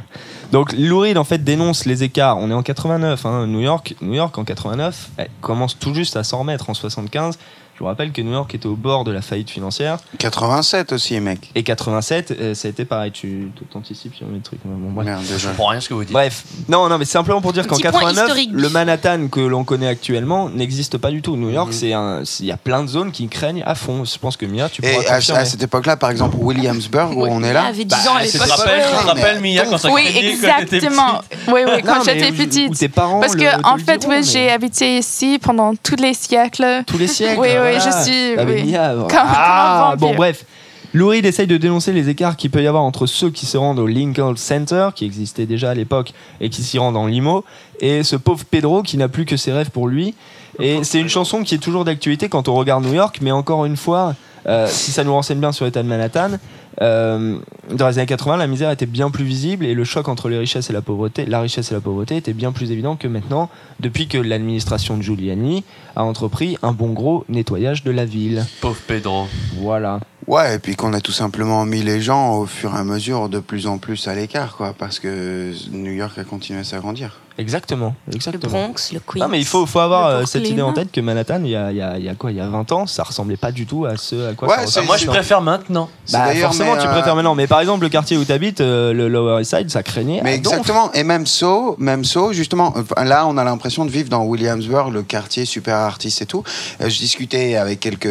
Donc 0.52 0.72
Lou 0.72 1.00
Reed 1.00 1.18
en 1.18 1.24
fait 1.24 1.38
dénonce 1.38 1.84
les 1.84 2.02
écarts. 2.02 2.38
On 2.38 2.50
est 2.50 2.54
en 2.54 2.62
89, 2.62 3.26
hein. 3.26 3.46
New 3.46 3.60
York, 3.60 3.94
New 4.00 4.14
York 4.14 4.38
en 4.38 4.44
89, 4.44 5.10
elle 5.18 5.28
commence 5.42 5.78
tout 5.78 5.92
juste 5.92 6.16
à 6.16 6.24
s'en 6.24 6.38
remettre 6.38 6.70
en 6.70 6.74
75. 6.74 7.38
Je 7.74 7.80
vous 7.80 7.86
rappelle 7.86 8.12
que 8.12 8.22
New 8.22 8.30
York 8.30 8.54
était 8.54 8.66
au 8.68 8.76
bord 8.76 9.02
de 9.02 9.10
la 9.10 9.20
faillite 9.20 9.50
financière. 9.50 9.98
87 10.18 10.92
aussi, 10.92 11.18
mec. 11.18 11.50
Et 11.56 11.64
87, 11.64 12.30
euh, 12.30 12.54
ça 12.54 12.68
a 12.68 12.70
été 12.70 12.84
pareil. 12.84 13.10
Tu 13.10 13.50
t'anticipes 13.72 14.14
sur 14.14 14.28
mes 14.28 14.38
trucs. 14.38 14.60
Bon, 14.64 14.92
bref. 14.92 15.04
Merde, 15.06 15.22
déjà. 15.22 15.38
Je 15.38 15.48
comprends 15.48 15.66
rien 15.66 15.78
à 15.78 15.80
ce 15.80 15.88
que 15.88 15.94
vous 15.94 16.04
dites. 16.04 16.12
Bref, 16.12 16.44
non, 16.68 16.88
non, 16.88 16.98
mais 16.98 17.04
c'est 17.04 17.10
simplement 17.14 17.40
pour 17.40 17.52
dire 17.52 17.66
qu'en 17.66 17.74
petit 17.74 17.82
point 17.82 17.92
89, 18.12 18.24
historique. 18.28 18.50
le 18.52 18.68
Manhattan 18.68 19.26
que 19.26 19.40
l'on 19.40 19.64
connaît 19.64 19.88
actuellement 19.88 20.48
n'existe 20.50 20.98
pas 20.98 21.10
du 21.10 21.20
tout. 21.20 21.36
New 21.36 21.50
York, 21.50 21.70
Mhm. 21.70 21.72
c'est 21.72 21.92
un, 21.92 22.22
il 22.38 22.46
y 22.46 22.52
a 22.52 22.56
plein 22.56 22.82
de 22.84 22.88
zones 22.88 23.10
qui 23.10 23.26
craignent 23.26 23.64
à 23.66 23.74
fond. 23.74 24.04
Je 24.04 24.18
pense 24.18 24.36
que 24.36 24.46
Mia, 24.46 24.68
tu 24.68 24.80
Et 24.84 24.90
pourras 24.92 25.10
à, 25.12 25.16
confirmer. 25.16 25.40
à 25.40 25.44
cette 25.44 25.62
époque-là, 25.64 25.96
par 25.96 26.10
exemple, 26.10 26.36
Williamsburg, 26.38 27.16
où 27.16 27.26
on 27.26 27.42
est 27.42 27.52
là, 27.52 27.64
avait 27.66 27.84
10 27.84 27.88
Bah, 27.88 28.12
ans 28.12 28.14
à 28.18 28.22
tu 28.24 28.28
te 28.28 28.32
l'époque. 28.34 28.48
rappelles, 28.56 28.82
tu 28.84 28.88
te 28.88 28.94
Ouais, 29.04 29.10
rappelles, 29.10 29.40
mais 29.40 29.54
Mia, 29.54 29.64
quand 29.66 29.78
ça 29.78 29.90
Oui, 29.90 30.04
craignait 30.04 30.36
quand 30.40 30.46
t'étais 30.60 30.76
exactement. 30.76 31.22
Oui, 31.48 31.60
oui, 31.66 31.82
quand 31.84 31.98
Non, 31.98 32.02
mais 32.06 32.20
j'étais 32.20 32.32
petite. 32.32 32.78
tes 32.78 32.88
parents 32.88 33.18
Parce 33.18 33.34
le- 33.34 33.40
que, 33.40 33.66
en 33.66 33.78
fait, 33.78 33.98
diront, 33.98 34.12
oui, 34.14 34.20
mais- 34.20 34.22
j'ai 34.30 34.50
habité 34.52 34.98
ici 34.98 35.40
pendant 35.42 35.74
tous 35.74 35.96
les 35.96 36.14
siècles. 36.14 36.84
tous 36.86 36.98
les 36.98 37.08
siècles. 37.08 37.40
Oui, 37.40 37.48
oui, 37.50 37.63
voilà. 37.72 37.78
je 37.78 38.04
suis- 38.04 38.34
oui. 38.46 38.62
Comme- 39.08 39.18
ah, 39.18 39.86
comme 39.86 39.86
un 39.86 39.90
vampire. 39.90 39.96
bon, 40.08 40.14
bref. 40.16 40.44
Lou 40.92 41.08
Reed 41.08 41.26
essaye 41.26 41.48
de 41.48 41.56
dénoncer 41.56 41.92
les 41.92 42.08
écarts 42.08 42.36
qu'il 42.36 42.50
peut 42.52 42.62
y 42.62 42.68
avoir 42.68 42.84
entre 42.84 43.06
ceux 43.06 43.30
qui 43.30 43.46
se 43.46 43.56
rendent 43.56 43.80
au 43.80 43.86
Lincoln 43.88 44.34
Center, 44.36 44.90
qui 44.94 45.04
existait 45.04 45.44
déjà 45.46 45.70
à 45.70 45.74
l'époque, 45.74 46.12
et 46.40 46.50
qui 46.50 46.62
s'y 46.62 46.78
rendent 46.78 46.96
en 46.96 47.06
limo, 47.08 47.44
et 47.80 48.04
ce 48.04 48.14
pauvre 48.14 48.44
Pedro 48.48 48.82
qui 48.82 48.96
n'a 48.96 49.08
plus 49.08 49.24
que 49.24 49.36
ses 49.36 49.50
rêves 49.52 49.70
pour 49.70 49.88
lui. 49.88 50.14
Et 50.60 50.84
c'est 50.84 51.00
une 51.00 51.08
chanson 51.08 51.42
qui 51.42 51.56
est 51.56 51.58
toujours 51.58 51.84
d'actualité 51.84 52.28
quand 52.28 52.46
on 52.48 52.54
regarde 52.54 52.84
New 52.84 52.94
York, 52.94 53.18
mais 53.22 53.32
encore 53.32 53.64
une 53.64 53.76
fois, 53.76 54.14
euh, 54.46 54.68
si 54.70 54.92
ça 54.92 55.02
nous 55.02 55.12
renseigne 55.12 55.40
bien 55.40 55.50
sur 55.50 55.64
l'état 55.64 55.82
de 55.82 55.88
Manhattan, 55.88 56.38
euh, 56.82 57.38
dans 57.70 57.88
les 57.88 57.98
années 57.98 58.06
80, 58.06 58.36
la 58.36 58.46
misère 58.46 58.70
était 58.70 58.86
bien 58.86 59.10
plus 59.10 59.24
visible 59.24 59.64
et 59.64 59.74
le 59.74 59.84
choc 59.84 60.08
entre 60.08 60.28
les 60.28 60.38
richesses 60.38 60.70
et 60.70 60.72
la 60.72 60.82
pauvreté, 60.82 61.24
la 61.26 61.40
richesse 61.40 61.70
et 61.70 61.74
la 61.74 61.80
pauvreté 61.80 62.16
était 62.16 62.32
bien 62.32 62.52
plus 62.52 62.70
évident 62.70 62.96
que 62.96 63.08
maintenant, 63.08 63.48
depuis 63.80 64.08
que 64.08 64.18
l'administration 64.18 64.96
de 64.96 65.02
Giuliani 65.02 65.64
a 65.96 66.04
entrepris 66.04 66.56
un 66.62 66.72
bon 66.72 66.92
gros 66.92 67.24
nettoyage 67.28 67.84
de 67.84 67.90
la 67.90 68.04
ville. 68.04 68.44
Pauvre 68.60 68.80
Pedro. 68.86 69.28
Voilà. 69.56 70.00
Ouais, 70.26 70.54
et 70.54 70.58
puis 70.58 70.74
qu'on 70.76 70.92
a 70.94 71.00
tout 71.00 71.12
simplement 71.12 71.64
mis 71.66 71.82
les 71.82 72.00
gens 72.00 72.34
au 72.36 72.46
fur 72.46 72.74
et 72.74 72.78
à 72.78 72.84
mesure 72.84 73.28
de 73.28 73.40
plus 73.40 73.66
en 73.66 73.78
plus 73.78 74.08
à 74.08 74.14
l'écart, 74.14 74.56
quoi, 74.56 74.74
parce 74.78 74.98
que 74.98 75.52
New 75.70 75.92
York 75.92 76.16
a 76.18 76.24
continué 76.24 76.60
à 76.60 76.64
s'agrandir. 76.64 77.20
Exactement. 77.36 77.96
Le 78.06 78.14
Exactement. 78.14 78.52
Bronx, 78.52 78.92
le 78.92 79.00
Queens. 79.00 79.18
Non 79.24 79.28
mais 79.28 79.40
il 79.40 79.44
faut, 79.44 79.66
faut 79.66 79.80
avoir 79.80 80.08
Le 80.10 80.14
euh, 80.18 80.24
cette 80.24 80.48
idée 80.48 80.62
en 80.62 80.72
tête 80.72 80.92
que 80.92 81.00
Manhattan, 81.00 81.40
il 81.42 81.50
y 81.50 81.56
a, 81.56 81.72
il 81.72 81.76
y 81.78 81.82
a- 81.82 81.98
il 81.98 82.04
y 82.04 82.08
a 82.08 82.14
quoi 82.14 82.30
Il 82.30 82.36
y 82.36 82.40
a 82.40 82.46
20 82.46 82.70
ans, 82.70 82.86
ça 82.86 83.02
ressemblait 83.02 83.36
pas 83.36 83.50
du 83.50 83.66
tout 83.66 83.86
à 83.86 83.96
ce 83.96 84.30
à 84.30 84.34
quoi 84.34 84.46
Ouais, 84.46 84.68
ça 84.68 84.82
moi, 84.82 84.96
je 84.96 85.06
préfère 85.06 85.40
maintenant. 85.42 85.90
C'est 86.04 86.16
Bah, 86.16 86.32
forcément, 86.36 86.74
mais, 86.76 86.82
tu 86.82 86.86
euh, 86.86 86.92
préfères 86.92 87.16
maintenant. 87.16 87.34
Mais 87.34 87.48
par 87.48 87.58
exemple, 87.58 87.82
le 87.82 87.88
quartier 87.88 88.16
où 88.16 88.24
tu 88.24 88.30
habites, 88.30 88.60
le 88.60 89.08
Lower 89.08 89.42
East 89.42 89.56
Side, 89.56 89.68
ça 89.68 89.82
craignait. 89.82 90.20
Mais 90.22 90.38
donf. 90.38 90.52
exactement, 90.52 90.92
et 90.92 91.02
même 91.02 91.26
So, 91.26 91.74
même 91.80 92.04
So, 92.04 92.32
justement, 92.32 92.72
là 93.02 93.26
on 93.26 93.36
a 93.36 93.42
l'impression 93.42 93.84
de 93.84 93.90
vivre 93.90 94.08
dans 94.10 94.22
Williamsburg, 94.22 94.92
le 94.92 95.02
quartier 95.02 95.44
super 95.44 95.74
artiste 95.74 96.22
et 96.22 96.26
tout. 96.26 96.44
Euh, 96.82 96.88
je 96.88 96.98
discutais 97.00 97.56
avec 97.56 97.80
quelques 97.80 98.06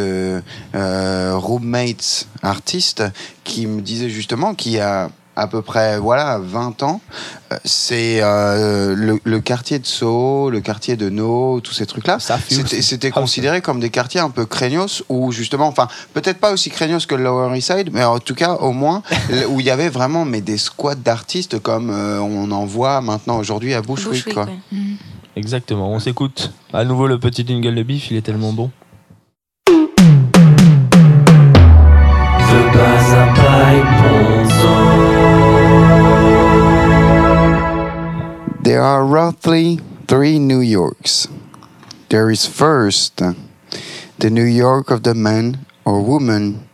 euh, 0.76 1.32
artistes 2.42 3.04
qui 3.44 3.68
me 3.68 3.82
disaient 3.82 4.10
justement 4.10 4.54
qu'il 4.56 4.74
y 4.74 4.80
a 4.80 5.10
à 5.36 5.48
peu 5.48 5.64
près 5.64 5.98
voilà 5.98 6.38
20 6.38 6.84
ans, 6.84 7.02
euh, 7.52 7.58
c'est 7.66 8.20
euh, 8.22 8.94
le, 8.96 9.20
le 9.24 9.40
quartier 9.40 9.80
de 9.80 9.86
So, 9.88 10.52
le 10.52 10.62
quartier 10.62 10.96
de 10.96 11.10
No, 11.10 11.60
tous 11.60 11.74
ces 11.74 11.88
trucs-là. 11.88 12.20
Ça 12.20 12.38
fuse. 12.38 12.64
C'était 12.82 13.08
Ah, 13.16 13.20
considéré 13.20 13.62
comme 13.62 13.80
des 13.80 13.90
quartiers 13.90 14.20
un 14.20 14.30
peu 14.30 14.46
craignos 14.46 15.04
où 15.10 15.32
justement, 15.32 15.66
enfin 15.68 15.88
peut-être 16.14 16.38
pas 16.38 16.52
aussi 16.52 16.70
craignos 16.70 17.08
que 17.08 17.16
le 17.16 17.24
Lower 17.24 17.58
East 17.58 17.74
Side, 17.76 17.90
mais 17.92 18.04
en 18.04 18.20
tout 18.20 18.36
cas 18.36 18.54
au 18.58 18.74
moins 18.74 19.02
où 19.50 19.60
il 19.60 19.66
y 19.66 19.72
avait 19.72 19.90
vraiment 19.90 20.24
mais 20.24 20.42
des 20.42 20.60
squads 20.60 20.94
d'artistes 21.04 21.58
comme 21.60 21.90
euh, 21.90 22.20
on 22.20 22.52
en 22.52 22.66
voit 22.66 23.02
maintenant 23.02 23.40
aujourd'hui 23.40 23.74
à 23.74 23.82
Bushwick. 23.82 24.26
Bushwick, 24.26 24.34
quoi. 24.36 24.46
ouais. 24.46 24.78
Exactement. 25.36 25.92
On 25.92 25.98
s'écoute. 26.00 26.54
À 26.74 26.86
nouveau, 26.86 27.08
le 27.08 27.18
petit 27.18 27.44
jingle 27.44 27.74
de 27.74 27.82
bif, 27.82 28.12
il 28.12 28.18
est 28.18 28.22
tellement 28.22 28.54
bon. 28.54 28.70
There 38.64 38.82
are 38.82 39.06
roughly 39.06 39.80
three 40.08 40.40
New 40.40 40.60
Yorks. 40.60 41.28
There 42.10 42.32
is 42.32 42.46
first 42.46 43.18
the 43.18 44.30
New 44.30 44.44
York 44.44 44.90
of 44.90 45.04
the 45.04 45.14
man 45.14 45.66
or 45.86 46.02
woman 46.02 46.68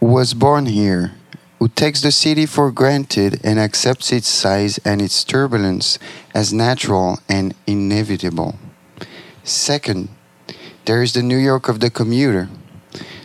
who 0.00 0.06
was 0.06 0.32
born 0.34 0.66
here, 0.66 1.12
who 1.58 1.68
takes 1.68 2.00
the 2.02 2.12
city 2.12 2.46
for 2.46 2.70
granted 2.70 3.40
and 3.42 3.58
accepts 3.58 4.12
its 4.12 4.28
size 4.28 4.78
and 4.84 5.02
its 5.02 5.24
turbulence 5.24 5.98
as 6.34 6.52
natural 6.52 7.18
and 7.28 7.54
inevitable. 7.66 8.56
Second, 9.42 10.08
there 10.84 11.02
is 11.02 11.12
the 11.14 11.22
New 11.22 11.38
York 11.38 11.68
of 11.68 11.80
the 11.80 11.90
commuter, 11.90 12.48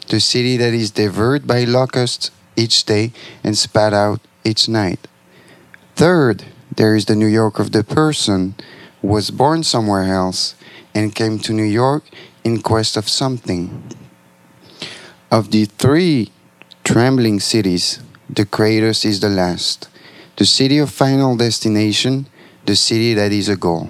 the 0.10 0.20
city 0.20 0.58
that 0.58 0.74
is 0.74 0.92
devoured 0.92 1.46
by 1.48 1.64
locusts 1.64 2.32
each 2.56 2.84
day 2.84 3.14
and 3.44 3.58
spat 3.58 3.94
out 3.94 4.20
each 4.44 4.68
night. 4.68 5.08
Third, 5.96 6.46
there 6.76 6.96
is 6.96 7.06
the 7.06 7.16
New 7.16 7.28
York 7.28 7.60
of 7.60 7.72
the 7.72 7.84
person 7.84 8.56
who 9.02 9.08
was 9.08 9.32
born 9.32 9.64
somewhere 9.64 10.14
else 10.14 10.56
and 10.96 11.16
came 11.16 11.40
to 11.40 11.54
New 11.54 11.64
York 11.64 12.04
in 12.44 12.62
quest 12.62 12.98
of 12.98 13.08
something. 13.08 13.84
Of 15.32 15.52
the 15.52 15.66
three 15.66 16.32
trembling 16.84 17.40
cities, 17.40 18.00
the 18.30 18.46
greatest 18.46 19.06
is 19.06 19.20
the 19.20 19.30
last, 19.30 19.88
the 20.38 20.46
city 20.46 20.80
of 20.80 20.90
final 20.90 21.38
destination, 21.38 22.26
the 22.66 22.76
city 22.76 23.14
that 23.14 23.32
is 23.32 23.50
a 23.50 23.56
goal. 23.56 23.90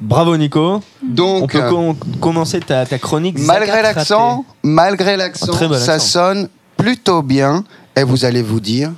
Bravo 0.00 0.36
Nico. 0.36 0.82
Donc, 1.02 1.42
On 1.44 1.46
peut 1.46 1.58
euh, 1.62 1.70
com- 1.70 1.96
commencer 2.20 2.60
ta, 2.60 2.86
ta 2.86 2.98
chronique. 2.98 3.38
malgré 3.40 3.82
l'accent, 3.82 4.44
malgré 4.62 5.16
l'accent, 5.16 5.46
bon 5.52 5.74
ça 5.78 5.94
accent. 5.94 6.06
sonne 6.06 6.48
plutôt 6.76 7.22
bien. 7.22 7.64
Et 7.96 8.04
vous 8.04 8.24
allez 8.24 8.42
vous 8.42 8.60
dire 8.60 8.92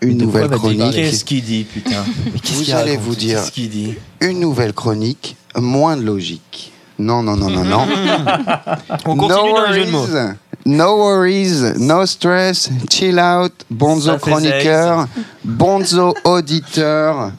une 0.00 0.18
nouvelle 0.18 0.48
chronique. 0.48 0.92
Qu'est-ce 0.94 1.24
qu'il 1.24 1.42
dit, 1.42 1.64
putain 1.64 2.04
Vous 2.52 2.70
allez 2.72 2.96
vous 2.96 3.16
dire 3.16 3.40
Qu'est-ce 3.40 3.50
qu'il 3.52 3.68
dit 3.68 3.94
une 4.20 4.38
nouvelle 4.40 4.72
chronique 4.72 5.36
moins 5.56 5.96
logique. 5.96 6.72
Non, 7.00 7.22
non, 7.22 7.36
non, 7.36 7.50
non, 7.50 7.64
non. 7.64 7.86
On 9.06 9.16
continue 9.16 9.50
no 9.52 9.56
dans 9.56 9.70
les 9.70 9.80
jeux 9.80 9.86
de 9.86 9.90
mots. 9.90 10.06
worries, 10.06 10.34
No 10.66 10.96
worries, 10.98 11.62
no 11.78 12.04
stress, 12.06 12.68
chill 12.90 13.18
out, 13.20 13.52
bonzo 13.70 14.12
Ça 14.12 14.18
chroniqueur, 14.18 15.06
bonzo 15.44 16.14
auditeur. 16.24 17.32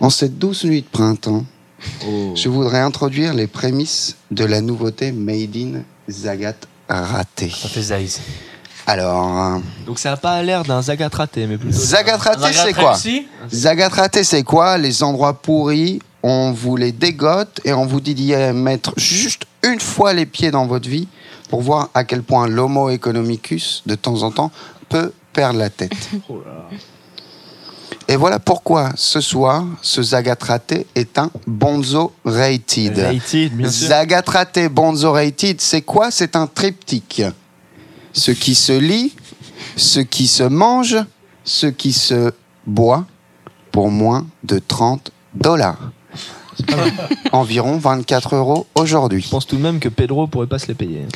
En 0.00 0.08
cette 0.10 0.38
douce 0.38 0.64
nuit 0.64 0.82
de 0.82 0.86
printemps, 0.86 1.44
Oh. 2.06 2.32
je 2.34 2.48
voudrais 2.48 2.80
introduire 2.80 3.34
les 3.34 3.46
prémices 3.46 4.16
de 4.30 4.44
la 4.44 4.60
nouveauté 4.60 5.12
Made 5.12 5.56
in 5.56 5.82
Zagat 6.08 6.54
Raté. 6.88 7.50
Ça 7.50 7.68
fait 7.68 7.82
Zaïs. 7.82 8.20
Alors, 8.86 9.60
Donc 9.86 9.98
ça 9.98 10.10
n'a 10.10 10.16
pas 10.16 10.42
l'air 10.42 10.64
d'un 10.64 10.82
Zagat 10.82 11.08
raté, 11.12 11.46
mais 11.46 11.56
plutôt. 11.56 11.76
Zagat 11.76 12.16
Raté, 12.16 12.52
c'est 12.52 12.72
quoi 12.72 12.96
Zagat 13.50 13.88
Raté, 13.88 14.24
c'est 14.24 14.42
quoi 14.42 14.76
Les 14.76 15.02
endroits 15.02 15.34
pourris, 15.34 16.00
on 16.22 16.52
vous 16.52 16.76
les 16.76 16.92
dégote 16.92 17.60
et 17.64 17.72
on 17.72 17.86
vous 17.86 18.00
dit 18.00 18.14
d'y 18.14 18.34
mettre 18.52 18.92
juste 18.96 19.46
une 19.62 19.80
fois 19.80 20.12
les 20.12 20.26
pieds 20.26 20.50
dans 20.50 20.66
votre 20.66 20.88
vie 20.88 21.06
pour 21.48 21.62
voir 21.62 21.90
à 21.94 22.04
quel 22.04 22.22
point 22.22 22.48
l'homo 22.48 22.90
economicus, 22.90 23.82
de 23.86 23.94
temps 23.94 24.22
en 24.22 24.30
temps, 24.30 24.50
peut 24.88 25.12
perdre 25.32 25.58
la 25.58 25.70
tête. 25.70 26.10
Et 28.08 28.16
voilà 28.16 28.38
pourquoi 28.38 28.90
ce 28.96 29.20
soir, 29.20 29.64
ce 29.80 30.02
Zagat 30.02 30.36
Raté 30.40 30.86
est 30.94 31.18
un 31.18 31.30
Bonzo 31.46 32.12
Rated. 32.24 32.98
Rated, 32.98 33.56
bien 33.56 33.70
sûr. 33.70 33.88
Zagat 33.88 34.24
Raté 34.26 34.68
Bonzo 34.68 35.12
Rated, 35.12 35.60
c'est 35.60 35.82
quoi? 35.82 36.10
C'est 36.10 36.36
un 36.36 36.46
triptyque. 36.46 37.22
Ce 38.12 38.30
qui 38.30 38.54
se 38.54 38.72
lit, 38.72 39.14
ce 39.76 40.00
qui 40.00 40.26
se 40.26 40.42
mange, 40.42 40.96
ce 41.44 41.66
qui 41.66 41.92
se 41.92 42.32
boit 42.66 43.06
pour 43.70 43.90
moins 43.90 44.26
de 44.44 44.58
30 44.58 45.10
dollars. 45.34 45.90
Environ 47.32 47.78
24 47.78 48.36
euros 48.36 48.66
aujourd'hui. 48.74 49.22
Je 49.22 49.30
pense 49.30 49.46
tout 49.46 49.56
de 49.56 49.62
même 49.62 49.80
que 49.80 49.88
Pedro 49.88 50.26
pourrait 50.26 50.46
pas 50.46 50.58
se 50.58 50.68
les 50.68 50.74
payer. 50.74 51.06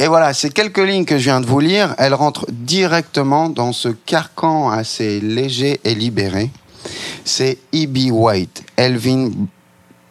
Et 0.00 0.06
voilà, 0.06 0.32
ces 0.32 0.50
quelques 0.50 0.78
lignes 0.78 1.04
que 1.04 1.18
je 1.18 1.24
viens 1.24 1.40
de 1.40 1.46
vous 1.46 1.58
lire, 1.58 1.94
elles 1.98 2.14
rentrent 2.14 2.46
directement 2.50 3.48
dans 3.48 3.72
ce 3.72 3.88
carcan 3.88 4.70
assez 4.70 5.20
léger 5.20 5.80
et 5.82 5.94
libéré. 5.94 6.50
C'est 7.24 7.58
E.B. 7.74 8.10
White, 8.12 8.62
Elvin 8.76 9.30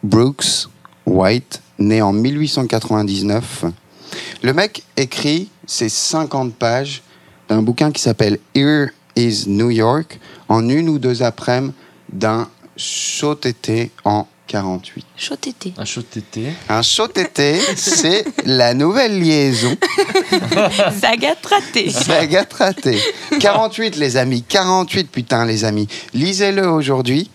Brooks 0.04 0.68
White, 1.06 1.62
né 1.80 2.02
en 2.02 2.12
1899. 2.12 3.66
Le 4.44 4.54
mec 4.54 4.84
écrit 4.98 5.50
ces 5.66 5.90
50 5.90 6.54
pages 6.54 7.02
d'un 7.48 7.62
bouquin 7.62 7.92
qui 7.92 8.02
s'appelle 8.02 8.40
Here 8.54 8.90
is 9.16 9.46
New 9.48 9.70
York 9.70 10.20
en 10.50 10.68
une 10.68 10.90
ou 10.90 11.00
deux 11.00 11.24
après-midi 11.24 11.74
d'un 12.12 12.48
chaud 12.76 13.40
été 13.44 13.92
en 14.06 14.28
48. 14.48 15.06
Chaud 15.18 15.36
tété. 15.36 15.74
Un 15.78 15.86
chaud 15.86 16.02
tété. 16.02 16.54
Un 16.70 16.82
chaud 16.82 17.10
été, 17.16 17.60
c'est 17.76 18.26
la 18.46 18.74
nouvelle 18.74 19.20
liaison 19.20 19.76
Zagat 21.00 21.36
raté. 21.44 21.90
Saga 21.90 22.46
raté. 22.58 22.98
48, 23.40 23.98
les 23.98 24.18
amis. 24.18 24.44
48, 24.44 25.12
putain, 25.12 25.46
les 25.46 25.66
amis. 25.66 25.88
Lisez-le 26.14 26.68
aujourd'hui. 26.68 27.30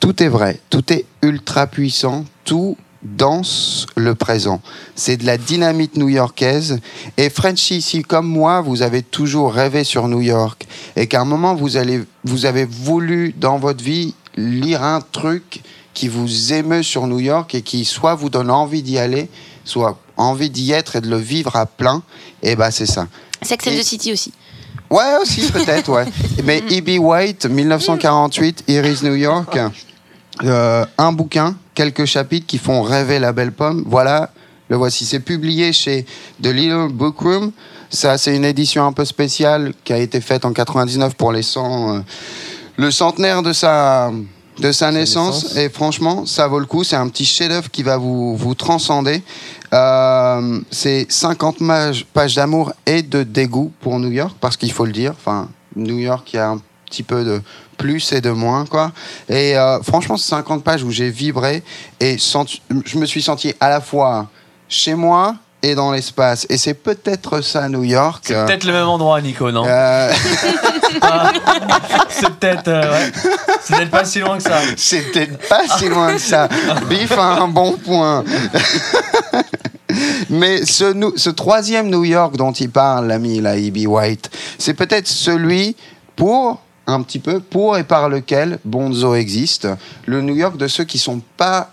Tout 0.00 0.22
est 0.22 0.28
vrai. 0.28 0.60
Tout 0.70 0.92
est 0.92 1.04
ultra 1.22 1.66
puissant. 1.66 2.24
Tout 2.44 2.76
danse 3.02 3.86
le 3.96 4.14
présent. 4.14 4.60
C'est 4.94 5.16
de 5.16 5.26
la 5.26 5.38
dynamite 5.38 5.96
new-yorkaise. 5.96 6.80
Et 7.16 7.30
Frenchy, 7.30 7.82
si 7.82 8.02
comme 8.02 8.26
moi, 8.26 8.60
vous 8.60 8.82
avez 8.82 9.02
toujours 9.02 9.52
rêvé 9.52 9.84
sur 9.84 10.08
New 10.08 10.20
York 10.20 10.66
et 10.96 11.06
qu'à 11.06 11.20
un 11.20 11.24
moment, 11.24 11.54
vous, 11.54 11.76
allez, 11.76 12.02
vous 12.24 12.46
avez 12.46 12.64
voulu 12.64 13.34
dans 13.36 13.58
votre 13.58 13.82
vie 13.82 14.14
lire 14.36 14.82
un 14.82 15.00
truc 15.00 15.62
qui 15.96 16.08
vous 16.08 16.52
émeut 16.52 16.82
sur 16.82 17.06
New 17.06 17.20
York 17.20 17.54
et 17.54 17.62
qui 17.62 17.86
soit 17.86 18.14
vous 18.14 18.28
donne 18.28 18.50
envie 18.50 18.82
d'y 18.82 18.98
aller, 18.98 19.30
soit 19.64 19.98
envie 20.18 20.50
d'y 20.50 20.70
être 20.72 20.96
et 20.96 21.00
de 21.00 21.08
le 21.08 21.16
vivre 21.16 21.56
à 21.56 21.64
plein, 21.64 22.02
et 22.42 22.54
ben 22.54 22.70
c'est 22.70 22.86
ça. 22.86 23.08
Sex 23.40 23.66
and 23.66 23.70
the 23.70 23.82
City 23.82 24.12
aussi. 24.12 24.32
Ouais, 24.90 25.16
aussi, 25.20 25.50
peut-être, 25.50 25.90
ouais. 25.90 26.04
Mais 26.44 26.62
E.B. 26.70 27.00
White, 27.00 27.46
1948, 27.46 28.64
Iris 28.68 29.02
New 29.02 29.14
York, 29.14 29.58
euh, 30.44 30.84
un 30.98 31.12
bouquin, 31.12 31.56
quelques 31.74 32.04
chapitres 32.04 32.46
qui 32.46 32.58
font 32.58 32.82
rêver 32.82 33.18
la 33.18 33.32
belle 33.32 33.52
pomme. 33.52 33.82
Voilà, 33.86 34.30
le 34.68 34.76
voici. 34.76 35.06
C'est 35.06 35.20
publié 35.20 35.72
chez 35.72 36.04
The 36.42 36.48
Little 36.48 36.92
Book 36.92 37.18
Room. 37.20 37.52
Ça, 37.88 38.18
c'est 38.18 38.36
une 38.36 38.44
édition 38.44 38.86
un 38.86 38.92
peu 38.92 39.06
spéciale 39.06 39.72
qui 39.82 39.94
a 39.94 39.98
été 39.98 40.20
faite 40.20 40.44
en 40.44 40.52
99 40.52 41.14
pour 41.14 41.32
les 41.32 41.42
100, 41.42 41.96
euh, 41.96 42.00
le 42.76 42.90
centenaire 42.90 43.42
de 43.42 43.54
sa, 43.54 44.12
de 44.58 44.72
sa 44.72 44.90
naissance. 44.90 45.44
naissance. 45.44 45.56
Et 45.56 45.68
franchement, 45.68 46.26
ça 46.26 46.46
vaut 46.48 46.58
le 46.58 46.66
coup. 46.66 46.84
C'est 46.84 46.96
un 46.96 47.08
petit 47.08 47.24
chef-d'œuvre 47.24 47.70
qui 47.70 47.82
va 47.82 47.96
vous, 47.96 48.36
vous 48.36 48.54
transcender. 48.54 49.22
Euh, 49.72 50.60
c'est 50.70 51.06
50 51.10 51.58
pages, 52.12 52.34
d'amour 52.34 52.72
et 52.86 53.02
de 53.02 53.22
dégoût 53.22 53.72
pour 53.80 53.98
New 53.98 54.10
York, 54.10 54.36
parce 54.40 54.56
qu'il 54.56 54.72
faut 54.72 54.86
le 54.86 54.92
dire. 54.92 55.12
Enfin, 55.18 55.48
New 55.74 55.98
York, 55.98 56.32
il 56.32 56.36
y 56.36 56.38
a 56.38 56.50
un 56.50 56.60
petit 56.86 57.02
peu 57.02 57.24
de 57.24 57.42
plus 57.76 58.12
et 58.12 58.20
de 58.20 58.30
moins, 58.30 58.64
quoi. 58.64 58.92
Et 59.28 59.56
euh, 59.58 59.82
franchement, 59.82 60.16
c'est 60.16 60.28
50 60.30 60.62
pages 60.64 60.82
où 60.82 60.90
j'ai 60.90 61.10
vibré 61.10 61.62
et 62.00 62.16
senti- 62.16 62.62
je 62.84 62.96
me 62.98 63.04
suis 63.06 63.20
senti 63.22 63.52
à 63.60 63.68
la 63.68 63.80
fois 63.80 64.28
chez 64.68 64.94
moi 64.94 65.36
et 65.66 65.74
dans 65.74 65.90
l'espace. 65.90 66.46
Et 66.48 66.56
c'est 66.58 66.74
peut-être 66.74 67.40
ça, 67.40 67.68
New 67.68 67.82
York. 67.82 68.22
C'est 68.26 68.44
peut-être 68.46 68.64
le 68.64 68.72
même 68.72 68.86
endroit, 68.88 69.20
Nico, 69.20 69.50
non 69.50 69.64
Euh, 69.66 70.12
C'est 72.08 72.30
peut-être. 72.30 72.68
euh, 72.68 72.92
ouais. 72.92 73.12
C'est 73.62 73.76
peut-être 73.76 73.90
pas 73.90 74.04
si 74.04 74.20
loin 74.20 74.36
que 74.38 74.42
ça. 74.44 74.58
C'est 74.76 75.12
peut-être 75.12 75.48
pas 75.48 75.62
si 75.76 75.88
loin 75.88 76.12
que 76.14 76.20
ça. 76.20 76.48
Biff 76.88 77.12
a 77.12 77.42
un 77.42 77.48
bon 77.48 77.72
point. 77.76 78.24
Mais 80.30 80.64
ce 80.64 81.30
troisième 81.30 81.90
New 81.90 82.04
York 82.04 82.36
dont 82.36 82.52
il 82.52 82.70
parle, 82.70 83.08
l'ami, 83.08 83.40
la 83.40 83.56
E.B. 83.56 83.86
White, 83.86 84.30
c'est 84.58 84.74
peut-être 84.74 85.08
celui 85.08 85.76
pour, 86.14 86.60
un 86.86 87.02
petit 87.02 87.18
peu, 87.18 87.40
pour 87.40 87.76
et 87.76 87.84
par 87.84 88.08
lequel 88.08 88.58
Bonzo 88.64 89.14
existe. 89.14 89.68
Le 90.06 90.22
New 90.22 90.36
York 90.36 90.56
de 90.56 90.68
ceux 90.68 90.84
qui 90.84 90.98
sont 90.98 91.20
pas 91.36 91.72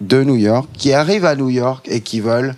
de 0.00 0.22
New 0.22 0.36
York, 0.36 0.68
qui 0.76 0.92
arrivent 0.92 1.26
à 1.26 1.36
New 1.36 1.50
York 1.50 1.86
et 1.90 2.00
qui 2.00 2.20
veulent, 2.20 2.54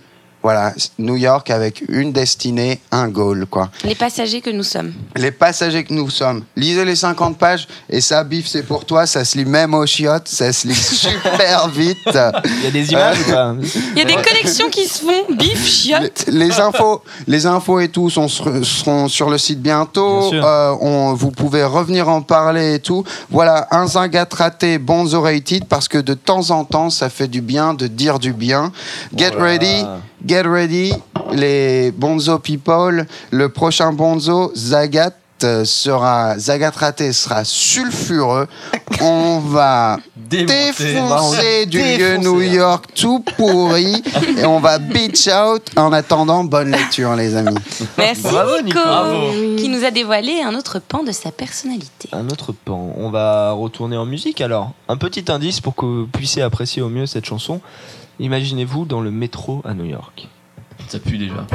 voilà, 0.47 0.73
New 0.97 1.17
York 1.17 1.49
avec 1.49 1.83
une 1.89 2.13
destinée, 2.13 2.79
un 2.89 3.09
goal, 3.09 3.45
quoi. 3.47 3.69
Les 3.83 3.95
passagers 3.95 4.39
que 4.39 4.49
nous 4.49 4.63
sommes. 4.63 4.93
Les 5.17 5.31
passagers 5.31 5.83
que 5.83 5.93
nous 5.93 6.09
sommes. 6.09 6.45
Lisez 6.55 6.85
les 6.85 6.95
50 6.95 7.37
pages 7.37 7.67
et 7.89 7.99
ça, 7.99 8.23
bif, 8.23 8.47
c'est 8.47 8.63
pour 8.63 8.85
toi. 8.85 9.05
Ça 9.05 9.25
se 9.25 9.37
lit 9.37 9.43
même 9.43 9.73
aux 9.73 9.85
chiottes. 9.85 10.29
Ça 10.29 10.53
se 10.53 10.65
lit 10.69 10.73
super 11.05 11.67
vite. 11.67 11.97
Il 12.05 12.63
y 12.63 12.67
a 12.67 12.71
des 12.71 12.91
images 12.93 13.17
ou 13.27 13.29
pas 13.29 13.55
Il 13.91 13.97
y 13.97 14.01
a 14.01 14.05
des 14.05 14.15
collections 14.15 14.69
qui 14.69 14.87
se 14.87 14.99
font. 14.99 15.25
Bif, 15.35 15.65
chiotte. 15.67 16.23
Les, 16.27 16.47
les 16.47 16.59
infos, 16.61 17.03
les 17.27 17.45
infos 17.45 17.81
et 17.81 17.89
tout 17.89 18.09
sont, 18.09 18.29
sur- 18.29 18.65
seront 18.65 19.09
sur 19.09 19.29
le 19.29 19.37
site 19.37 19.61
bientôt. 19.61 20.31
Bien. 20.31 20.45
Euh, 20.45 20.75
on, 20.79 21.13
vous 21.13 21.31
pouvez 21.31 21.65
revenir 21.65 22.07
en 22.07 22.21
parler 22.21 22.75
et 22.75 22.79
tout. 22.79 23.03
Voilà, 23.29 23.67
un 23.71 23.85
zingat 23.85 24.29
raté, 24.31 24.77
bonzo 24.77 25.19
rated, 25.19 25.65
parce 25.65 25.89
que 25.89 25.97
de 25.97 26.13
temps 26.13 26.51
en 26.51 26.63
temps, 26.63 26.89
ça 26.89 27.09
fait 27.09 27.27
du 27.27 27.41
bien 27.41 27.73
de 27.73 27.87
dire 27.87 28.17
du 28.19 28.31
bien. 28.31 28.71
Get 29.13 29.31
Voilà. 29.31 29.43
ready, 29.51 29.85
get 30.25 30.43
ready, 30.43 30.93
les 31.31 31.91
bonzo 31.91 32.39
people. 32.39 33.05
Le 33.31 33.49
prochain 33.49 33.91
bonzo, 33.93 34.51
Zagat. 34.55 35.13
euh, 35.43 35.65
sera 35.65 36.37
Zagat 36.39 36.71
raté 36.71 37.13
sera 37.13 37.43
sulfureux. 37.43 38.47
On 39.01 39.39
va 39.39 39.97
défoncer 40.15 41.67
du 41.67 41.77
vieux 41.79 42.17
New 42.17 42.41
York 42.41 42.85
tout 42.95 43.19
pourri 43.37 44.01
et 44.37 44.45
on 44.45 44.59
va 44.59 44.79
beach 44.79 45.27
out. 45.27 45.61
En 45.75 45.93
attendant, 45.93 46.43
bonne 46.43 46.71
lecture, 46.71 47.15
les 47.15 47.35
amis. 47.35 47.55
Merci 47.97 48.23
Bravo, 48.23 48.55
Nico, 48.63 48.79
Nico. 48.79 48.79
Bravo. 48.79 49.31
qui 49.57 49.69
nous 49.69 49.85
a 49.85 49.91
dévoilé 49.91 50.41
un 50.41 50.55
autre 50.55 50.79
pan 50.79 51.03
de 51.03 51.11
sa 51.11 51.31
personnalité. 51.31 52.09
Un 52.11 52.27
autre 52.29 52.51
pan. 52.53 52.91
On 52.97 53.09
va 53.11 53.51
retourner 53.51 53.97
en 53.97 54.05
musique 54.05 54.41
alors. 54.41 54.71
Un 54.89 54.97
petit 54.97 55.25
indice 55.31 55.61
pour 55.61 55.75
que 55.75 55.85
vous 55.85 56.07
puissiez 56.07 56.41
apprécier 56.41 56.81
au 56.81 56.89
mieux 56.89 57.05
cette 57.05 57.25
chanson. 57.25 57.61
Imaginez-vous 58.19 58.85
dans 58.85 59.01
le 59.01 59.11
métro 59.11 59.61
à 59.63 59.73
New 59.73 59.85
York. 59.85 60.27
Ça 60.87 60.99
pue 60.99 61.17
déjà. 61.17 61.45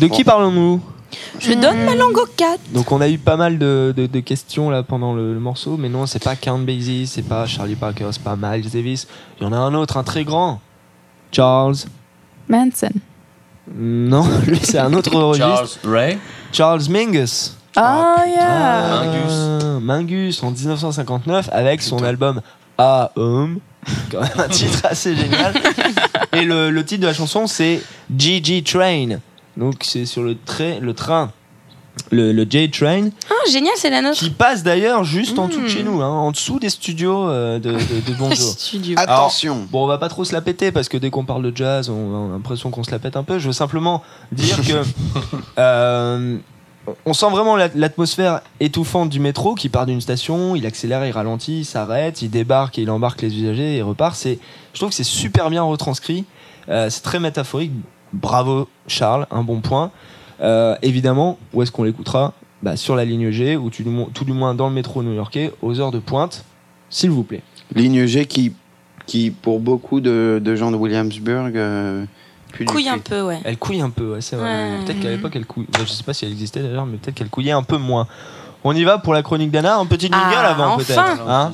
De 0.00 0.06
qui 0.08 0.24
parlons-nous? 0.24 0.80
Je 1.40 1.52
donne 1.54 1.84
ma 1.84 1.94
langue 1.96 2.16
au 2.18 2.26
4. 2.36 2.60
Donc 2.72 2.92
on 2.92 3.00
a 3.00 3.08
eu 3.08 3.18
pas 3.18 3.36
mal 3.36 3.58
de, 3.58 3.92
de- 3.96 4.06
de 4.06 4.20
questions 4.20 4.70
là 4.70 4.82
pendant 4.84 5.12
le, 5.14 5.34
le 5.34 5.40
morceau, 5.40 5.76
mais 5.76 5.88
non, 5.88 6.06
c'est 6.06 6.22
pas 6.22 6.36
Count 6.36 6.58
Basie, 6.60 7.06
c'est 7.08 7.22
pas 7.22 7.46
Charlie 7.46 7.74
Parker, 7.74 8.06
c'est 8.12 8.22
pas 8.22 8.36
Miles 8.40 8.70
Davis. 8.70 9.08
Il 9.40 9.44
y 9.44 9.46
en 9.46 9.52
a 9.52 9.56
un 9.56 9.74
autre, 9.74 9.96
un 9.96 10.04
très 10.04 10.22
grand. 10.24 10.60
Charles. 11.32 11.74
Manson. 12.48 12.90
Non, 13.74 14.24
lui 14.46 14.58
c'est 14.62 14.78
un 14.78 14.92
autre 14.92 15.14
registre. 15.16 15.46
Charles 15.82 15.92
Ray. 15.92 16.18
Charles 16.52 16.88
Mingus. 16.88 17.56
Oh, 17.76 17.80
yeah. 18.26 19.02
Ah, 19.02 19.04
Mingus 19.80 20.42
en 20.42 20.50
1959 20.50 21.48
avec 21.52 21.82
son 21.82 22.02
album 22.02 22.40
A 22.78 23.10
Home. 23.16 23.58
Quand 24.10 24.20
même 24.20 24.30
un 24.38 24.48
titre 24.48 24.80
assez 24.84 25.16
génial. 25.16 25.54
Et 26.34 26.42
le, 26.42 26.70
le 26.70 26.84
titre 26.84 27.02
de 27.02 27.06
la 27.06 27.14
chanson 27.14 27.46
c'est 27.46 27.80
GG 28.16 28.62
Train. 28.64 29.18
Donc 29.56 29.76
c'est 29.82 30.06
sur 30.06 30.22
le, 30.22 30.36
trai- 30.36 30.80
le 30.80 30.94
train. 30.94 31.32
Le, 32.12 32.32
le 32.32 32.46
J 32.48 32.70
Train. 32.70 33.08
Ah, 33.28 33.50
génial, 33.50 33.74
c'est 33.76 33.90
la 33.90 34.00
nôtre. 34.00 34.16
Qui 34.18 34.30
passe 34.30 34.62
d'ailleurs 34.62 35.02
juste 35.04 35.38
en 35.38 35.48
dessous 35.48 35.60
de 35.60 35.64
Mm. 35.66 35.68
chez 35.68 35.82
nous, 35.82 36.00
hein, 36.00 36.08
en 36.08 36.30
dessous 36.30 36.58
des 36.60 36.70
studios 36.70 37.28
euh, 37.28 37.58
de, 37.58 37.72
de, 37.72 37.76
de 37.76 38.14
Bonjour. 38.16 38.36
Studio. 38.58 38.96
Attention. 38.98 39.66
Bon, 39.70 39.84
on 39.84 39.86
va 39.86 39.98
pas 39.98 40.08
trop 40.08 40.24
se 40.24 40.32
la 40.32 40.40
péter 40.40 40.70
parce 40.72 40.88
que 40.88 40.96
dès 40.96 41.10
qu'on 41.10 41.24
parle 41.24 41.42
de 41.50 41.54
jazz, 41.54 41.90
on 41.90 42.28
a 42.30 42.32
l'impression 42.32 42.70
qu'on 42.70 42.84
se 42.84 42.90
la 42.92 43.00
pète 43.00 43.16
un 43.16 43.24
peu. 43.24 43.38
Je 43.38 43.48
veux 43.48 43.52
simplement 43.52 44.02
dire 44.32 44.56
que 44.62 44.82
euh, 45.58 46.38
on 47.04 47.12
sent 47.12 47.26
vraiment 47.30 47.56
la- 47.56 47.68
l'atmosphère 47.74 48.40
étouffante 48.60 49.10
du 49.10 49.20
métro 49.20 49.54
qui 49.54 49.68
part 49.68 49.84
d'une 49.86 50.00
station, 50.00 50.56
il 50.56 50.66
accélère, 50.66 51.04
il 51.04 51.10
ralentit, 51.12 51.60
il 51.60 51.64
s'arrête, 51.64 52.22
il 52.22 52.30
débarque 52.30 52.78
et 52.78 52.82
il 52.82 52.90
embarque 52.90 53.20
les 53.22 53.34
usagers 53.36 53.74
et 53.74 53.78
il 53.78 53.82
repart. 53.82 54.14
C'est, 54.16 54.38
je 54.72 54.78
trouve 54.78 54.90
que 54.90 54.94
c'est 54.96 55.04
super 55.04 55.50
bien 55.50 55.62
retranscrit. 55.62 56.24
Euh, 56.68 56.88
c'est 56.88 57.02
très 57.02 57.18
métaphorique. 57.20 57.72
Bravo 58.12 58.68
Charles, 58.86 59.26
un 59.30 59.42
bon 59.42 59.60
point. 59.60 59.90
Euh, 60.40 60.74
évidemment, 60.82 61.38
où 61.52 61.62
est-ce 61.62 61.70
qu'on 61.70 61.84
l'écoutera 61.84 62.32
Bah, 62.62 62.76
Sur 62.76 62.96
la 62.96 63.04
ligne 63.04 63.30
G, 63.30 63.56
ou 63.56 63.70
tout 63.70 63.82
du, 63.82 63.90
mo- 63.90 64.10
tout 64.12 64.24
du 64.24 64.32
moins 64.32 64.54
dans 64.54 64.68
le 64.68 64.74
métro 64.74 65.02
new-yorkais, 65.02 65.52
aux 65.62 65.80
heures 65.80 65.90
de 65.92 65.98
pointe, 65.98 66.44
s'il 66.88 67.10
vous 67.10 67.22
plaît. 67.24 67.42
Ligne 67.74 68.06
G 68.06 68.24
qui, 68.26 68.52
qui 69.06 69.30
pour 69.30 69.60
beaucoup 69.60 70.00
de, 70.00 70.40
de 70.42 70.56
gens 70.56 70.70
de 70.70 70.76
Williamsburg, 70.76 71.52
euh, 71.56 72.04
Couille 72.66 72.88
un 72.88 72.98
peu, 72.98 73.22
ouais. 73.22 73.38
Elle 73.44 73.58
couille 73.58 73.80
un 73.80 73.90
peu, 73.90 74.14
ouais, 74.14 74.20
c'est 74.20 74.34
vrai. 74.34 74.50
Ouais. 74.50 74.84
Peut-être 74.84 75.00
qu'à 75.00 75.10
l'époque, 75.10 75.32
elle 75.36 75.46
couille. 75.46 75.66
bah, 75.72 75.80
je 75.84 75.90
sais 75.92 76.02
pas 76.02 76.12
si 76.12 76.24
elle 76.24 76.32
existait 76.32 76.60
d'ailleurs, 76.60 76.84
mais 76.86 76.96
peut-être 76.96 77.14
qu'elle 77.14 77.28
couillait 77.30 77.52
un 77.52 77.62
peu 77.62 77.76
moins. 77.76 78.08
On 78.64 78.74
y 78.74 78.82
va 78.82 78.98
pour 78.98 79.14
la 79.14 79.22
chronique 79.22 79.52
d'Anna, 79.52 79.76
un 79.76 79.86
petit 79.86 80.06
jingle 80.06 80.16
Ah, 80.20 80.48
avant 80.50 80.74
enfin. 80.74 80.84
peut-être. 80.84 81.28
hein 81.28 81.52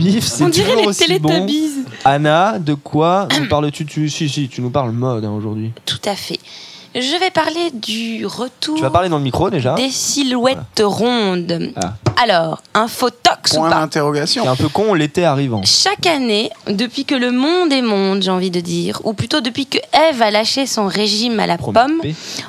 Bif, 0.00 0.24
c'est 0.24 0.44
On 0.44 0.48
dirait 0.48 0.68
toujours 0.68 0.82
les 0.82 0.88
aussi 0.88 1.18
bon. 1.18 1.28
Teletubbies. 1.28 1.84
Anna, 2.04 2.58
de 2.58 2.74
quoi 2.74 3.28
nous 3.38 3.48
parles-tu 3.48 3.86
tu, 3.86 4.08
Si, 4.08 4.28
si, 4.28 4.48
tu 4.48 4.62
nous 4.62 4.70
parles 4.70 4.92
mode 4.92 5.24
hein, 5.24 5.32
aujourd'hui. 5.32 5.72
Tout 5.86 6.00
à 6.04 6.14
fait. 6.14 6.40
Je 6.94 7.20
vais 7.20 7.30
parler 7.30 7.70
du 7.72 8.26
retour 8.26 8.74
Tu 8.74 8.82
vas 8.82 8.90
parler 8.90 9.08
dans 9.08 9.18
le 9.18 9.22
micro 9.22 9.48
déjà 9.48 9.74
des 9.74 9.90
silhouettes 9.90 10.82
rondes. 10.82 11.72
Ah. 11.76 11.94
Alors, 12.20 12.62
un 12.74 12.88
photox 12.88 13.52
ou 13.52 13.56
Point 13.56 13.70
pas 13.70 13.80
d'interrogation. 13.80 14.42
C'est 14.42 14.48
un 14.48 14.56
peu 14.56 14.68
con 14.68 14.94
l'été 14.94 15.24
arrivant. 15.24 15.62
Chaque 15.64 16.06
année, 16.06 16.50
depuis 16.66 17.04
que 17.04 17.14
le 17.14 17.30
monde 17.30 17.72
est 17.72 17.80
monde, 17.80 18.22
j'ai 18.22 18.30
envie 18.32 18.50
de 18.50 18.60
dire, 18.60 19.00
ou 19.04 19.12
plutôt 19.12 19.40
depuis 19.40 19.66
que 19.66 19.78
Ève 19.92 20.20
a 20.20 20.32
lâché 20.32 20.66
son 20.66 20.88
régime 20.88 21.38
à 21.38 21.46
la 21.46 21.58
pomme, 21.58 22.02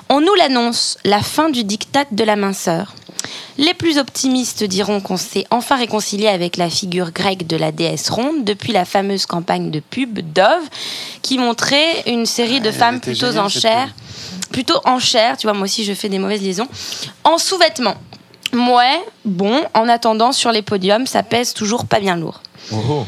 on 0.09 0.21
nous 0.21 0.33
l'annonce, 0.39 0.97
la 1.05 1.19
fin 1.19 1.49
du 1.49 1.63
diktat 1.63 2.05
de 2.11 2.23
la 2.23 2.35
minceur. 2.35 2.95
Les 3.57 3.73
plus 3.73 3.97
optimistes 3.97 4.63
diront 4.63 5.01
qu'on 5.01 5.17
s'est 5.17 5.45
enfin 5.51 5.75
réconcilié 5.75 6.27
avec 6.27 6.57
la 6.57 6.69
figure 6.69 7.11
grecque 7.11 7.47
de 7.47 7.57
la 7.57 7.71
déesse 7.71 8.09
ronde 8.09 8.43
depuis 8.43 8.73
la 8.73 8.85
fameuse 8.85 9.25
campagne 9.25 9.71
de 9.71 9.79
pub 9.79 10.19
Dove 10.33 10.69
qui 11.21 11.37
montrait 11.37 12.03
une 12.07 12.25
série 12.25 12.61
de 12.61 12.71
femmes 12.71 12.99
plutôt 12.99 13.37
en 13.37 13.49
chair, 13.49 13.93
plutôt 14.51 14.79
en 14.85 14.99
chair, 14.99 15.37
tu 15.37 15.47
vois, 15.47 15.53
moi 15.53 15.63
aussi 15.63 15.83
je 15.83 15.93
fais 15.93 16.09
des 16.09 16.19
mauvaises 16.19 16.41
liaisons, 16.41 16.67
en 17.23 17.37
sous-vêtements. 17.37 17.97
Ouais, 18.53 18.99
bon, 19.23 19.63
en 19.73 19.87
attendant, 19.87 20.33
sur 20.33 20.51
les 20.51 20.61
podiums, 20.61 21.07
ça 21.07 21.23
pèse 21.23 21.53
toujours 21.53 21.85
pas 21.85 21.99
bien 21.99 22.17
lourd. 22.17 22.41
Oh, 22.71 23.05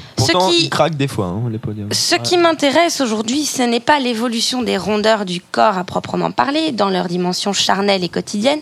qui- 0.49 0.69
des 0.95 1.07
fois, 1.07 1.27
hein, 1.27 1.43
les 1.51 1.57
podiums. 1.57 1.91
Ce 1.93 2.15
qui 2.15 2.37
m'intéresse 2.37 2.99
aujourd'hui, 3.01 3.45
ce 3.45 3.61
n'est 3.61 3.79
pas 3.79 3.99
l'évolution 3.99 4.61
des 4.61 4.77
rondeurs 4.77 5.25
du 5.25 5.39
corps 5.41 5.77
à 5.77 5.83
proprement 5.83 6.31
parler, 6.31 6.71
dans 6.71 6.89
leur 6.89 7.07
dimension 7.07 7.53
charnelle 7.53 8.03
et 8.03 8.09
quotidienne, 8.09 8.59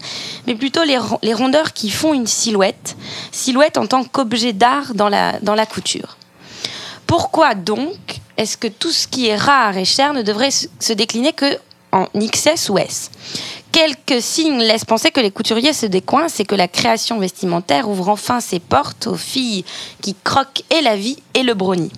mais 0.47 0.55
plutôt 0.55 0.83
les, 0.83 0.97
ro- 0.97 1.19
les 1.23 1.33
rondeurs 1.33 1.73
qui 1.73 1.89
font 1.89 2.13
une 2.13 2.27
silhouette, 2.27 2.95
silhouette 3.31 3.77
en 3.77 3.87
tant 3.87 4.03
qu'objet 4.03 4.53
d'art 4.53 4.93
dans 4.93 5.09
la, 5.09 5.39
dans 5.41 5.55
la 5.55 5.65
couture. 5.65 6.17
Pourquoi 7.07 7.55
donc 7.55 7.97
est-ce 8.37 8.57
que 8.57 8.67
tout 8.67 8.91
ce 8.91 9.07
qui 9.07 9.27
est 9.27 9.35
rare 9.35 9.77
et 9.77 9.85
cher 9.85 10.13
ne 10.13 10.21
devrait 10.21 10.51
se 10.51 10.67
se 10.79 10.93
décliner 10.93 11.33
que 11.33 11.57
en 11.91 12.07
XS 12.15 12.69
ou 12.69 12.77
S? 12.77 13.11
Quelques 13.71 14.21
signes 14.21 14.59
laissent 14.59 14.85
penser 14.85 15.11
que 15.11 15.19
les 15.21 15.31
couturiers 15.31 15.73
se 15.73 15.85
décoincent 15.85 16.39
et 16.39 16.45
que 16.45 16.55
la 16.55 16.67
création 16.67 17.19
vestimentaire 17.19 17.87
ouvre 17.89 18.09
enfin 18.09 18.39
ses 18.39 18.59
portes 18.59 19.07
aux 19.07 19.15
filles 19.15 19.63
qui 20.01 20.15
croquent 20.23 20.63
et 20.69 20.81
la 20.81 20.95
vie 20.95 21.17
et 21.33 21.43
le 21.43 21.53
brownie. 21.53 21.91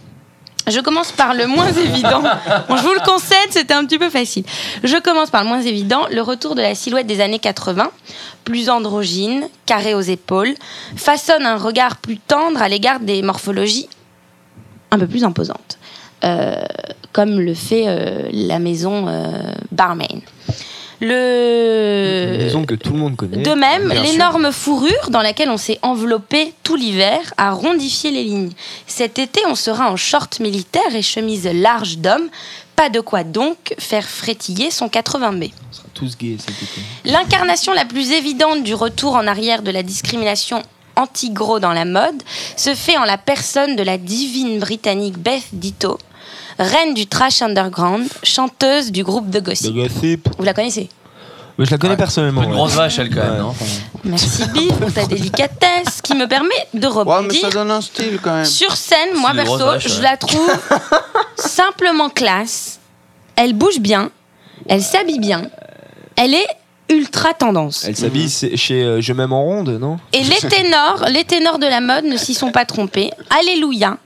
Je 0.68 0.80
commence 0.80 1.12
par 1.12 1.34
le 1.34 1.48
moins 1.48 1.72
évident. 1.72 2.24
Bon, 2.70 2.78
je 2.78 2.84
vous 2.84 2.94
le 2.94 3.06
concède, 3.06 3.50
c'était 3.50 3.74
un 3.74 3.86
petit 3.86 3.98
peu 3.98 4.10
facile. 4.10 4.46
Je 4.84 4.98
commence 4.98 5.30
par 5.30 5.44
le 5.44 5.50
moins 5.50 5.62
évident, 5.62 6.06
le 6.10 6.22
retour 6.22 6.56
de 6.56 6.62
la 6.62 6.76
silhouette 6.76 7.08
des 7.08 7.20
années 7.20 7.40
80, 7.40 7.92
plus 8.46 8.70
androgyne, 8.70 9.50
carré 9.66 9.94
aux 9.94 10.02
épaules, 10.02 10.54
façonne 10.96 11.46
un 11.46 11.58
regard 11.58 11.98
plus 11.98 12.18
tendre 12.18 12.62
à 12.62 12.70
l'égard 12.70 13.00
des 13.02 13.22
morphologies 13.22 13.90
un 14.92 15.00
peu 15.00 15.08
plus 15.08 15.24
imposantes, 15.24 15.78
Euh, 16.24 16.64
comme 17.12 17.42
le 17.42 17.54
fait 17.54 17.86
euh, 17.88 18.30
la 18.32 18.60
maison 18.60 19.08
euh, 19.08 19.54
Barmain. 19.72 20.22
Le... 21.04 22.30
Une 22.34 22.38
maison 22.38 22.66
que 22.66 22.76
tout 22.76 22.94
le 22.94 23.00
monde 23.00 23.18
connaît. 23.18 23.44
De 23.44 23.54
même, 23.54 23.90
l'énorme 23.90 24.52
fourrure 24.54 25.10
dans 25.10 25.22
laquelle 25.22 25.50
on 25.50 25.58
s'est 25.58 25.78
enveloppé 25.82 26.54
tout 26.64 26.78
l'hiver 26.78 27.20
a 27.38 27.52
rondifié 27.52 28.10
les 28.10 28.24
lignes. 28.24 28.52
Cet 28.88 29.20
été, 29.20 29.42
on 29.48 29.56
sera 29.56 29.92
en 29.92 29.98
short 29.98 30.40
militaire 30.40 30.96
et 30.96 31.02
chemise 31.02 31.46
large 31.46 31.98
d'homme. 31.98 32.30
Pas 32.78 32.90
de 32.90 33.02
quoi 33.02 33.24
donc 33.24 33.76
faire 33.78 34.08
frétiller 34.08 34.72
son 34.72 34.88
80B. 34.88 35.52
On 35.70 35.74
sera 35.74 35.88
tous 35.94 36.18
gays 36.18 36.38
cet 36.40 36.56
été. 36.56 36.82
L'incarnation 37.06 37.74
la 37.74 37.86
plus 37.86 38.12
évidente 38.12 38.64
du 38.64 38.74
retour 38.74 39.16
en 39.16 39.28
arrière 39.28 39.62
de 39.62 39.72
la 39.72 39.84
discrimination 39.84 40.64
anti-gros 40.96 41.60
dans 41.60 41.74
la 41.74 41.86
mode 41.86 42.24
se 42.56 42.76
fait 42.76 42.98
en 42.98 43.04
la 43.04 43.18
personne 43.18 43.76
de 43.76 43.84
la 43.84 43.98
divine 43.98 44.60
britannique 44.60 45.18
Beth 45.18 45.48
Ditto, 45.52 45.98
reine 46.60 46.94
du 46.94 47.08
trash 47.08 47.42
underground, 47.42 48.08
chanteuse 48.24 48.92
du 48.92 49.04
groupe 49.04 49.30
The 49.30 49.36
De 49.36 49.40
Gossip. 49.40 49.74
gossip. 49.76 50.30
Vous 50.38 50.44
la 50.44 50.54
connaissez? 50.54 50.90
Mais 51.58 51.66
je 51.66 51.72
la 51.72 51.78
connais 51.78 51.92
Ouais. 51.94 51.98
personnellement. 51.98 52.42
Une 52.44 52.50
ouais. 52.50 52.56
grosse 52.56 52.74
vache, 52.74 52.98
elle, 52.98 53.10
quand 53.12 53.22
même. 53.22 53.32
Ouais. 53.34 53.38
non? 53.40 53.48
Enfin, 53.50 53.66
Merci 54.04 54.44
Bill 54.54 54.74
pour 54.74 54.92
ta 54.92 55.06
délicatesse 55.06 56.02
qui 56.02 56.16
me 56.16 56.28
permet 56.28 56.50
de 56.74 56.80
Ouais, 56.88 56.94
mais 56.94 57.00
rebondir. 57.00 57.42
ça 57.42 57.50
donne 57.52 57.70
un 57.72 57.82
style 57.82 58.18
quand 58.22 58.34
même. 58.34 58.46
Sur 58.46 58.76
scène, 58.76 59.10
moi 59.16 59.32
perso, 59.36 59.78
je 59.80 60.02
la 60.02 60.18
trouve 60.18 60.52
simplement 61.36 62.10
classe. 62.10 62.80
Elle 63.36 63.54
bouge 63.54 63.80
bien, 63.80 64.10
elle 64.68 64.82
s'habille 64.82 65.20
bien, 65.20 65.44
elle 66.16 66.34
est 66.34 66.48
ultra 66.90 67.34
tendance. 67.34 67.86
Elle 67.88 67.96
s'habille 67.96 68.30
c'est- 68.30 68.56
chez 68.58 68.84
euh, 68.84 69.02
Je 69.02 69.14
m'aime 69.14 69.34
en 69.34 69.44
ronde, 69.44 69.70
non? 69.80 69.98
Et 70.12 70.24
les 70.24 70.36
ténors, 70.50 71.06
les 71.10 71.24
ténors 71.24 71.58
de 71.60 71.66
la 71.66 71.82
mode 71.82 72.04
ne 72.06 72.18
s'y 72.18 72.34
sont 72.34 72.52
pas 72.52 72.66
trompés. 72.66 73.10
Alléluia. 73.30 73.98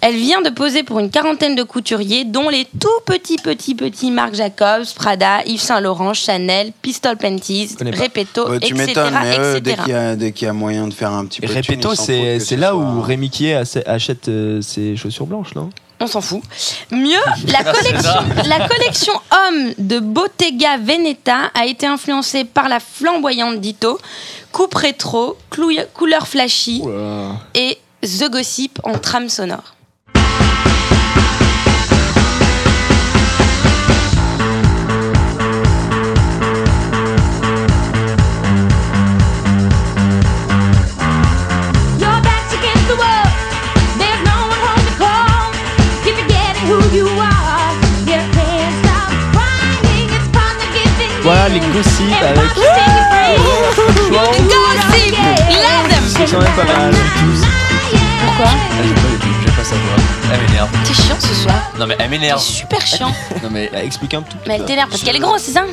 Elle 0.00 0.16
vient 0.16 0.42
de 0.42 0.50
poser 0.50 0.82
pour 0.82 0.98
une 0.98 1.10
quarantaine 1.10 1.54
de 1.54 1.62
couturiers, 1.62 2.24
dont 2.24 2.48
les 2.48 2.66
tout 2.80 2.88
petits, 3.06 3.36
petits, 3.36 3.74
petits 3.74 4.10
Marc 4.10 4.34
Jacobs, 4.34 4.84
Prada, 4.94 5.42
Yves 5.46 5.60
Saint 5.60 5.80
Laurent, 5.80 6.14
Chanel, 6.14 6.72
Pistol 6.82 7.16
Panties. 7.16 7.76
Repetto, 7.80 8.48
Ouais, 8.48 8.60
tu 8.60 8.72
etc. 8.74 8.86
m'étonnes, 8.86 9.18
mais 9.22 9.38
eux, 9.38 9.60
dès 9.60 9.74
qu'il 9.74 9.88
y, 9.88 10.46
a- 10.46 10.52
y 10.52 10.54
moyen 10.54 10.88
de 10.88 10.94
faire 10.94 11.12
un 11.12 11.24
petit 11.26 11.40
peu 11.40 11.52
Repetto, 11.52 11.94
c'est 11.94 12.56
là 12.56 12.70
soit- 12.70 12.74
où 12.76 13.00
Rémi 13.02 13.30
Kier 13.30 13.54
asse- 13.54 13.78
achète 13.86 14.28
euh, 14.28 14.60
ses 14.60 14.96
chaussures 14.96 15.26
blanches, 15.26 15.54
non? 15.54 15.70
On 16.00 16.06
s'en 16.08 16.20
fout. 16.20 16.40
Mieux, 16.90 17.14
la 17.46 17.62
collection, 17.72 18.10
la 18.48 18.66
collection 18.66 19.12
homme 19.30 19.72
de 19.78 20.00
Bottega 20.00 20.76
Veneta 20.76 21.52
a 21.54 21.66
été 21.66 21.86
influencée 21.86 22.42
par 22.44 22.68
la 22.68 22.80
flamboyante 22.80 23.60
Ditto, 23.60 24.00
coupe 24.50 24.74
rétro, 24.74 25.36
couleur 25.94 26.26
flashy 26.26 26.82
et 27.54 27.78
The 28.02 28.28
Gossip 28.28 28.80
en 28.82 28.98
trame 28.98 29.28
sonore. 29.28 29.76
Voilà 51.22 51.48
les 51.50 51.60
gossips 51.60 52.20
avec. 52.20 52.54
Gossip, 54.88 55.16
let 55.48 55.88
them 55.88 56.26
quand 56.32 56.40
même 56.40 56.54
pas 56.56 56.64
mal. 56.64 57.61
Pourquoi 58.36 58.52
Ah, 58.54 58.82
j'ai 58.82 59.52
pas 59.52 59.64
savoir. 59.64 59.96
Elle 60.32 60.40
m'énerve. 60.46 60.68
T'es 60.84 60.94
chiant 60.94 61.16
ce 61.20 61.34
soir. 61.34 61.54
Non 61.78 61.86
mais 61.86 61.94
elle 61.98 62.04
T'es 62.04 62.08
m'énerve. 62.18 62.40
super 62.40 62.86
chiant. 62.86 63.12
Non 63.42 63.48
mais 63.50 63.70
explique 63.74 64.14
un 64.14 64.22
tout. 64.22 64.36
Mais 64.46 64.54
elle 64.56 64.64
t'énerve 64.64 64.88
parce 64.90 65.02
qu'elle 65.02 65.16
est 65.16 65.20
grosse, 65.20 65.42
c'est 65.42 65.52
ça 65.52 65.64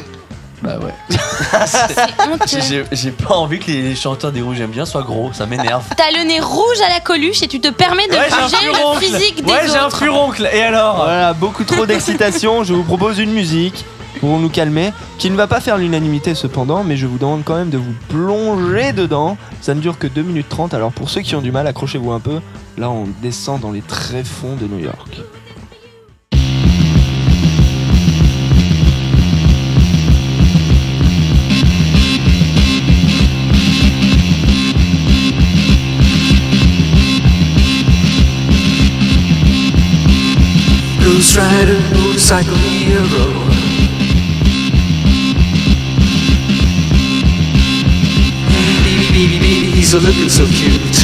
bah 0.62 0.78
ouais. 0.78 0.94
C'est 1.66 2.30
honteux. 2.30 2.60
J'ai 2.68 2.84
j'ai 2.92 3.12
pas 3.12 3.34
envie 3.36 3.60
que 3.60 3.68
les 3.72 3.96
chanteurs 3.96 4.34
des 4.34 4.42
rouges 4.42 4.58
j'aime 4.58 4.72
bien 4.72 4.86
soient 4.86 5.04
gros, 5.04 5.32
ça 5.32 5.46
m'énerve. 5.46 5.84
T'as 5.96 6.12
le 6.12 6.26
nez 6.28 6.42
rouge 6.42 6.82
à 6.86 6.90
la 6.90 7.00
coluche 7.00 7.42
et 7.44 7.48
tu 7.48 7.62
te 7.62 7.70
permets 7.70 8.08
de 8.08 8.14
juger 8.14 8.68
le 8.68 9.00
physique 9.00 9.46
des 9.46 9.50
Ouais, 9.50 9.62
j'ai 9.68 9.78
un 9.78 9.86
autres. 9.86 10.00
furoncle. 10.00 10.50
Et 10.52 10.62
alors 10.62 10.98
Voilà, 10.98 11.32
beaucoup 11.32 11.64
trop 11.64 11.86
d'excitation. 11.86 12.66
Je 12.66 12.74
vous 12.74 12.84
propose 12.84 13.20
une 13.20 13.32
musique 13.32 13.86
pour 14.20 14.40
nous 14.40 14.50
calmer, 14.50 14.92
qui 15.18 15.30
ne 15.30 15.36
va 15.36 15.48
pas 15.48 15.60
faire 15.60 15.78
l'unanimité 15.78 16.36
cependant, 16.36 16.84
mais 16.84 16.98
je 16.98 17.08
vous 17.08 17.18
demande 17.18 17.44
quand 17.44 17.56
même 17.56 17.70
de 17.70 17.78
vous 17.78 17.94
plonger 18.10 18.94
dedans. 18.94 19.38
Ça 19.62 19.74
ne 19.74 19.80
dure 19.80 19.98
que 19.98 20.08
2 20.08 20.22
minutes 20.22 20.50
30, 20.50 20.74
alors 20.74 20.92
pour 20.92 21.10
ceux 21.10 21.22
qui 21.22 21.36
ont 21.36 21.42
du 21.42 21.52
mal, 21.52 21.68
accrochez-vous 21.68 22.12
un 22.12 22.20
peu. 22.20 22.40
Là, 22.78 22.90
on 22.90 23.08
descend 23.22 23.60
dans 23.60 23.72
les 23.72 23.82
tréfonds 23.82 24.56
de 24.56 24.68
New 24.68 24.80
York. 24.80 25.22
Baby, 49.20 49.38
baby, 49.38 49.72
he's 49.72 49.94
a 49.94 50.00
looking 50.00 50.30
so 50.30 50.46
cute. 50.46 50.96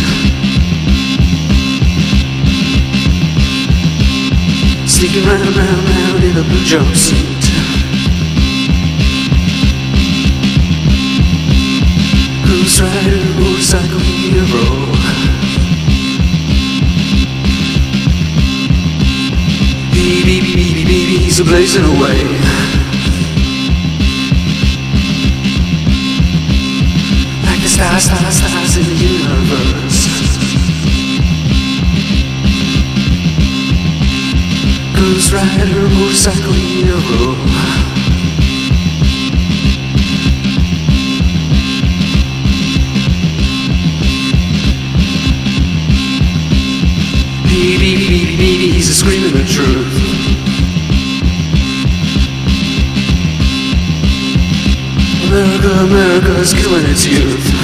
Sneaking 4.88 5.26
round, 5.26 5.53
round, 5.57 5.89
round 5.89 6.24
in 6.24 6.38
a 6.38 6.43
blue 6.43 6.63
jumpsuit. 6.63 7.43
Ghost 12.47 12.80
Rider, 12.80 13.20
motorcycle 13.38 13.99
hero. 13.99 14.63
Baby, 19.91 20.39
baby, 20.39 20.55
baby, 20.55 20.84
baby, 20.86 21.18
he's 21.18 21.41
a 21.41 21.43
blazing 21.43 21.84
away. 21.84 22.64
Stars, 27.76 28.03
stars, 28.03 28.36
stars 28.38 28.78
in 28.78 28.84
the 28.84 28.95
universe. 28.95 30.07
Ghost 34.95 35.34
Rider, 35.34 35.89
motorcycle 35.89 36.53
hero. 36.53 37.36
Baby, 47.43 47.78
baby, 47.78 48.07
baby, 48.07 48.38
baby, 48.38 48.71
he's 48.71 48.95
screaming 48.95 49.34
the 49.34 49.43
truth. 49.43 50.15
America, 55.28 55.67
America 55.67 56.39
is 56.39 56.53
killing 56.53 56.86
its 56.86 57.05
youth. 57.05 57.55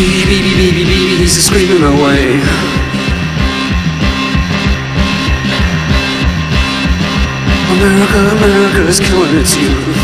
Baby, 0.00 0.24
baby, 0.24 0.52
baby, 0.56 0.84
baby, 0.84 1.16
he's 1.20 1.36
a 1.36 1.42
screaming 1.42 1.82
away. 1.84 2.40
America, 7.68 8.20
America 8.32 8.88
is 8.88 8.98
killing 8.98 9.36
its 9.36 9.54
youth. 9.60 10.00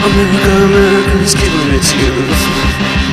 America, 0.00 0.50
America 0.64 1.18
is 1.28 1.34
killing 1.34 1.74
its 1.76 1.92
youth. 1.92 3.09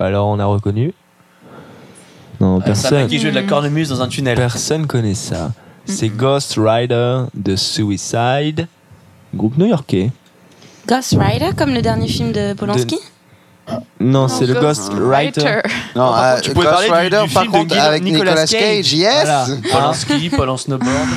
Alors, 0.00 0.28
on 0.28 0.38
a 0.38 0.44
reconnu 0.44 0.92
Non, 2.40 2.54
Ça 2.54 2.58
m'a 2.58 2.64
personne. 2.64 3.08
qui 3.08 3.18
joue 3.18 3.30
de 3.30 3.34
la 3.34 3.42
cornemuse 3.42 3.88
dans 3.88 4.00
un 4.02 4.08
tunnel. 4.08 4.36
Personne 4.36 4.86
connaît 4.86 5.14
ça. 5.14 5.50
C'est 5.88 6.08
Ghost 6.08 6.54
Rider 6.58 7.22
de 7.34 7.56
Suicide, 7.56 8.66
groupe 9.34 9.56
new-yorkais. 9.56 10.10
Ghost 10.86 11.16
Rider, 11.18 11.50
comme 11.56 11.74
le 11.74 11.82
dernier 11.82 12.08
film 12.08 12.32
de 12.32 12.52
Polanski 12.54 12.98
Non, 14.00 14.28
c'est 14.28 14.46
le 14.46 14.54
Ghost 14.54 14.90
Rider. 14.94 15.60
Non, 15.96 16.14
euh, 16.14 16.38
tu 16.40 16.50
pouvais 16.52 16.66
Ghost 16.66 16.88
parler 16.88 16.88
du- 16.88 16.94
Rider, 17.16 17.26
du 17.28 17.34
par 17.34 17.42
film 17.42 17.52
de 17.52 17.58
contre, 17.58 17.74
Guy- 17.74 17.80
avec 17.80 18.02
Nicolas 18.02 18.30
Nicolas 18.32 18.46
Cage. 18.46 18.60
Cage, 18.60 18.92
yes 18.92 19.24
Voilà. 19.24 19.46
Paul 19.72 19.82
en 19.84 19.92
ski, 19.92 20.30
Paul 20.30 20.48
en 20.50 20.56
snowboard. 20.56 21.08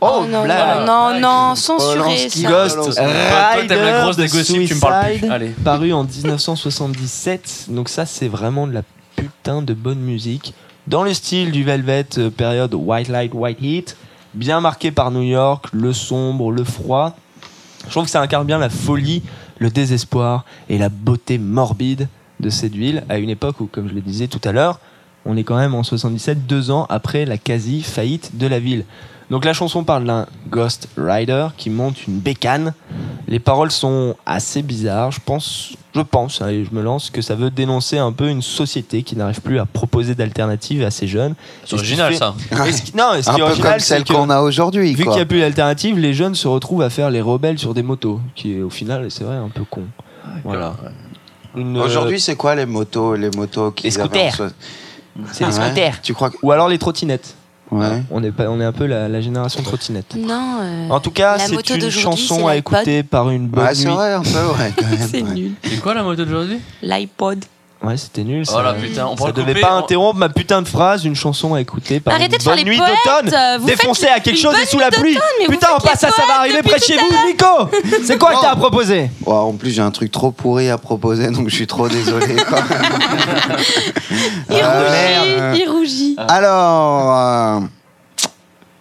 Oh, 0.00 0.24
non, 0.28 0.44
blague. 0.44 0.86
non, 0.86 1.14
non, 1.14 1.20
non, 1.20 1.54
censuré 1.54 1.98
Polanski, 1.98 2.42
ça. 2.42 2.48
Ghost 2.48 2.76
Toi, 2.76 2.92
t'aimes 2.94 3.04
la 3.06 3.50
Rider 3.54 4.00
grosse 4.02 4.16
de 4.16 4.22
des 4.22 4.28
gossips, 4.28 4.68
tu 4.68 4.74
me 4.74 4.80
parles 4.80 5.04
plus. 5.04 5.12
Suicide, 5.18 5.32
Allez. 5.32 5.48
paru 5.64 5.92
en 5.92 6.04
1977. 6.04 7.64
Donc 7.68 7.88
ça, 7.88 8.04
c'est 8.06 8.28
vraiment 8.28 8.66
de 8.66 8.72
la 8.74 8.82
putain 9.16 9.62
de 9.62 9.74
bonne 9.74 10.00
musique. 10.00 10.54
Dans 10.86 11.02
le 11.02 11.14
style 11.14 11.50
du 11.50 11.64
Velvet, 11.64 12.06
euh, 12.18 12.28
période 12.28 12.74
White 12.74 13.08
Light, 13.08 13.32
White 13.32 13.58
Heat. 13.62 13.96
Bien 14.34 14.60
marqué 14.60 14.90
par 14.90 15.10
New 15.10 15.22
York, 15.22 15.68
le 15.72 15.94
sombre, 15.94 16.52
le 16.52 16.62
froid. 16.62 17.16
Je 17.86 17.90
trouve 17.90 18.04
que 18.04 18.10
ça 18.10 18.20
incarne 18.20 18.46
bien 18.46 18.58
la 18.58 18.68
folie, 18.68 19.22
le 19.58 19.70
désespoir 19.70 20.44
et 20.68 20.76
la 20.76 20.90
beauté 20.90 21.38
morbide 21.38 22.08
de 22.40 22.50
cette 22.50 22.74
ville 22.74 23.02
à 23.08 23.16
une 23.16 23.30
époque 23.30 23.60
où, 23.60 23.66
comme 23.66 23.88
je 23.88 23.94
le 23.94 24.02
disais 24.02 24.28
tout 24.28 24.40
à 24.44 24.52
l'heure, 24.52 24.78
on 25.24 25.38
est 25.38 25.44
quand 25.44 25.56
même 25.56 25.74
en 25.74 25.84
77, 25.84 26.46
deux 26.46 26.70
ans 26.70 26.86
après 26.90 27.24
la 27.24 27.38
quasi-faillite 27.38 28.36
de 28.36 28.46
la 28.46 28.58
ville. 28.58 28.84
Donc 29.30 29.44
la 29.44 29.52
chanson 29.54 29.84
parle 29.84 30.04
d'un 30.04 30.26
Ghost 30.48 30.88
Rider 30.98 31.46
qui 31.56 31.70
monte 31.70 32.06
une 32.06 32.18
bécane. 32.18 32.74
Les 33.26 33.38
paroles 33.38 33.70
sont 33.70 34.16
assez 34.26 34.60
bizarres. 34.62 35.12
Je 35.12 35.20
pense, 35.24 35.70
je 35.94 36.02
pense, 36.02 36.42
allez, 36.42 36.64
je 36.64 36.74
me 36.74 36.82
lance, 36.82 37.08
que 37.08 37.22
ça 37.22 37.34
veut 37.34 37.50
dénoncer 37.50 37.96
un 37.98 38.12
peu 38.12 38.28
une 38.28 38.42
société 38.42 39.02
qui 39.02 39.16
n'arrive 39.16 39.40
plus 39.40 39.58
à 39.58 39.64
proposer 39.64 40.14
d'alternatives 40.14 40.84
à 40.84 40.90
ces 40.90 41.06
jeunes. 41.06 41.34
C'est 41.64 41.74
original 41.74 42.12
Et 42.12 42.16
ça. 42.16 42.34
fait- 42.38 42.68
et 42.68 42.72
ce 42.72 42.82
qui- 42.82 42.96
non, 42.96 43.14
et 43.14 43.22
ce 43.22 43.30
Un 43.30 43.34
qui 43.34 43.40
est 43.40 43.44
peu 43.44 43.48
original, 43.50 43.70
comme 43.72 43.80
celle 43.80 44.04
qu'on 44.04 44.28
a 44.30 44.40
aujourd'hui. 44.42 44.90
Vu 44.90 44.96
qu'il 44.96 45.04
quoi. 45.06 45.14
n'y 45.14 45.20
a 45.22 45.26
plus 45.26 45.40
d'alternative, 45.40 45.98
les 45.98 46.12
jeunes 46.12 46.34
se 46.34 46.46
retrouvent 46.46 46.82
à 46.82 46.90
faire 46.90 47.08
les 47.10 47.22
rebelles 47.22 47.58
sur 47.58 47.72
des 47.72 47.82
motos, 47.82 48.20
qui 48.34 48.58
est 48.58 48.62
au 48.62 48.70
final, 48.70 49.10
c'est 49.10 49.24
vrai, 49.24 49.36
un 49.36 49.48
peu 49.48 49.64
con. 49.64 49.84
Voilà. 50.44 50.74
Une, 51.56 51.76
euh, 51.78 51.82
Aujourd'hui, 51.84 52.20
c'est 52.20 52.36
quoi 52.36 52.54
les 52.54 52.66
motos 52.66 53.14
Les 53.14 53.30
motos 53.30 53.70
qui 53.70 53.84
Les 53.84 53.90
scooters. 53.90 54.34
c'est 55.32 55.44
les 55.46 55.50
Ah 55.52 55.60
ouais 55.60 55.66
scooters. 55.66 56.02
Tu 56.02 56.12
crois 56.12 56.28
que. 56.30 56.36
Ou 56.42 56.52
alors 56.52 56.68
les 56.68 56.78
trottinettes. 56.78 57.36
Ouais. 57.70 58.02
On 58.10 58.22
est, 58.22 58.30
pas, 58.30 58.48
on 58.50 58.60
est 58.60 58.64
un 58.64 58.72
peu 58.72 58.86
la, 58.86 59.08
la 59.08 59.20
génération 59.20 59.62
trottinette. 59.62 60.14
Non. 60.16 60.58
euh, 60.60 60.88
En 60.90 61.00
tout 61.00 61.10
cas, 61.10 61.38
la 61.38 61.46
c'est 61.46 61.54
moto 61.54 61.74
une 61.74 61.80
d'aujourd'hui, 61.80 62.00
chanson 62.22 62.36
c'est 62.36 62.46
à 62.50 62.54
l'iPod. 62.54 62.74
écouter 62.74 63.02
par 63.02 63.30
une 63.30 63.48
bonne 63.48 63.64
Ouais, 63.64 63.74
c'est 63.74 63.86
nuit. 63.86 63.94
vrai, 63.94 64.12
un 64.12 64.22
peu, 64.22 64.28
ouais, 64.28 64.72
quand 64.76 64.86
même. 64.90 65.08
C'est 65.10 65.22
ouais. 65.22 65.34
nul. 65.34 65.52
C'est 65.64 65.80
quoi 65.80 65.94
la 65.94 66.02
moto 66.02 66.24
d'aujourd'hui? 66.24 66.60
L'iPod. 66.82 67.44
Ouais, 67.84 67.96
c'était 67.96 68.24
nul. 68.24 68.44
Oh 68.48 68.52
ça 68.52 68.62
là 68.62 68.74
putain, 68.74 69.06
on 69.06 69.10
ça 69.10 69.16
pourrait 69.16 69.32
devait 69.32 69.52
couper, 69.52 69.60
pas 69.60 69.74
on- 69.74 69.78
interrompre 69.84 70.18
ma 70.18 70.28
putain 70.28 70.62
de 70.62 70.68
phrase, 70.68 71.04
une 71.04 71.14
chanson 71.14 71.54
à 71.54 71.60
écouter 71.60 72.00
par 72.00 72.14
Arrêtez 72.14 72.32
une 72.32 72.38
de 72.38 72.42
faire 72.42 72.52
bonne 72.54 72.64
les 72.64 72.70
nuit 72.70 72.78
poètes, 72.78 72.90
d'automne. 73.04 73.34
euh, 73.34 73.58
vous 73.58 73.66
Défoncé 73.66 74.02
faites 74.06 74.10
à 74.16 74.20
quelque 74.20 74.36
une 74.36 74.42
chose 74.42 74.54
et 74.62 74.66
sous 74.66 74.78
la 74.78 74.90
pluie. 74.90 75.14
d'automne, 75.14 75.28
mais 75.40 75.46
vous 75.46 75.52
Putain, 75.52 75.66
faites 75.66 75.76
on 75.78 75.86
passe 75.86 76.04
à 76.04 76.10
ça 76.10 76.16
va 76.22 76.22
poètes 76.24 76.38
arriver 76.38 76.56
depuis 76.62 76.70
près 76.70 76.78
de 76.78 76.84
tout 76.84 76.92
chez 76.92 76.98
à 76.98 77.02
vous, 77.02 77.26
Nico 77.28 78.04
C'est 78.04 78.18
quoi 78.18 78.30
que 78.30 78.36
Oh. 78.38 78.40
t'as 78.42 78.50
à 78.52 78.56
proposer 78.56 79.10
Ouais, 79.26 79.32
en 79.34 79.52
plus, 79.52 79.70
j'ai 79.72 79.82
un 79.82 79.90
truc 79.90 80.10
trop 80.10 80.30
pourri 80.30 80.70
à 80.70 80.78
proposer, 80.78 81.30
donc 81.30 81.48
je 81.48 81.54
suis 81.54 81.66
trop 81.66 81.88
désolé. 81.88 82.36
quoi. 82.48 82.58
Il 84.50 84.56
Euh, 84.56 85.50
rougit, 85.52 85.62
il 85.62 85.68
rougit. 85.70 86.16
Alors, 86.28 87.12
euh, 87.16 87.60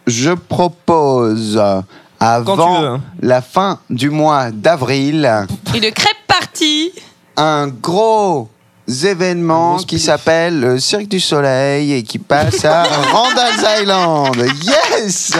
je 0.07 0.31
propose 0.31 1.57
euh, 1.61 1.81
Quand 2.19 2.45
tu 2.45 2.61
avant 2.61 2.81
veux, 2.81 2.87
hein. 2.87 3.01
la 3.21 3.41
fin 3.41 3.79
du 3.89 4.09
mois 4.09 4.51
d'avril 4.51 5.45
Une 5.73 5.91
crêpe 5.91 6.17
partie. 6.27 6.91
un 7.37 7.67
gros 7.67 8.49
événement 8.87 9.77
qui 9.77 9.99
s'appelle 9.99 10.59
le 10.59 10.79
Cirque 10.79 11.07
du 11.07 11.19
Soleil 11.19 11.93
et 11.93 12.03
qui 12.03 12.19
passe 12.19 12.63
à 12.65 12.83
Randall's 13.11 13.81
Island. 13.81 14.35
Yes 14.63 15.33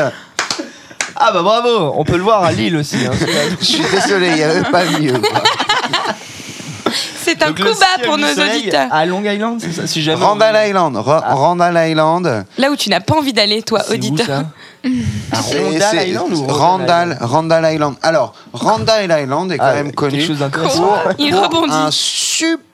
Ah 1.16 1.32
bah 1.34 1.42
bravo, 1.42 1.94
on 1.98 2.04
peut 2.04 2.18
le 2.18 2.24
voir 2.24 2.44
à 2.44 2.52
Lille 2.52 2.78
aussi. 2.78 2.98
hein. 3.06 3.12
Je 3.60 3.66
suis 3.66 3.84
désolé, 3.92 4.28
il 4.30 4.36
n'y 4.36 4.44
avait 4.44 4.64
pas 4.70 4.86
mieux. 4.86 5.14
C'est 7.26 7.42
un 7.42 7.48
Donc, 7.48 7.58
coup 7.58 7.64
le 7.64 7.70
bas 7.72 7.76
Cirque 7.96 8.06
pour 8.06 8.18
du 8.18 8.24
nos 8.24 8.34
Soleil 8.34 8.60
auditeurs. 8.62 8.88
À 8.92 9.06
Long 9.06 9.24
Island, 9.24 9.58
c'est 9.62 9.72
ça 9.72 9.88
Si 9.88 10.02
jamais. 10.04 10.24
Randall 10.24 10.68
Island, 10.68 10.98
Ra- 10.98 11.24
Randall 11.34 11.90
Island. 11.90 12.46
Là 12.58 12.70
où 12.70 12.76
tu 12.76 12.90
n'as 12.90 13.00
pas 13.00 13.16
envie 13.16 13.32
d'aller, 13.32 13.62
toi, 13.64 13.80
C'est 13.82 13.92
où, 13.92 13.94
auditeur. 13.94 14.26
ça 14.26 14.44
À 15.32 15.42
C'est- 15.42 15.64
Randall 15.64 15.82
c'est- 15.92 16.10
Island 16.10 16.34
ou 16.34 16.46
Randall, 16.48 17.18
Randall 17.22 17.74
Island. 17.74 17.96
Alors, 18.02 18.36
Randall 18.52 19.22
Island 19.24 19.52
est 19.54 19.58
quand 19.58 19.66
Ah, 19.66 19.74
même 19.76 19.86
quelque 19.88 19.96
connu 19.96 20.22
chose 20.22 20.40
d'intéressant. 20.40 20.82
pour, 20.84 21.00
Il 21.18 21.32
pour 21.32 21.44
rebondit. 21.44 21.74
un 21.74 21.90
super 21.92 22.66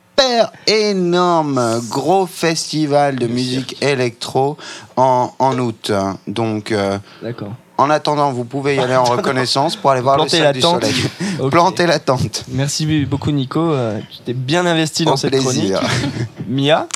énorme 0.67 1.81
gros 1.89 2.25
festival 2.25 3.15
de 3.17 3.27
musique 3.27 3.77
électro 3.81 4.57
en, 4.97 5.31
en 5.39 5.57
août. 5.59 5.91
Donc, 6.27 6.71
euh, 6.71 6.97
D'accord. 7.21 7.53
en 7.77 7.89
attendant, 7.89 8.31
vous 8.31 8.43
pouvez 8.45 8.75
y 8.75 8.79
aller 8.85 8.95
en 8.95 9.03
reconnaissance 9.03 9.75
pour 9.75 9.91
aller 9.91 10.01
voir 10.01 10.15
Planter 10.15 10.37
le 10.39 10.43
la 10.43 10.53
Cirque 10.53 10.55
du 10.55 10.61
tente. 10.61 10.83
Soleil. 10.85 11.03
Ok. 11.39 11.51
Planter 11.51 11.85
la 11.87 11.99
tente. 11.99 12.43
Merci 12.49 13.05
beaucoup 13.05 13.31
Nico, 13.31 13.61
euh, 13.71 13.99
tu 14.11 14.17
t'es 14.25 14.33
bien 14.33 14.65
investi 14.65 15.05
dans 15.05 15.13
Au 15.13 15.17
cette 15.17 15.31
plaisir. 15.31 15.79
chronique. 15.79 15.93
Mia, 16.47 16.87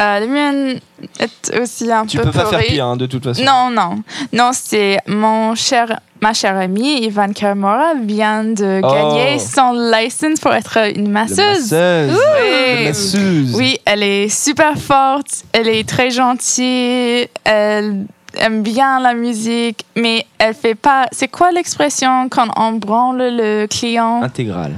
Euh, 0.00 0.18
le 0.20 0.26
mien 0.26 0.80
est 1.20 1.60
aussi 1.60 1.92
un 1.92 2.04
tu 2.06 2.16
peu 2.18 2.24
peux 2.24 2.32
pas 2.32 2.46
faire 2.46 2.58
pire 2.64 2.86
hein, 2.86 2.96
de 2.96 3.06
toute 3.06 3.22
façon. 3.22 3.44
Non, 3.44 3.70
non. 3.70 4.02
Non, 4.32 4.50
c'est 4.52 4.98
mon 5.06 5.54
cher, 5.54 6.00
ma 6.24 6.32
chère 6.32 6.56
amie 6.56 7.02
Ivan 7.04 7.34
Karamora 7.34 7.92
vient 8.02 8.44
de 8.44 8.80
Oh. 8.82 8.90
gagner 8.90 9.38
son 9.38 9.72
license 9.94 10.40
pour 10.40 10.54
être 10.54 10.78
une 10.96 11.10
masseuse. 11.10 11.70
masseuse. 11.70 12.18
Oui. 12.40 12.84
Masseuse. 12.86 13.54
Oui, 13.54 13.78
elle 13.84 14.02
est 14.02 14.28
super 14.30 14.78
forte, 14.78 15.44
elle 15.52 15.68
est 15.68 15.86
très 15.86 16.10
gentille, 16.10 17.28
elle 17.44 18.06
aime 18.38 18.62
bien 18.62 19.00
la 19.00 19.12
musique, 19.12 19.84
mais 19.96 20.24
elle 20.38 20.54
fait 20.54 20.74
pas. 20.74 21.04
C'est 21.12 21.28
quoi 21.28 21.52
l'expression 21.52 22.30
quand 22.30 22.48
on 22.56 22.72
branle 22.72 23.18
le 23.42 23.66
client? 23.66 24.22
Intégral. 24.22 24.72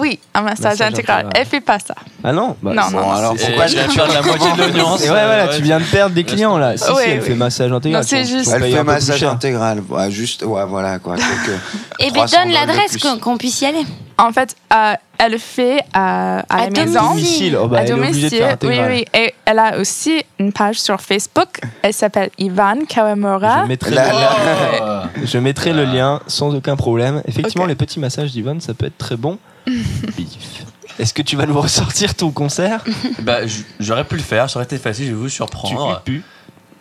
Oui, 0.00 0.18
un 0.34 0.40
massage, 0.40 0.72
Massage 0.78 0.88
intégral. 0.92 1.28
Elle 1.34 1.44
fait 1.46 1.60
pas 1.60 1.78
ça. 1.78 1.94
Ah 2.24 2.32
non 2.32 2.56
bah, 2.62 2.72
Non, 2.74 2.82
non, 2.90 3.00
non, 3.02 3.12
alors 3.12 3.34
pourquoi 3.36 3.66
je 3.66 3.76
la 3.76 4.22
moitié 4.22 4.52
de 4.52 4.62
l'audience. 4.66 5.00
Et 5.04 5.10
ouais, 5.10 5.24
voilà, 5.26 5.44
Ouais. 5.46 5.56
tu 5.56 5.62
viens 5.62 5.78
de 5.80 5.84
perdre 5.84 6.14
des 6.14 6.24
clients 6.24 6.56
là. 6.56 6.76
Si, 6.78 6.84
si, 6.84 6.90
Ouais, 6.92 7.02
elle 7.10 7.18
ouais. 7.20 7.26
fait 7.26 7.34
massage 7.34 7.70
intégral. 7.72 8.02
C'est 8.04 8.24
juste- 8.24 8.50
Elle 8.54 8.72
fait 8.72 8.82
massage 8.84 9.22
intégral. 9.22 9.82
Ouais, 9.88 10.10
juste, 10.10 10.42
ouais, 10.44 10.64
voilà 10.66 10.98
quoi. 10.98 11.16
quelques 11.16 11.58
Eh 11.98 12.04
bien, 12.10 12.24
300 12.24 12.36
donne 12.44 12.52
l'adresse 12.52 12.96
qu'on 13.20 13.36
puisse 13.36 13.60
y 13.60 13.66
aller. 13.66 13.84
En 14.18 14.32
fait, 14.32 14.56
euh, 14.72 14.94
elle 15.18 15.32
le 15.32 15.38
fait 15.38 15.80
à, 15.92 16.38
à, 16.38 16.42
À 16.48 16.70
la 16.70 16.84
maison. 16.84 17.10
Domicile. 17.10 17.58
Oh, 17.60 17.68
bah, 17.68 17.78
à 17.78 17.82
elle 17.82 17.90
est 17.90 17.92
obligée 17.92 18.30
de 18.30 18.36
faire 18.36 18.56
domicile, 18.56 18.84
oui, 18.88 19.04
oui. 19.14 19.20
Et 19.20 19.34
elle 19.44 19.58
a 19.58 19.78
aussi 19.78 20.24
une 20.38 20.52
page 20.52 20.80
sur 20.80 21.00
Facebook. 21.02 21.60
Elle 21.82 21.92
s'appelle 21.92 22.30
Ivan 22.38 22.76
Kawamura. 22.88 23.62
Je 23.64 23.68
mettrai, 23.68 23.90
La- 23.90 24.06
le, 24.08 24.12
la- 24.18 25.02
je 25.24 25.38
mettrai 25.38 25.72
le 25.74 25.84
lien 25.84 26.20
sans 26.28 26.54
aucun 26.54 26.76
problème. 26.76 27.22
Effectivement, 27.26 27.66
les 27.66 27.74
petits 27.74 28.00
massages 28.00 28.32
d'Yvonne, 28.32 28.60
ça 28.62 28.72
peut 28.74 28.86
être 28.86 28.96
très 28.98 29.16
bon. 29.16 29.38
Bif. 29.66 30.64
Est-ce 30.98 31.14
que 31.14 31.22
tu 31.22 31.36
vas 31.36 31.46
nous 31.46 31.58
ressortir 31.60 32.14
ton 32.14 32.30
concert? 32.30 32.84
Bah, 33.22 33.46
j- 33.46 33.64
j'aurais 33.80 34.04
pu 34.04 34.16
le 34.16 34.22
faire, 34.22 34.50
ça 34.50 34.58
aurait 34.58 34.64
été 34.64 34.78
facile, 34.78 35.06
je 35.06 35.10
vais 35.10 35.16
vous 35.16 35.24
Tu 35.28 35.30
surprendre. 35.36 36.02
pu 36.04 36.22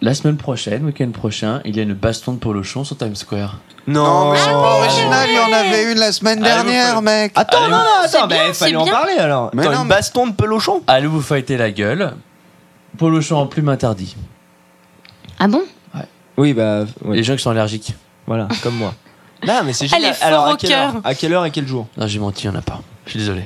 La 0.02 0.14
semaine 0.14 0.36
prochaine, 0.38 0.84
week-end 0.86 1.10
prochain, 1.12 1.62
il 1.64 1.78
y 1.78 1.80
a 1.80 1.84
une 1.84 1.94
baston 1.94 2.34
de 2.34 2.40
polochon 2.40 2.84
sur 2.84 2.98
Times 2.98 3.16
Square. 3.16 3.58
Non, 3.88 4.32
mais 4.32 4.38
c'est 4.40 4.50
pas 4.50 4.78
original, 4.80 5.28
il 5.30 5.36
y 5.36 5.40
en 5.40 5.54
avait 5.58 5.92
une 5.92 5.98
la 6.00 6.12
semaine 6.12 6.44
Allez, 6.44 6.54
dernière, 6.72 7.02
mec. 7.02 7.32
Attends, 7.36 7.60
Allez, 7.64 7.72
non, 7.72 7.78
non, 7.78 7.84
attends, 8.04 8.28
bien, 8.28 8.38
bah, 8.38 8.44
c'est 8.54 8.66
fallait 8.66 8.76
en 8.76 8.84
bien. 8.84 8.94
parler 8.94 9.14
alors. 9.14 9.50
Mais 9.54 9.62
Attends, 9.64 9.72
non, 9.72 9.82
une 9.84 9.88
mais- 9.88 9.96
baston 9.96 10.28
de 10.28 10.34
pelochon 10.34 10.82
Allez 10.88 11.08
vous 11.08 11.22
fighter 11.22 11.58
la 11.58 11.72
gueule? 11.72 12.14
Polochon 12.98 13.38
en 13.38 13.46
plume 13.48 13.70
interdit. 13.70 14.16
Ah 15.40 15.48
bon? 15.48 15.62
Oui, 16.38 16.54
bah, 16.54 16.86
ouais, 17.06 17.18
Les 17.18 17.24
gens 17.24 17.36
qui 17.36 17.42
sont 17.44 17.50
allergiques. 17.52 17.94
voilà, 18.28 18.48
comme 18.64 18.76
moi. 18.76 18.94
Non, 19.48 19.62
mais 19.66 19.74
c'est 19.74 19.86
Elle 19.86 19.92
génial. 19.92 20.12
est 20.12 20.14
fort 20.16 20.28
Alors, 20.28 20.48
au 20.48 20.52
à 20.54 20.58
quelle, 20.58 20.70
cœur. 20.70 20.96
heure 20.96 21.02
à 21.04 21.16
quelle 21.16 21.34
heure 21.34 21.46
et 21.46 21.52
quel 21.52 21.68
jour 21.68 21.88
Non, 21.98 22.08
j'ai 22.08 22.20
menti, 22.20 22.46
il 22.46 22.50
n'y 22.52 22.56
en 22.56 22.60
a 22.60 22.62
pas. 22.64 22.82
Je 23.06 23.12
suis 23.12 23.20
désolé. 23.20 23.44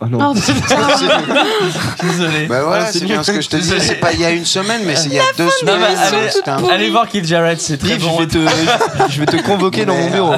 Oh 0.00 0.06
non. 0.06 0.30
Oh 0.30 0.34
putain 0.34 0.76
Désolé. 2.02 2.46
Bah 2.46 2.62
voilà, 2.62 2.84
Ah, 2.86 2.92
c'est 2.92 3.02
bien 3.04 3.22
ce 3.24 3.32
que 3.32 3.40
je 3.40 3.48
te 3.48 3.56
disais. 3.56 3.74
Désolé. 3.74 3.88
C'est 3.88 4.00
pas 4.00 4.12
il 4.12 4.20
y 4.20 4.24
a 4.24 4.30
une 4.30 4.44
semaine, 4.44 4.82
mais 4.84 4.94
c'est 4.94 5.08
il 5.08 5.14
y 5.14 5.18
a 5.18 5.24
deux 5.36 5.50
semaines. 5.50 5.80
mais 5.80 5.86
allez, 5.96 6.30
C'était 6.30 6.50
un- 6.50 6.64
allez 6.68 6.88
voir 6.90 7.08
Kid 7.08 7.24
Jarrett, 7.26 7.60
c'est 7.60 7.78
très 7.78 7.96
bon. 7.96 8.16
je, 8.16 8.22
vais 8.22 8.28
te, 8.28 9.10
je 9.10 9.18
vais 9.20 9.26
te 9.26 9.36
convoquer 9.42 9.84
dans 9.84 9.96
mon 9.96 10.08
bureau. 10.10 10.34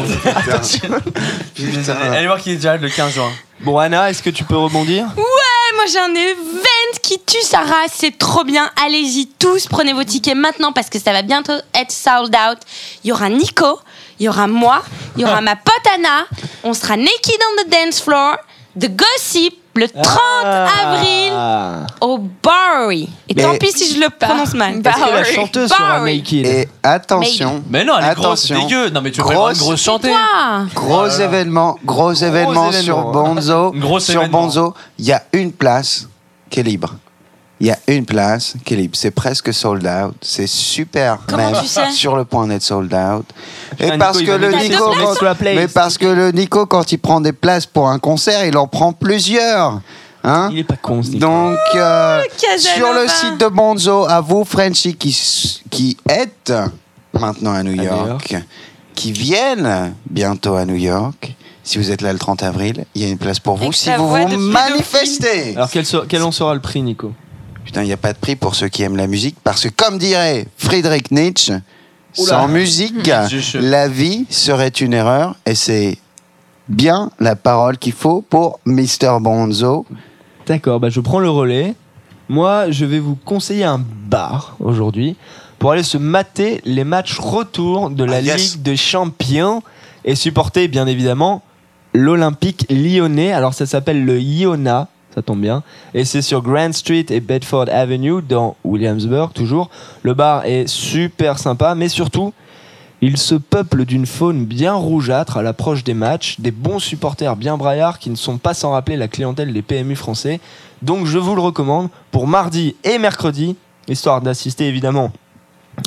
Putain. 1.54 1.94
Allez 2.12 2.26
voir 2.26 2.38
Kid 2.38 2.60
Jarrett 2.60 2.80
le 2.80 2.88
15 2.88 3.12
juin. 3.12 3.30
Bon, 3.60 3.76
Anna, 3.78 4.08
est-ce 4.10 4.22
que 4.22 4.30
tu 4.30 4.44
peux 4.44 4.56
rebondir 4.56 5.06
Eh, 5.18 5.76
Moi 5.76 5.84
j'ai 5.92 5.98
un 5.98 6.14
event 6.14 6.98
qui 7.02 7.18
tue 7.26 7.42
sa 7.42 7.58
race, 7.58 7.92
c'est 7.94 8.16
trop 8.16 8.44
bien. 8.44 8.70
Allez-y 8.86 9.28
tous, 9.38 9.66
prenez 9.66 9.92
vos 9.92 10.04
tickets 10.04 10.34
maintenant 10.36 10.72
parce 10.72 10.88
que 10.88 10.98
ça 10.98 11.12
va 11.12 11.20
bientôt 11.22 11.52
être 11.74 11.92
sold 11.92 12.34
out. 12.34 12.58
Il 13.04 13.08
y 13.08 13.12
aura 13.12 13.28
Nico, 13.28 13.78
il 14.20 14.24
y 14.24 14.28
aura 14.28 14.46
moi, 14.46 14.82
il 15.16 15.22
y 15.22 15.24
aura 15.24 15.40
ma 15.50 15.56
pote 15.56 15.74
Anna. 15.96 16.26
On 16.62 16.72
sera 16.74 16.96
naked 16.96 17.40
on 17.50 17.64
the 17.64 17.68
dance 17.68 18.00
floor. 18.00 18.36
The 18.78 18.88
Gossip 18.94 19.54
le 19.74 19.88
30 19.88 20.04
avril 20.44 21.32
Ah. 21.34 21.86
au 22.00 22.18
Bowery. 22.18 23.08
Et 23.28 23.34
Mais- 23.34 23.42
tant 23.42 23.56
pis 23.56 23.72
si 23.72 23.94
je 23.94 24.00
le 24.00 24.08
prononce 24.10 24.54
mal. 24.54 24.80
Que 24.82 25.12
la 25.12 25.24
chanteuse 25.24 25.70
sera 25.70 26.00
naked 26.00 26.46
Et 26.46 26.68
attention, 26.82 27.62
Mais 27.68 27.84
non, 27.84 27.94
elle 27.98 28.10
est 28.10 28.14
grosse, 28.14 28.44
Attention. 28.50 28.66
dégueu. 28.66 28.90
Non, 28.90 29.00
mais 29.00 29.10
tu 29.10 29.20
avoir 29.20 29.32
une 29.32 29.38
Grosse- 29.56 29.58
grosse 29.58 29.82
chanter. 29.82 30.10
Toi 30.10 30.66
gros 30.74 31.08
événement, 31.08 31.76
gros 31.84 32.12
événement 32.12 32.70
sur. 32.72 32.98
Bonzo. 33.10 33.72
Gros 33.74 34.00
Sur 34.00 34.20
événement. 34.22 34.42
Bonzo, 34.42 34.74
il 34.98 35.06
y 35.06 35.12
a 35.12 35.22
une 35.32 35.52
place 35.52 36.06
qui 36.48 36.60
est 36.60 36.64
libre. 36.64 36.94
Il 37.62 37.66
y 37.66 37.70
a 37.70 37.78
une 37.88 38.06
place 38.06 38.54
qui 38.64 38.72
est 38.72 38.76
libre. 38.78 38.96
C'est 38.96 39.10
presque 39.10 39.52
sold 39.52 39.86
out. 39.86 40.14
C'est 40.22 40.46
super 40.46 41.18
Comment 41.28 41.50
même 41.50 41.60
tu 41.60 41.66
sais? 41.68 41.90
sur 41.92 42.16
le 42.16 42.24
point 42.24 42.46
d'être 42.46 42.62
sold 42.62 42.92
out. 42.94 43.26
Putain, 43.72 43.94
Et 43.94 43.98
parce 43.98 44.18
Nico, 44.18 44.32
que 44.32 44.36
le 44.38 44.52
Nico, 44.52 44.94
quand- 45.18 45.36
mais 45.42 45.68
parce 45.68 45.98
que 45.98 46.06
le 46.06 46.30
Nico 46.32 46.64
quand 46.64 46.90
il 46.92 46.98
prend 46.98 47.20
des 47.20 47.32
places 47.32 47.66
pour 47.66 47.88
un 47.88 47.98
concert, 47.98 48.46
il 48.46 48.56
en 48.56 48.66
prend 48.66 48.92
plusieurs. 48.94 49.80
Hein? 50.24 50.48
Il 50.52 50.58
est 50.60 50.64
pas 50.64 50.76
con, 50.76 51.02
ce 51.02 51.08
Nico. 51.10 51.20
Donc, 51.20 51.58
euh, 51.74 52.22
Casanova. 52.40 52.74
sur 52.76 52.92
le 52.94 53.08
site 53.08 53.38
de 53.40 53.46
Bonzo, 53.48 54.06
à 54.08 54.20
vous, 54.20 54.44
Frenchy, 54.44 54.94
qui, 54.94 55.14
qui 55.70 55.96
êtes 56.08 56.52
maintenant 57.12 57.52
à 57.52 57.62
New 57.62 57.72
New 57.74 57.82
York, 57.82 58.36
qui 58.94 59.12
viennent 59.12 59.94
bientôt 60.08 60.54
à 60.56 60.64
New 60.64 60.76
York, 60.76 61.34
si 61.62 61.78
vous 61.78 61.90
êtes 61.90 62.00
là 62.02 62.12
le 62.12 62.18
30 62.18 62.42
avril, 62.42 62.84
il 62.94 63.02
y 63.02 63.04
a 63.04 63.08
une 63.08 63.18
place 63.18 63.38
pour 63.38 63.56
vous 63.56 63.64
Avec 63.64 63.74
si 63.74 63.90
vous 63.96 64.08
vous 64.08 64.26
manifestez. 64.36 65.56
Alors, 65.56 65.70
quel 66.08 66.22
en 66.22 66.32
sera 66.32 66.54
le 66.54 66.60
prix, 66.60 66.82
Nico? 66.82 67.12
Putain, 67.70 67.82
il 67.84 67.86
n'y 67.86 67.92
a 67.92 67.96
pas 67.96 68.12
de 68.12 68.18
prix 68.18 68.34
pour 68.34 68.56
ceux 68.56 68.66
qui 68.66 68.82
aiment 68.82 68.96
la 68.96 69.06
musique, 69.06 69.36
parce 69.44 69.62
que 69.62 69.68
comme 69.68 69.96
dirait 69.96 70.48
Friedrich 70.56 71.12
Nietzsche, 71.12 71.52
Oula. 72.18 72.28
sans 72.28 72.48
musique, 72.48 73.08
la 73.60 73.86
vie 73.86 74.26
serait 74.28 74.70
une 74.70 74.92
erreur, 74.92 75.36
et 75.46 75.54
c'est 75.54 75.96
bien 76.68 77.12
la 77.20 77.36
parole 77.36 77.78
qu'il 77.78 77.92
faut 77.92 78.22
pour 78.22 78.58
Mr. 78.66 79.20
Bonzo. 79.20 79.86
D'accord, 80.48 80.80
bah 80.80 80.88
je 80.90 80.98
prends 80.98 81.20
le 81.20 81.30
relais. 81.30 81.76
Moi, 82.28 82.72
je 82.72 82.84
vais 82.84 82.98
vous 82.98 83.14
conseiller 83.14 83.62
un 83.62 83.78
bar 83.78 84.56
aujourd'hui 84.58 85.14
pour 85.60 85.70
aller 85.70 85.84
se 85.84 85.96
mater 85.96 86.60
les 86.64 86.82
matchs 86.82 87.20
retour 87.20 87.90
de 87.90 88.02
la 88.02 88.16
Ah, 88.16 88.20
yes. 88.20 88.54
Ligue 88.54 88.62
des 88.62 88.76
Champions 88.76 89.62
et 90.04 90.16
supporter 90.16 90.66
bien 90.66 90.88
évidemment 90.88 91.44
l'Olympique 91.94 92.66
lyonnais. 92.68 93.30
Alors 93.30 93.54
ça 93.54 93.64
s'appelle 93.64 94.04
le 94.04 94.20
Iona, 94.20 94.88
ça 95.14 95.22
tombe 95.22 95.40
bien. 95.40 95.62
Et 95.94 96.04
c'est 96.04 96.22
sur 96.22 96.42
Grand 96.42 96.72
Street 96.72 97.06
et 97.10 97.20
Bedford 97.20 97.66
Avenue 97.70 98.22
dans 98.22 98.56
Williamsburg 98.64 99.32
toujours. 99.32 99.70
Le 100.02 100.14
bar 100.14 100.44
est 100.44 100.68
super 100.68 101.38
sympa, 101.38 101.74
mais 101.74 101.88
surtout, 101.88 102.32
il 103.02 103.16
se 103.16 103.34
peuple 103.34 103.86
d'une 103.86 104.06
faune 104.06 104.44
bien 104.44 104.74
rougeâtre 104.74 105.38
à 105.38 105.42
l'approche 105.42 105.84
des 105.84 105.94
matchs, 105.94 106.38
des 106.38 106.50
bons 106.50 106.78
supporters 106.78 107.34
bien 107.34 107.56
braillards 107.56 107.98
qui 107.98 108.10
ne 108.10 108.16
sont 108.16 108.38
pas 108.38 108.54
sans 108.54 108.72
rappeler 108.72 108.96
la 108.96 109.08
clientèle 109.08 109.52
des 109.52 109.62
PMU 109.62 109.96
français. 109.96 110.38
Donc 110.82 111.06
je 111.06 111.18
vous 111.18 111.34
le 111.34 111.40
recommande 111.40 111.88
pour 112.10 112.26
mardi 112.26 112.76
et 112.84 112.98
mercredi, 112.98 113.56
histoire 113.88 114.20
d'assister 114.20 114.66
évidemment 114.66 115.12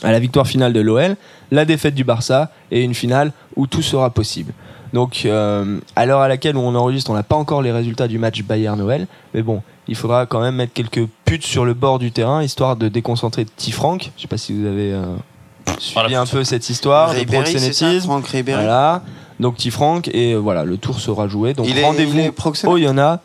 à 0.01 0.11
la 0.11 0.19
victoire 0.19 0.47
finale 0.47 0.73
de 0.73 0.79
l'OL, 0.79 1.15
la 1.51 1.65
défaite 1.65 1.93
du 1.93 2.03
Barça 2.03 2.51
et 2.71 2.81
une 2.81 2.95
finale 2.95 3.31
où 3.55 3.67
tout 3.67 3.83
sera 3.83 4.09
possible. 4.09 4.53
Donc 4.93 5.23
euh, 5.25 5.79
à 5.95 6.05
l'heure 6.05 6.19
à 6.21 6.27
laquelle 6.27 6.55
on 6.55 6.75
enregistre, 6.75 7.09
on 7.11 7.15
n'a 7.15 7.23
pas 7.23 7.35
encore 7.35 7.61
les 7.61 7.71
résultats 7.71 8.07
du 8.07 8.19
match 8.19 8.43
Bayern-Noël, 8.43 9.07
mais 9.33 9.41
bon, 9.41 9.61
il 9.87 9.95
faudra 9.95 10.25
quand 10.27 10.39
même 10.39 10.55
mettre 10.55 10.73
quelques 10.73 11.07
putes 11.25 11.43
sur 11.45 11.65
le 11.65 11.73
bord 11.73 11.97
du 11.99 12.11
terrain, 12.11 12.43
histoire 12.43 12.75
de 12.75 12.87
déconcentrer 12.89 13.45
Petit 13.45 13.71
Franck. 13.71 14.11
Je 14.17 14.21
sais 14.21 14.27
pas 14.27 14.37
si 14.37 14.53
vous 14.53 14.65
avez 14.67 14.93
euh, 14.93 15.03
suivi 15.79 15.93
Voilà. 15.95 16.21
un 16.21 16.25
peu 16.27 16.43
cette 16.43 16.69
histoire 16.69 17.11
de 17.11 17.17
Ribéry, 17.19 17.45
ça, 17.45 17.51
proxénétisme. 17.53 18.05
Franck 18.07 18.27
Ribéry. 18.27 18.59
Voilà, 18.61 19.01
donc 19.39 19.55
Petit 19.55 19.71
Franck, 19.71 20.09
et 20.09 20.33
euh, 20.33 20.37
voilà, 20.37 20.63
le 20.63 20.77
tour 20.77 20.99
sera 20.99 21.27
joué. 21.27 21.53
Donc 21.55 21.65
Il 21.67 21.77
est- 21.79 21.83
rendez-vous 21.83 22.19
au 22.65 22.77
Yona 22.77 23.21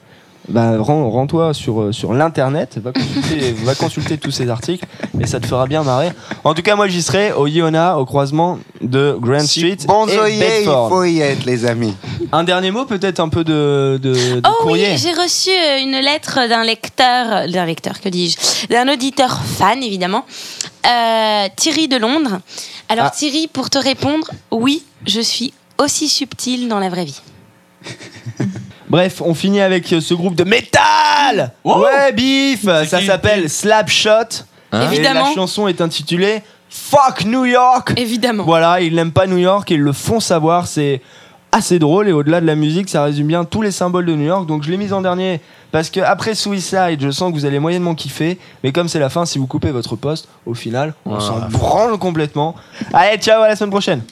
bah, 0.48 0.76
rends- 0.78 1.10
rends-toi 1.10 1.52
sur, 1.54 1.80
euh, 1.82 1.92
sur 1.92 2.12
l'internet, 2.14 2.78
va 2.82 2.92
consulter, 2.92 3.52
va 3.64 3.74
consulter 3.74 4.18
tous 4.18 4.30
ces 4.30 4.48
articles 4.48 4.84
et 5.20 5.26
ça 5.26 5.40
te 5.40 5.46
fera 5.46 5.66
bien 5.66 5.82
marrer. 5.82 6.10
En 6.44 6.54
tout 6.54 6.62
cas, 6.62 6.74
moi 6.76 6.88
j'y 6.88 7.02
serai 7.02 7.32
au 7.32 7.46
Iona, 7.46 7.98
au 7.98 8.04
croisement 8.06 8.58
de 8.80 9.16
Grand 9.20 9.40
Street 9.46 9.76
Bon 9.86 10.06
et 10.06 10.14
zoïe, 10.16 10.34
il 10.34 10.38
Bedford. 10.40 10.88
faut 10.88 11.04
y 11.04 11.20
être, 11.20 11.44
les 11.44 11.64
amis. 11.66 11.94
Un 12.32 12.44
dernier 12.44 12.70
mot, 12.70 12.84
peut-être 12.84 13.20
un 13.20 13.28
peu 13.28 13.44
de, 13.44 13.98
de, 14.02 14.12
de 14.12 14.42
Oh 14.46 14.62
courrier. 14.62 14.90
oui, 14.92 14.98
j'ai 14.98 15.12
reçu 15.12 15.50
euh, 15.50 15.80
une 15.82 15.98
lettre 16.00 16.48
d'un 16.48 16.64
lecteur, 16.64 17.48
d'un 17.48 17.64
lecteur, 17.66 18.00
que 18.00 18.08
dis-je, 18.08 18.66
d'un 18.68 18.88
auditeur 18.92 19.40
fan, 19.42 19.82
évidemment, 19.82 20.24
euh, 20.86 21.46
Thierry 21.56 21.88
de 21.88 21.96
Londres. 21.96 22.40
Alors 22.88 23.06
Ah. 23.06 23.10
Thierry, 23.10 23.48
pour 23.52 23.68
te 23.70 23.78
répondre, 23.78 24.30
oui, 24.50 24.82
je 25.06 25.20
suis 25.20 25.52
aussi 25.78 26.08
subtil 26.08 26.68
dans 26.68 26.78
la 26.78 26.88
vraie 26.88 27.04
vie. 27.04 27.20
Bref, 28.90 29.20
on 29.24 29.34
finit 29.34 29.60
avec 29.60 29.92
euh, 29.92 30.00
ce 30.00 30.14
groupe 30.14 30.34
de 30.34 30.44
métal 30.44 31.52
Ouais, 31.64 32.12
bif 32.12 32.64
Ça 32.64 33.00
s'appelle 33.04 33.48
Slapshot. 33.50 34.10
Hein 34.72 34.82
Et 34.82 34.94
Évidemment. 34.94 35.28
la 35.28 35.34
chanson 35.34 35.68
est 35.68 35.80
intitulée 35.80 36.42
Fuck 36.70 37.24
New 37.24 37.44
York 37.46 37.92
Évidemment. 37.96 38.44
Voilà, 38.44 38.80
ils 38.80 38.94
n'aiment 38.94 39.12
pas 39.12 39.26
New 39.26 39.38
York 39.38 39.70
et 39.70 39.74
ils 39.74 39.80
le 39.80 39.92
font 39.92 40.20
savoir. 40.20 40.66
C'est 40.66 41.00
assez 41.50 41.78
drôle 41.78 42.08
et 42.08 42.12
au-delà 42.12 42.42
de 42.42 42.46
la 42.46 42.54
musique, 42.54 42.90
ça 42.90 43.02
résume 43.04 43.26
bien 43.28 43.44
tous 43.44 43.62
les 43.62 43.70
symboles 43.70 44.04
de 44.06 44.14
New 44.14 44.26
York. 44.26 44.46
Donc 44.46 44.62
je 44.64 44.70
l'ai 44.70 44.76
mise 44.76 44.92
en 44.92 45.00
dernier 45.00 45.40
parce 45.72 45.88
que 45.88 46.00
après 46.00 46.34
Suicide, 46.34 46.98
je 47.00 47.10
sens 47.10 47.30
que 47.32 47.38
vous 47.38 47.46
allez 47.46 47.58
moyennement 47.58 47.94
kiffer. 47.94 48.38
Mais 48.62 48.72
comme 48.72 48.88
c'est 48.88 48.98
la 48.98 49.08
fin, 49.08 49.24
si 49.24 49.38
vous 49.38 49.46
coupez 49.46 49.70
votre 49.70 49.96
poste, 49.96 50.28
au 50.44 50.52
final, 50.54 50.92
on 51.06 51.14
Ah. 51.16 51.20
s'en 51.20 51.38
branle 51.48 51.96
complètement. 51.98 52.54
Allez, 52.92 53.16
ciao, 53.18 53.42
à 53.42 53.48
la 53.48 53.56
semaine 53.56 53.70
prochaine. 53.70 54.02